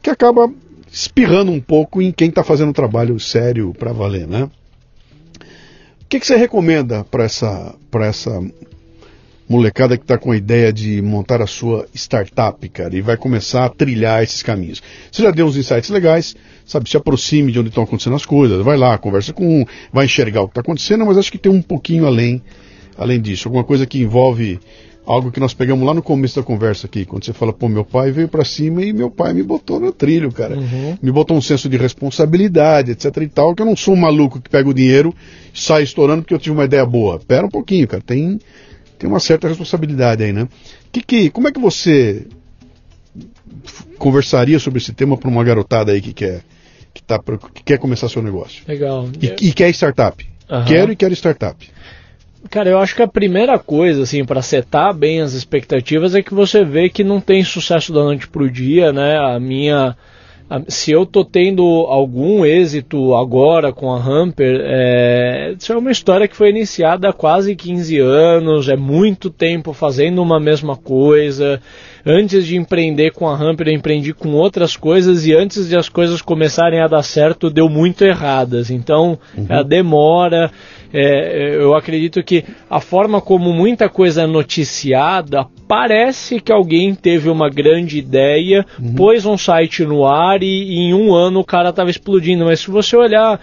[0.00, 0.48] que acaba
[0.90, 4.50] espirrando um pouco em quem está fazendo um trabalho sério para valer, né?
[6.00, 8.40] O que, que você recomenda para essa, essa
[9.48, 13.64] molecada que está com a ideia de montar a sua startup, cara, e vai começar
[13.64, 14.82] a trilhar esses caminhos.
[15.10, 16.36] Você já deu uns insights legais,
[16.66, 20.04] sabe, se aproxime de onde estão acontecendo as coisas, vai lá, conversa com um, vai
[20.04, 22.42] enxergar o que está acontecendo, mas acho que tem um pouquinho além,
[22.96, 24.60] além disso, alguma coisa que envolve
[25.08, 27.82] algo que nós pegamos lá no começo da conversa aqui, quando você fala, pô, meu
[27.82, 30.54] pai veio para cima e meu pai me botou no trilho, cara.
[30.58, 30.98] Uhum.
[31.00, 34.38] Me botou um senso de responsabilidade, etc e tal, que eu não sou um maluco
[34.38, 35.14] que pega o dinheiro
[35.54, 37.18] e sai estourando porque eu tive uma ideia boa.
[37.26, 38.38] Pera um pouquinho, cara, tem
[38.98, 40.46] tem uma certa responsabilidade aí, né?
[40.92, 42.26] Que, que, como é que você
[43.96, 46.42] conversaria sobre esse tema para uma garotada aí que quer,
[46.92, 47.18] que, tá,
[47.54, 48.62] que quer começar seu negócio?
[48.66, 49.08] Legal.
[49.22, 50.26] E, e quer startup.
[50.50, 50.64] Uhum.
[50.64, 51.70] Quero e quero startup.
[52.50, 56.34] Cara, eu acho que a primeira coisa, assim, para setar bem as expectativas é que
[56.34, 59.18] você vê que não tem sucesso da noite pro dia, né?
[59.18, 59.96] A minha
[60.66, 66.26] se eu tô tendo algum êxito agora com a Hamper, é, isso é uma história
[66.26, 71.60] que foi iniciada há quase 15 anos, é muito tempo fazendo uma mesma coisa.
[72.06, 75.90] Antes de empreender com a Hamper, eu empreendi com outras coisas e antes de as
[75.90, 78.70] coisas começarem a dar certo, deu muito erradas.
[78.70, 79.46] Então, uhum.
[79.50, 80.50] a demora.
[80.92, 87.28] É, eu acredito que a forma como muita coisa é noticiada parece que alguém teve
[87.28, 88.94] uma grande ideia, uhum.
[88.94, 92.46] pôs um site no ar e, e em um ano o cara estava explodindo.
[92.46, 93.38] Mas se você olhar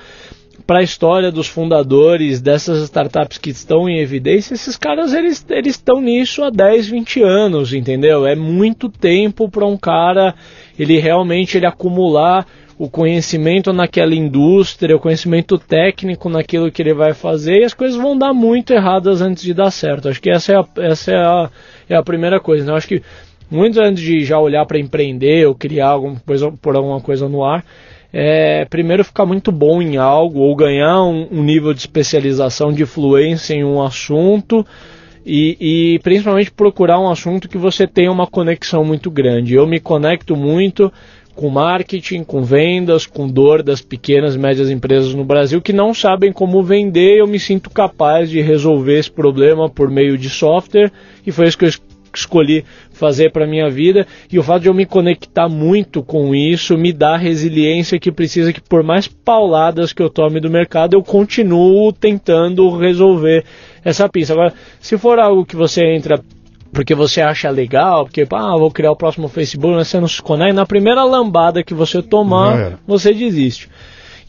[0.66, 5.76] para a história dos fundadores dessas startups que estão em evidência, esses caras eles eles
[5.76, 8.26] estão nisso há 10, 20 anos, entendeu?
[8.26, 10.34] É muito tempo para um cara
[10.78, 12.48] ele realmente ele acumular
[12.78, 17.98] o conhecimento naquela indústria, o conhecimento técnico naquilo que ele vai fazer, e as coisas
[17.98, 20.10] vão dar muito erradas antes de dar certo.
[20.10, 21.50] Acho que essa é a, essa é a,
[21.90, 22.66] é a primeira coisa.
[22.66, 22.78] Né?
[22.78, 23.02] Acho que
[23.50, 27.44] muito antes de já olhar para empreender ou criar alguma coisa, por alguma coisa no
[27.46, 27.64] ar,
[28.12, 32.86] é, primeiro ficar muito bom em algo ou ganhar um, um nível de especialização, de
[32.86, 34.66] fluência em um assunto.
[35.28, 35.58] E,
[35.96, 39.56] e, principalmente procurar um assunto que você tenha uma conexão muito grande.
[39.56, 40.94] Eu me conecto muito
[41.36, 45.94] com marketing, com vendas, com dor das pequenas e médias empresas no Brasil que não
[45.94, 47.18] sabem como vender.
[47.20, 50.91] Eu me sinto capaz de resolver esse problema por meio de software
[51.26, 51.72] e foi isso que eu
[52.16, 56.78] escolhi fazer para minha vida e o fato de eu me conectar muito com isso
[56.78, 60.94] me dá a resiliência que precisa que por mais pauladas que eu tome do mercado
[60.94, 63.44] eu continuo tentando resolver
[63.84, 64.34] essa pista.
[64.34, 66.24] Agora, se for algo que você entra
[66.76, 70.22] porque você acha legal, porque ah, vou criar o próximo Facebook, mas você não se
[70.22, 73.70] conecta, na primeira lambada que você tomar, você desiste.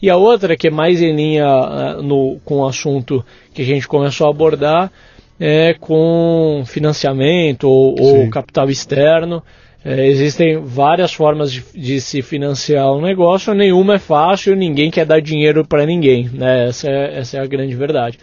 [0.01, 3.65] E a outra, que é mais em linha uh, no, com o assunto que a
[3.65, 4.89] gente começou a abordar,
[5.37, 9.43] é com financiamento ou, ou capital externo.
[9.83, 15.05] É, existem várias formas de, de, se financiar um negócio, nenhuma é fácil, ninguém quer
[15.05, 16.29] dar dinheiro para ninguém.
[16.31, 16.69] Né?
[16.69, 18.17] Essa, é, essa é a grande verdade.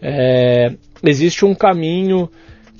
[0.00, 0.72] É,
[1.04, 2.28] existe um caminho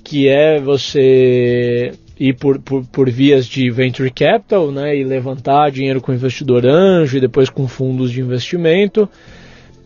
[0.06, 6.00] que é você ir por, por, por, vias de venture capital, né, e levantar dinheiro
[6.00, 9.08] com investidor anjo e depois com fundos de investimento.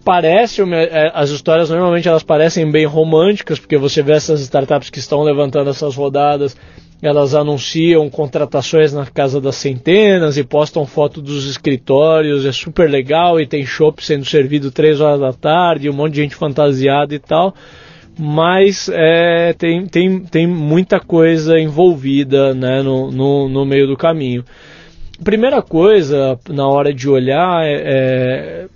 [0.05, 4.99] Parece, é, as histórias normalmente elas parecem bem românticas, porque você vê essas startups que
[4.99, 6.55] estão levantando essas rodadas,
[7.01, 13.41] elas anunciam contratações na casa das centenas e postam foto dos escritórios, é super legal
[13.41, 17.19] e tem shopping sendo servido três horas da tarde, um monte de gente fantasiada e
[17.19, 17.55] tal
[18.23, 24.45] mas é, tem, tem, tem muita coisa envolvida né, no, no, no, meio do caminho.
[25.25, 28.67] Primeira coisa, na hora de olhar é, é,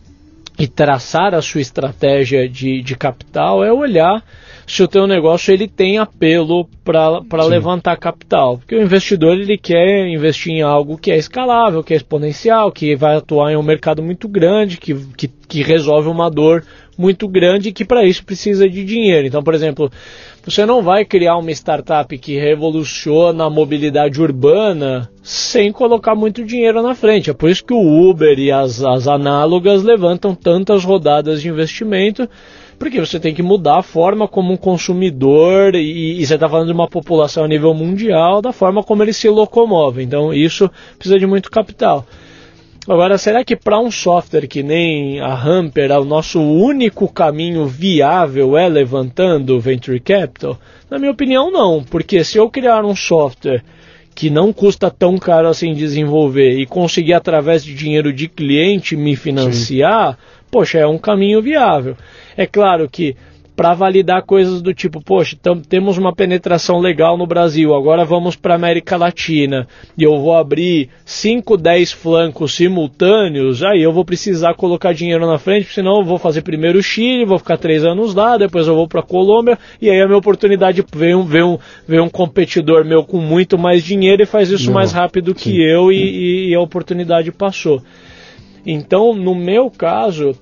[0.58, 4.24] e traçar a sua estratégia de, de capital, é olhar
[4.66, 8.56] se o teu negócio ele tem apelo para levantar capital.
[8.56, 12.96] Porque o investidor ele quer investir em algo que é escalável, que é exponencial, que
[12.96, 16.64] vai atuar em um mercado muito grande, que, que, que resolve uma dor
[16.96, 19.26] muito grande que para isso precisa de dinheiro.
[19.26, 19.90] Então, por exemplo,
[20.44, 26.82] você não vai criar uma startup que revoluciona a mobilidade urbana sem colocar muito dinheiro
[26.82, 27.30] na frente.
[27.30, 32.28] É por isso que o Uber e as, as análogas levantam tantas rodadas de investimento,
[32.78, 36.66] porque você tem que mudar a forma como um consumidor, e, e você está falando
[36.66, 40.02] de uma população a nível mundial, da forma como ele se locomove.
[40.02, 42.04] Então, isso precisa de muito capital.
[42.86, 48.58] Agora, será que para um software que nem a Hamper, o nosso único caminho viável
[48.58, 50.58] é levantando Venture Capital?
[50.90, 53.64] Na minha opinião, não, porque se eu criar um software
[54.14, 59.16] que não custa tão caro assim desenvolver e conseguir através de dinheiro de cliente me
[59.16, 60.18] financiar, Sim.
[60.50, 61.96] poxa, é um caminho viável.
[62.36, 63.16] É claro que
[63.56, 65.36] para validar coisas do tipo, poxa,
[65.68, 69.66] temos uma penetração legal no Brasil, agora vamos para América Latina
[69.96, 75.38] e eu vou abrir 5, 10 flancos simultâneos, aí eu vou precisar colocar dinheiro na
[75.38, 78.74] frente, senão eu vou fazer primeiro o Chile, vou ficar três anos lá, depois eu
[78.74, 82.84] vou para Colômbia e aí a minha oportunidade vem um, vem, um, vem um competidor
[82.84, 84.74] meu com muito mais dinheiro e faz isso Não.
[84.74, 85.62] mais rápido que Sim.
[85.62, 87.80] eu e, e a oportunidade passou.
[88.66, 90.34] Então, no meu caso,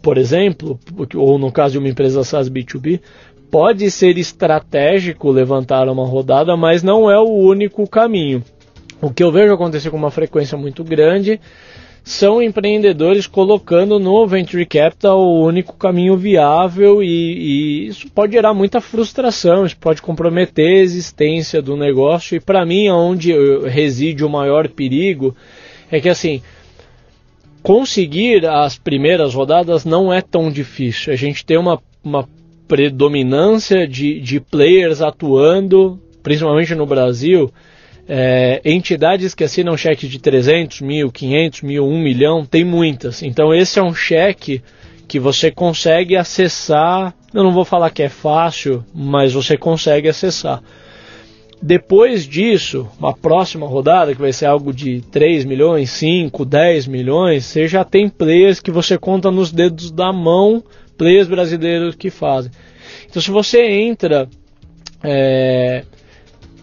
[0.00, 0.78] por exemplo,
[1.14, 3.00] ou no caso de uma empresa SaaS B2B,
[3.50, 8.42] pode ser estratégico levantar uma rodada, mas não é o único caminho.
[9.00, 11.40] O que eu vejo acontecer com uma frequência muito grande
[12.04, 18.54] são empreendedores colocando no venture capital o único caminho viável e, e isso pode gerar
[18.54, 23.32] muita frustração, isso pode comprometer a existência do negócio e para mim onde
[23.68, 25.34] reside o maior perigo
[25.90, 26.42] é que assim
[27.62, 31.12] conseguir as primeiras rodadas não é tão difícil.
[31.12, 32.28] A gente tem uma, uma
[32.66, 37.52] predominância de, de players atuando, principalmente no Brasil.
[38.08, 43.22] É, entidades que assinam cheque de 300 mil, 500 mil, 1 milhão, tem muitas.
[43.22, 44.62] Então, esse é um cheque
[45.06, 47.14] que você consegue acessar.
[47.32, 50.62] Eu não vou falar que é fácil, mas você consegue acessar.
[51.62, 57.44] Depois disso, uma próxima rodada, que vai ser algo de 3 milhões, 5, 10 milhões,
[57.44, 60.60] você já tem players que você conta nos dedos da mão,
[60.98, 62.50] players brasileiros que fazem.
[63.08, 64.28] Então, se você entra,
[65.04, 65.84] é,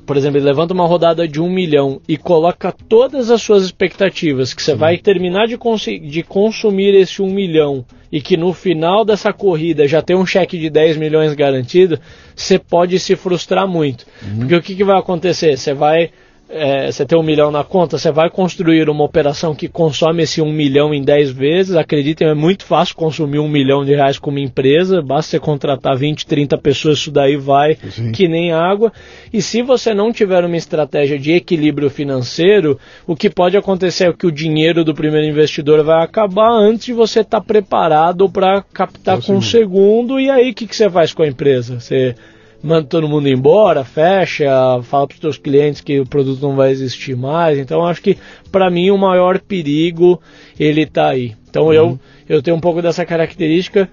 [0.10, 4.56] por exemplo, ele levanta uma rodada de 1 milhão e coloca todas as suas expectativas,
[4.56, 5.56] que você vai terminar de,
[6.00, 10.58] de consumir esse 1 milhão e que no final dessa corrida já tem um cheque
[10.58, 12.00] de 10 milhões garantido,
[12.36, 14.08] você pode se frustrar muito.
[14.24, 14.40] Uhum.
[14.40, 15.56] Porque o que, que vai acontecer?
[15.56, 16.10] Você vai
[16.52, 20.42] é, você tem um milhão na conta, você vai construir uma operação que consome esse
[20.42, 21.76] um milhão em 10 vezes.
[21.76, 26.26] Acreditem, é muito fácil consumir um milhão de reais como empresa, basta você contratar 20,
[26.26, 28.12] 30 pessoas, isso daí vai Sim.
[28.12, 28.92] que nem água.
[29.32, 34.14] E se você não tiver uma estratégia de equilíbrio financeiro, o que pode acontecer é
[34.14, 38.64] que o dinheiro do primeiro investidor vai acabar antes de você estar tá preparado para
[38.74, 41.80] captar com o segundo, e aí o que, que você faz com a empresa?
[41.80, 42.16] Você
[42.62, 44.50] manda todo mundo embora, fecha,
[44.84, 47.58] fala para os seus clientes que o produto não vai existir mais.
[47.58, 48.18] Então acho que
[48.52, 50.22] para mim o maior perigo
[50.60, 51.36] ele está aí.
[51.50, 51.74] Então uhum.
[51.74, 53.90] eu eu tenho um pouco dessa característica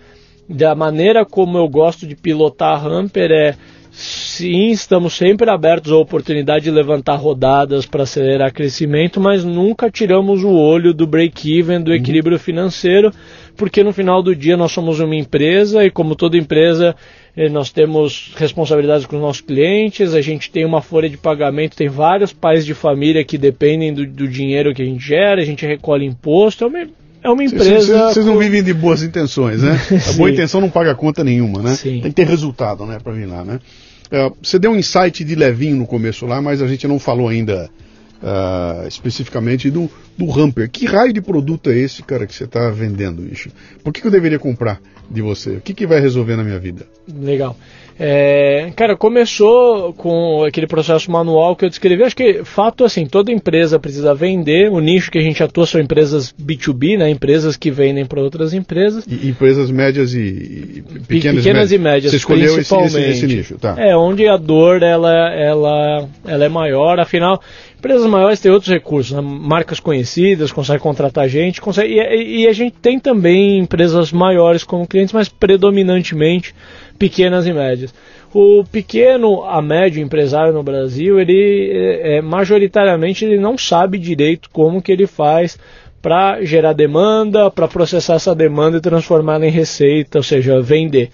[0.49, 3.55] da maneira como eu gosto de pilotar a Hamper é
[3.97, 10.45] sim, estamos sempre abertos à oportunidade de levantar rodadas para acelerar crescimento, mas nunca tiramos
[10.45, 11.97] o olho do break-even, do uhum.
[11.97, 13.11] equilíbrio financeiro,
[13.57, 16.95] porque no final do dia nós somos uma empresa e, como toda empresa,
[17.51, 21.89] nós temos responsabilidades com os nossos clientes, a gente tem uma folha de pagamento, tem
[21.89, 25.67] vários pais de família que dependem do, do dinheiro que a gente gera, a gente
[25.67, 26.79] recolhe imposto, é uma,
[27.25, 28.09] é uma empresa.
[28.09, 29.79] Vocês não vivem de boas intenções, né?
[30.09, 31.75] a boa intenção não paga conta nenhuma, né?
[31.75, 32.01] Sim.
[32.01, 33.61] Tem que ter resultado, né, para vir lá, né?
[34.07, 37.29] Uh, você deu um insight de levinho no começo lá, mas a gente não falou
[37.29, 37.69] ainda
[38.23, 40.71] uh, especificamente do, do Hamper.
[40.71, 43.51] Que raio de produto é esse, cara, que você está vendendo, bicho?
[43.83, 44.81] Por que, que, eu deveria comprar
[45.11, 45.57] de você?
[45.57, 46.87] O que, que vai resolver na minha vida?
[47.09, 47.57] Legal.
[47.99, 52.03] É, cara, começou com aquele processo manual que eu descrevi.
[52.03, 54.71] Acho que fato assim, toda empresa precisa vender.
[54.71, 57.09] O nicho que a gente atua são empresas B2B, né?
[57.09, 59.07] Empresas que vendem para outras empresas.
[59.07, 62.11] E, empresas médias e, e pequenas, pequenas e médias.
[62.13, 63.75] Você escolheu esse, esse, esse, nicho, tá?
[63.79, 67.01] É onde a dor ela, ela, ela é maior.
[67.01, 67.41] Afinal,
[67.79, 69.23] empresas maiores têm outros recursos, né?
[69.23, 74.87] marcas conhecidas, conseguem contratar gente, consegue, e, e a gente tem também empresas maiores como
[74.87, 76.55] clientes, mas predominantemente
[76.99, 77.95] pequenas e médias.
[78.35, 84.51] O pequeno a médio empresário no Brasil, ele é, é, majoritariamente ele não sabe direito
[84.53, 85.59] como que ele faz
[86.03, 91.11] para gerar demanda, para processar essa demanda e transformá-la em receita, ou seja, vender.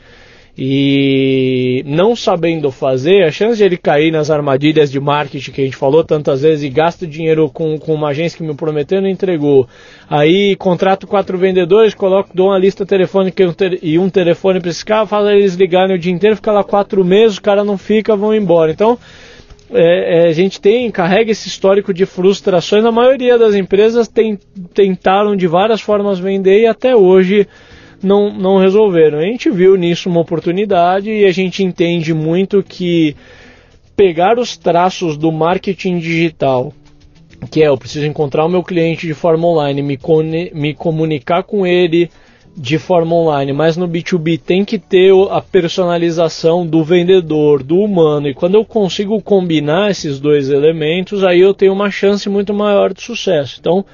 [0.57, 5.65] E não sabendo fazer, a chance de ele cair nas armadilhas de marketing que a
[5.65, 9.01] gente falou tantas vezes e gasta dinheiro com, com uma agência que me prometeu e
[9.01, 9.67] não entregou.
[10.11, 13.43] Aí contrato quatro vendedores, coloco, dou uma lista telefônica
[13.81, 17.03] e um telefone para esse cara, faz eles ligarem o dia inteiro, fica lá quatro
[17.03, 18.71] meses, o cara não fica, vão embora.
[18.71, 18.99] Então,
[19.73, 22.85] é, é, a gente tem, carrega esse histórico de frustrações.
[22.85, 24.39] A maioria das empresas tem,
[24.75, 27.49] tentaram de várias formas vender e até hoje
[28.03, 29.19] não, não resolveram.
[29.19, 33.17] A gente viu nisso uma oportunidade e a gente entende muito que
[33.97, 36.73] pegar os traços do marketing digital,
[37.51, 39.99] que é eu preciso encontrar o meu cliente de forma online, me,
[40.55, 42.11] me comunicar com ele
[42.55, 48.29] de forma online, mas no B2B tem que ter a personalização do vendedor, do humano,
[48.29, 52.93] e quando eu consigo combinar esses dois elementos, aí eu tenho uma chance muito maior
[52.93, 53.57] de sucesso.
[53.59, 53.85] Então,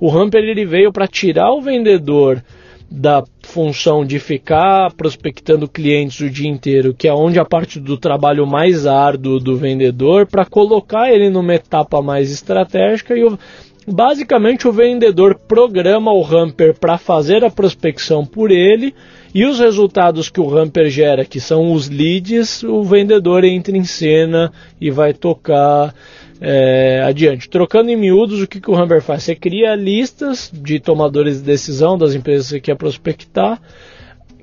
[0.00, 2.42] o Hamper ele veio para tirar o vendedor
[2.88, 3.24] da
[3.54, 8.44] função de ficar prospectando clientes o dia inteiro, que é onde a parte do trabalho
[8.44, 13.38] mais árduo do vendedor, para colocar ele numa etapa mais estratégica e o,
[13.86, 18.92] basicamente o vendedor programa o Hamper para fazer a prospecção por ele
[19.32, 23.84] e os resultados que o Hamper gera, que são os leads, o vendedor entra em
[23.84, 25.94] cena e vai tocar
[26.40, 27.48] é, adiante.
[27.48, 29.22] Trocando em miúdos, o que, que o Humber faz?
[29.22, 33.60] Você cria listas de tomadores de decisão das empresas que você quer prospectar,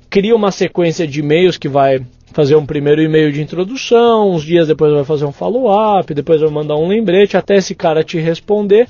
[0.08, 2.00] cria uma sequência de e-mails que vai
[2.32, 6.50] fazer um primeiro e-mail de introdução, uns dias depois vai fazer um follow-up, depois vai
[6.50, 8.88] mandar um lembrete até esse cara te responder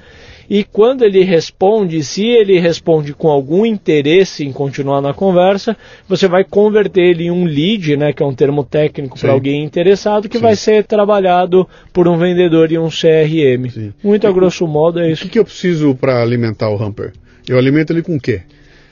[0.49, 5.77] e quando ele responde, se ele responde com algum interesse em continuar na conversa,
[6.09, 9.63] você vai converter ele em um lead, né, que é um termo técnico para alguém
[9.65, 10.43] interessado, que Sim.
[10.43, 13.71] vai ser trabalhado por um vendedor e um CRM.
[13.71, 13.93] Sim.
[14.03, 15.23] Muito a grosso modo é isso.
[15.23, 17.13] O que, que eu preciso para alimentar o Hamper?
[17.49, 18.43] Eu alimento ele com o quê?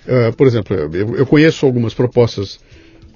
[0.06, 2.58] Uh, por exemplo, eu, eu conheço algumas propostas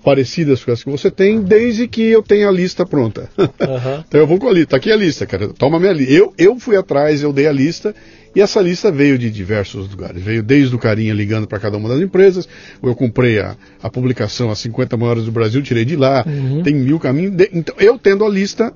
[0.04, 3.28] parecidas com as que você tem, desde que eu tenha a lista pronta.
[3.64, 4.04] Uhum.
[4.06, 6.12] então eu vou com a lista, tá aqui a lista, cara, toma minha lista.
[6.12, 7.94] Eu, eu fui atrás, eu dei a lista,
[8.34, 10.22] e essa lista veio de diversos lugares.
[10.22, 12.48] Veio desde o carinha ligando para cada uma das empresas,
[12.82, 16.62] eu comprei a, a publicação As 50 Maiores do Brasil, tirei de lá, uhum.
[16.62, 17.32] tem mil caminhos.
[17.32, 18.72] De, então, eu tendo a lista,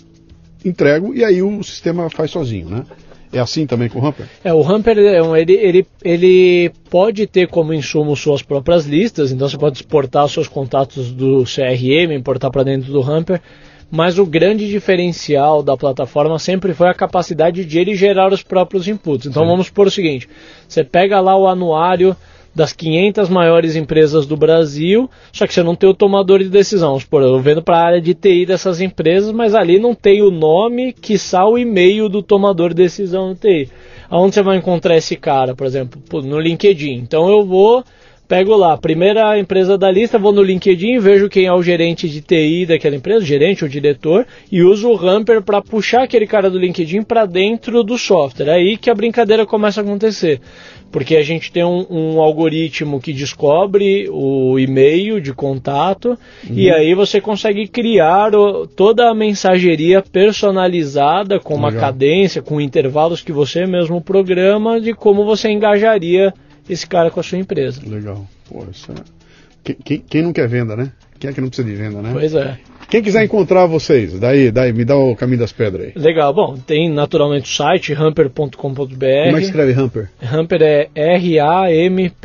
[0.65, 2.85] entrego, e aí o sistema faz sozinho, né?
[3.33, 4.27] É assim também com o Hamper?
[4.43, 9.47] É, o Hamper é ele, ele, ele pode ter como insumo suas próprias listas, então
[9.47, 13.41] você pode exportar seus contatos do CRM, importar para dentro do Hamper,
[13.91, 18.87] mas o grande diferencial da plataforma sempre foi a capacidade de ele gerar os próprios
[18.87, 19.27] inputs.
[19.27, 19.49] Então Sim.
[19.49, 20.29] vamos por o seguinte:
[20.67, 22.17] você pega lá o anuário
[22.55, 26.99] das 500 maiores empresas do Brasil, só que você não tem o tomador de decisão.
[27.09, 30.31] Por eu vendo para a área de TI dessas empresas, mas ali não tem o
[30.31, 33.69] nome, que o e-mail do tomador de decisão do TI.
[34.11, 36.95] Aonde você vai encontrar esse cara, por exemplo, no LinkedIn.
[36.95, 37.85] Então eu vou
[38.29, 42.21] pego lá, primeira empresa da lista, vou no LinkedIn, vejo quem é o gerente de
[42.21, 46.59] TI daquela empresa, gerente ou diretor, e uso o Hamper para puxar aquele cara do
[46.59, 48.49] LinkedIn para dentro do software.
[48.49, 50.41] É aí que a brincadeira começa a acontecer.
[50.93, 56.11] Porque a gente tem um, um algoritmo que descobre o e-mail de contato
[56.49, 56.55] uhum.
[56.55, 61.83] e aí você consegue criar o, toda a mensageria personalizada com uma Legal.
[61.83, 66.33] cadência, com intervalos que você mesmo programa de como você engajaria
[66.69, 67.81] esse cara com a sua empresa.
[67.87, 68.27] Legal.
[68.49, 69.75] Pô, isso é...
[69.85, 70.93] quem, quem não quer venda, né?
[71.19, 72.11] Quem é que não precisa de venda, né?
[72.13, 72.59] Pois é.
[72.89, 75.93] Quem quiser encontrar vocês, daí, daí, me dá o caminho das pedras aí.
[75.95, 78.55] Legal, bom, tem naturalmente o site hamper.com.br.
[78.57, 80.09] Como é que escreve Hamper?
[80.23, 82.23] Hamper é R-A-M-P-E-R.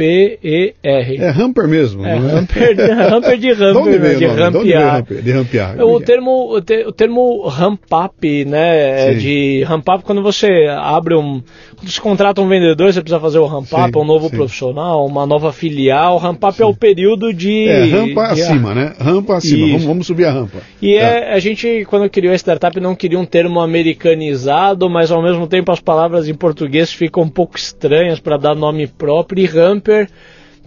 [0.81, 2.39] É Hamper mesmo, é, não é?
[2.39, 2.79] Hamper,
[3.13, 5.03] hamper de Hamper, de, de rampear.
[5.03, 5.81] De rampear.
[5.81, 10.47] O termo, o, te, o termo ramp up, né, é de ramp up quando você
[10.69, 11.43] abre um,
[11.83, 14.37] quando você contrata um vendedor, você precisa fazer o ramp up, sim, um novo sim.
[14.37, 16.17] profissional, uma nova filial.
[16.17, 16.63] Ramp up sim.
[16.63, 17.67] é o período de...
[17.67, 18.93] É, rampa de, acima, né?
[18.97, 20.59] Rampa acima, vamos, vamos subir a rampa.
[20.81, 21.01] E tá.
[21.01, 25.45] é, a gente, quando criou a startup, não queria um termo americanizado, mas ao mesmo
[25.45, 29.43] tempo as palavras em português ficam um pouco estranhas para dar nome próprio.
[29.43, 30.07] E Hamper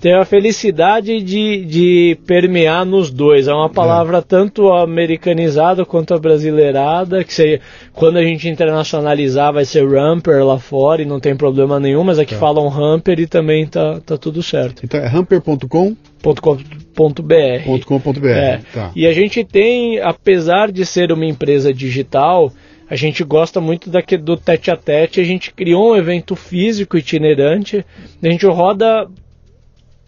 [0.06, 3.48] tem a felicidade de, de permear nos dois.
[3.48, 4.22] É uma palavra é.
[4.22, 7.60] tanto americanizada quanto abrasileirada, que seria,
[7.92, 12.20] quando a gente internacionalizar vai ser Ramper lá fora e não tem problema nenhum, mas
[12.20, 12.38] aqui é.
[12.38, 14.84] falam Hamper e também tá, tá tudo certo.
[14.84, 15.96] Então é hamper.com?
[16.40, 17.84] .com.br.
[17.84, 18.28] .com.br.
[18.28, 18.60] É.
[18.72, 18.92] Tá.
[18.94, 22.52] E a gente tem, apesar de ser uma empresa digital,
[22.88, 25.20] a gente gosta muito daqui, do tete a tete.
[25.20, 27.84] A gente criou um evento físico itinerante.
[28.22, 29.08] A gente roda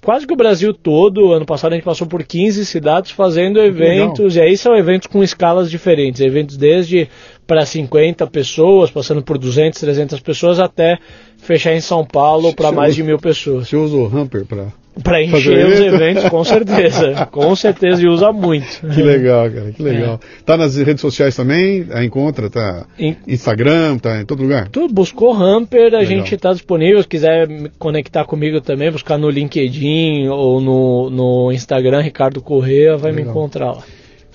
[0.02, 1.32] quase que o Brasil todo.
[1.32, 4.36] Ano passado a gente passou por 15 cidades fazendo eventos.
[4.36, 6.20] E aí são eventos com escalas diferentes.
[6.20, 7.08] Eventos desde
[7.46, 10.98] para 50 pessoas, passando por 200, 300 pessoas, até
[11.38, 13.68] fechar em São Paulo para mais de mil pessoas.
[13.68, 14.66] Você usa o Hamper para
[15.02, 17.26] para encher os eventos, com certeza.
[17.30, 18.80] com certeza, e usa muito.
[18.94, 20.14] Que legal, cara, que legal.
[20.14, 20.42] É.
[20.44, 21.86] Tá nas redes sociais também?
[21.90, 22.86] A encontra, tá?
[22.98, 23.16] In...
[23.26, 24.68] Instagram, tá em todo lugar?
[24.68, 26.04] Tu buscou Hamper, a legal.
[26.04, 27.02] gente tá disponível.
[27.02, 32.96] Se quiser me conectar comigo também, buscar no LinkedIn ou no, no Instagram, Ricardo Correia,
[32.96, 33.24] vai legal.
[33.24, 33.82] me encontrar lá.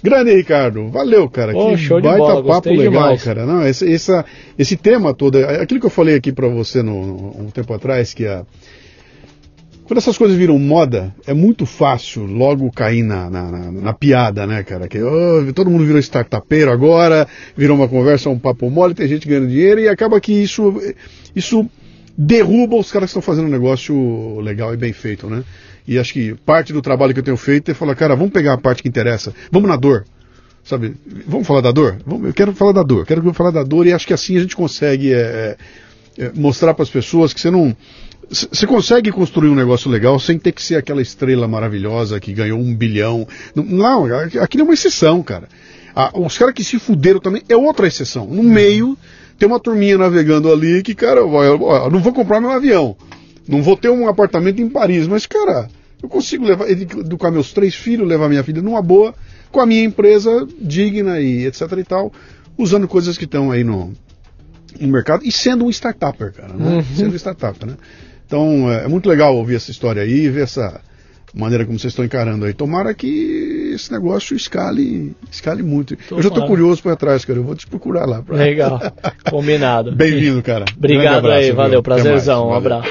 [0.03, 1.53] Grande Ricardo, valeu, cara.
[1.55, 3.23] Oh, que show de baita bola, papo legal, demais.
[3.23, 3.45] cara.
[3.45, 4.25] Não, esse, essa,
[4.59, 6.93] esse tema todo, aquilo que eu falei aqui para você no,
[7.39, 8.43] um tempo atrás, que a
[9.93, 14.47] quando essas coisas viram moda, é muito fácil logo cair na, na, na, na piada,
[14.47, 14.87] né, cara?
[14.87, 19.27] Que oh, todo mundo virou startupeiro agora, virou uma conversa, um papo mole, tem gente
[19.27, 20.81] ganhando dinheiro e acaba que isso,
[21.35, 21.69] isso
[22.17, 25.43] derruba os caras que estão fazendo um negócio legal e bem feito, né?
[25.87, 28.53] E acho que parte do trabalho que eu tenho feito é falar, cara, vamos pegar
[28.53, 30.05] a parte que interessa, vamos na dor,
[30.63, 30.95] sabe?
[31.27, 31.97] Vamos falar da dor?
[32.23, 34.55] Eu quero falar da dor, quero falar da dor e acho que assim a gente
[34.55, 35.55] consegue é,
[36.17, 37.77] é, mostrar para as pessoas que você não
[38.29, 42.59] você consegue construir um negócio legal sem ter que ser aquela estrela maravilhosa que ganhou
[42.59, 43.27] um bilhão.
[43.55, 44.05] Não,
[44.41, 45.47] aquilo é uma exceção, cara.
[45.95, 48.25] Ah, os caras que se fuderam também é outra exceção.
[48.25, 48.97] No meio,
[49.37, 52.95] tem uma turminha navegando ali que, cara, eu, não vou comprar meu avião.
[53.47, 55.67] Não vou ter um apartamento em Paris, mas, cara,
[56.01, 59.13] eu consigo levar, educar meus três filhos, levar minha filha numa boa,
[59.51, 62.11] com a minha empresa digna e etc e tal,
[62.57, 63.93] usando coisas que estão aí no,
[64.79, 66.77] no mercado e sendo um startupper, cara, né?
[66.77, 66.95] Uhum.
[66.95, 67.75] Sendo um startup, né?
[68.33, 70.81] Então é, é muito legal ouvir essa história aí e ver essa
[71.35, 72.53] maneira como vocês estão encarando aí.
[72.53, 75.95] Tomara que esse negócio escale, escale muito.
[76.09, 77.37] Tô eu já estou curioso para trás, cara.
[77.37, 78.23] Eu vou te procurar lá.
[78.23, 78.37] Pra...
[78.37, 78.81] Legal,
[79.29, 79.95] combinado.
[79.95, 80.65] Bem-vindo, cara.
[80.75, 82.89] Obrigado abraço, aí, valeu, prazerzão, um abraço.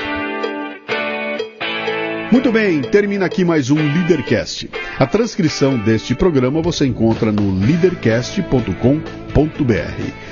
[2.30, 4.70] Muito bem, termina aqui mais um Leadercast.
[4.96, 10.31] A transcrição deste programa você encontra no leadercast.com.br.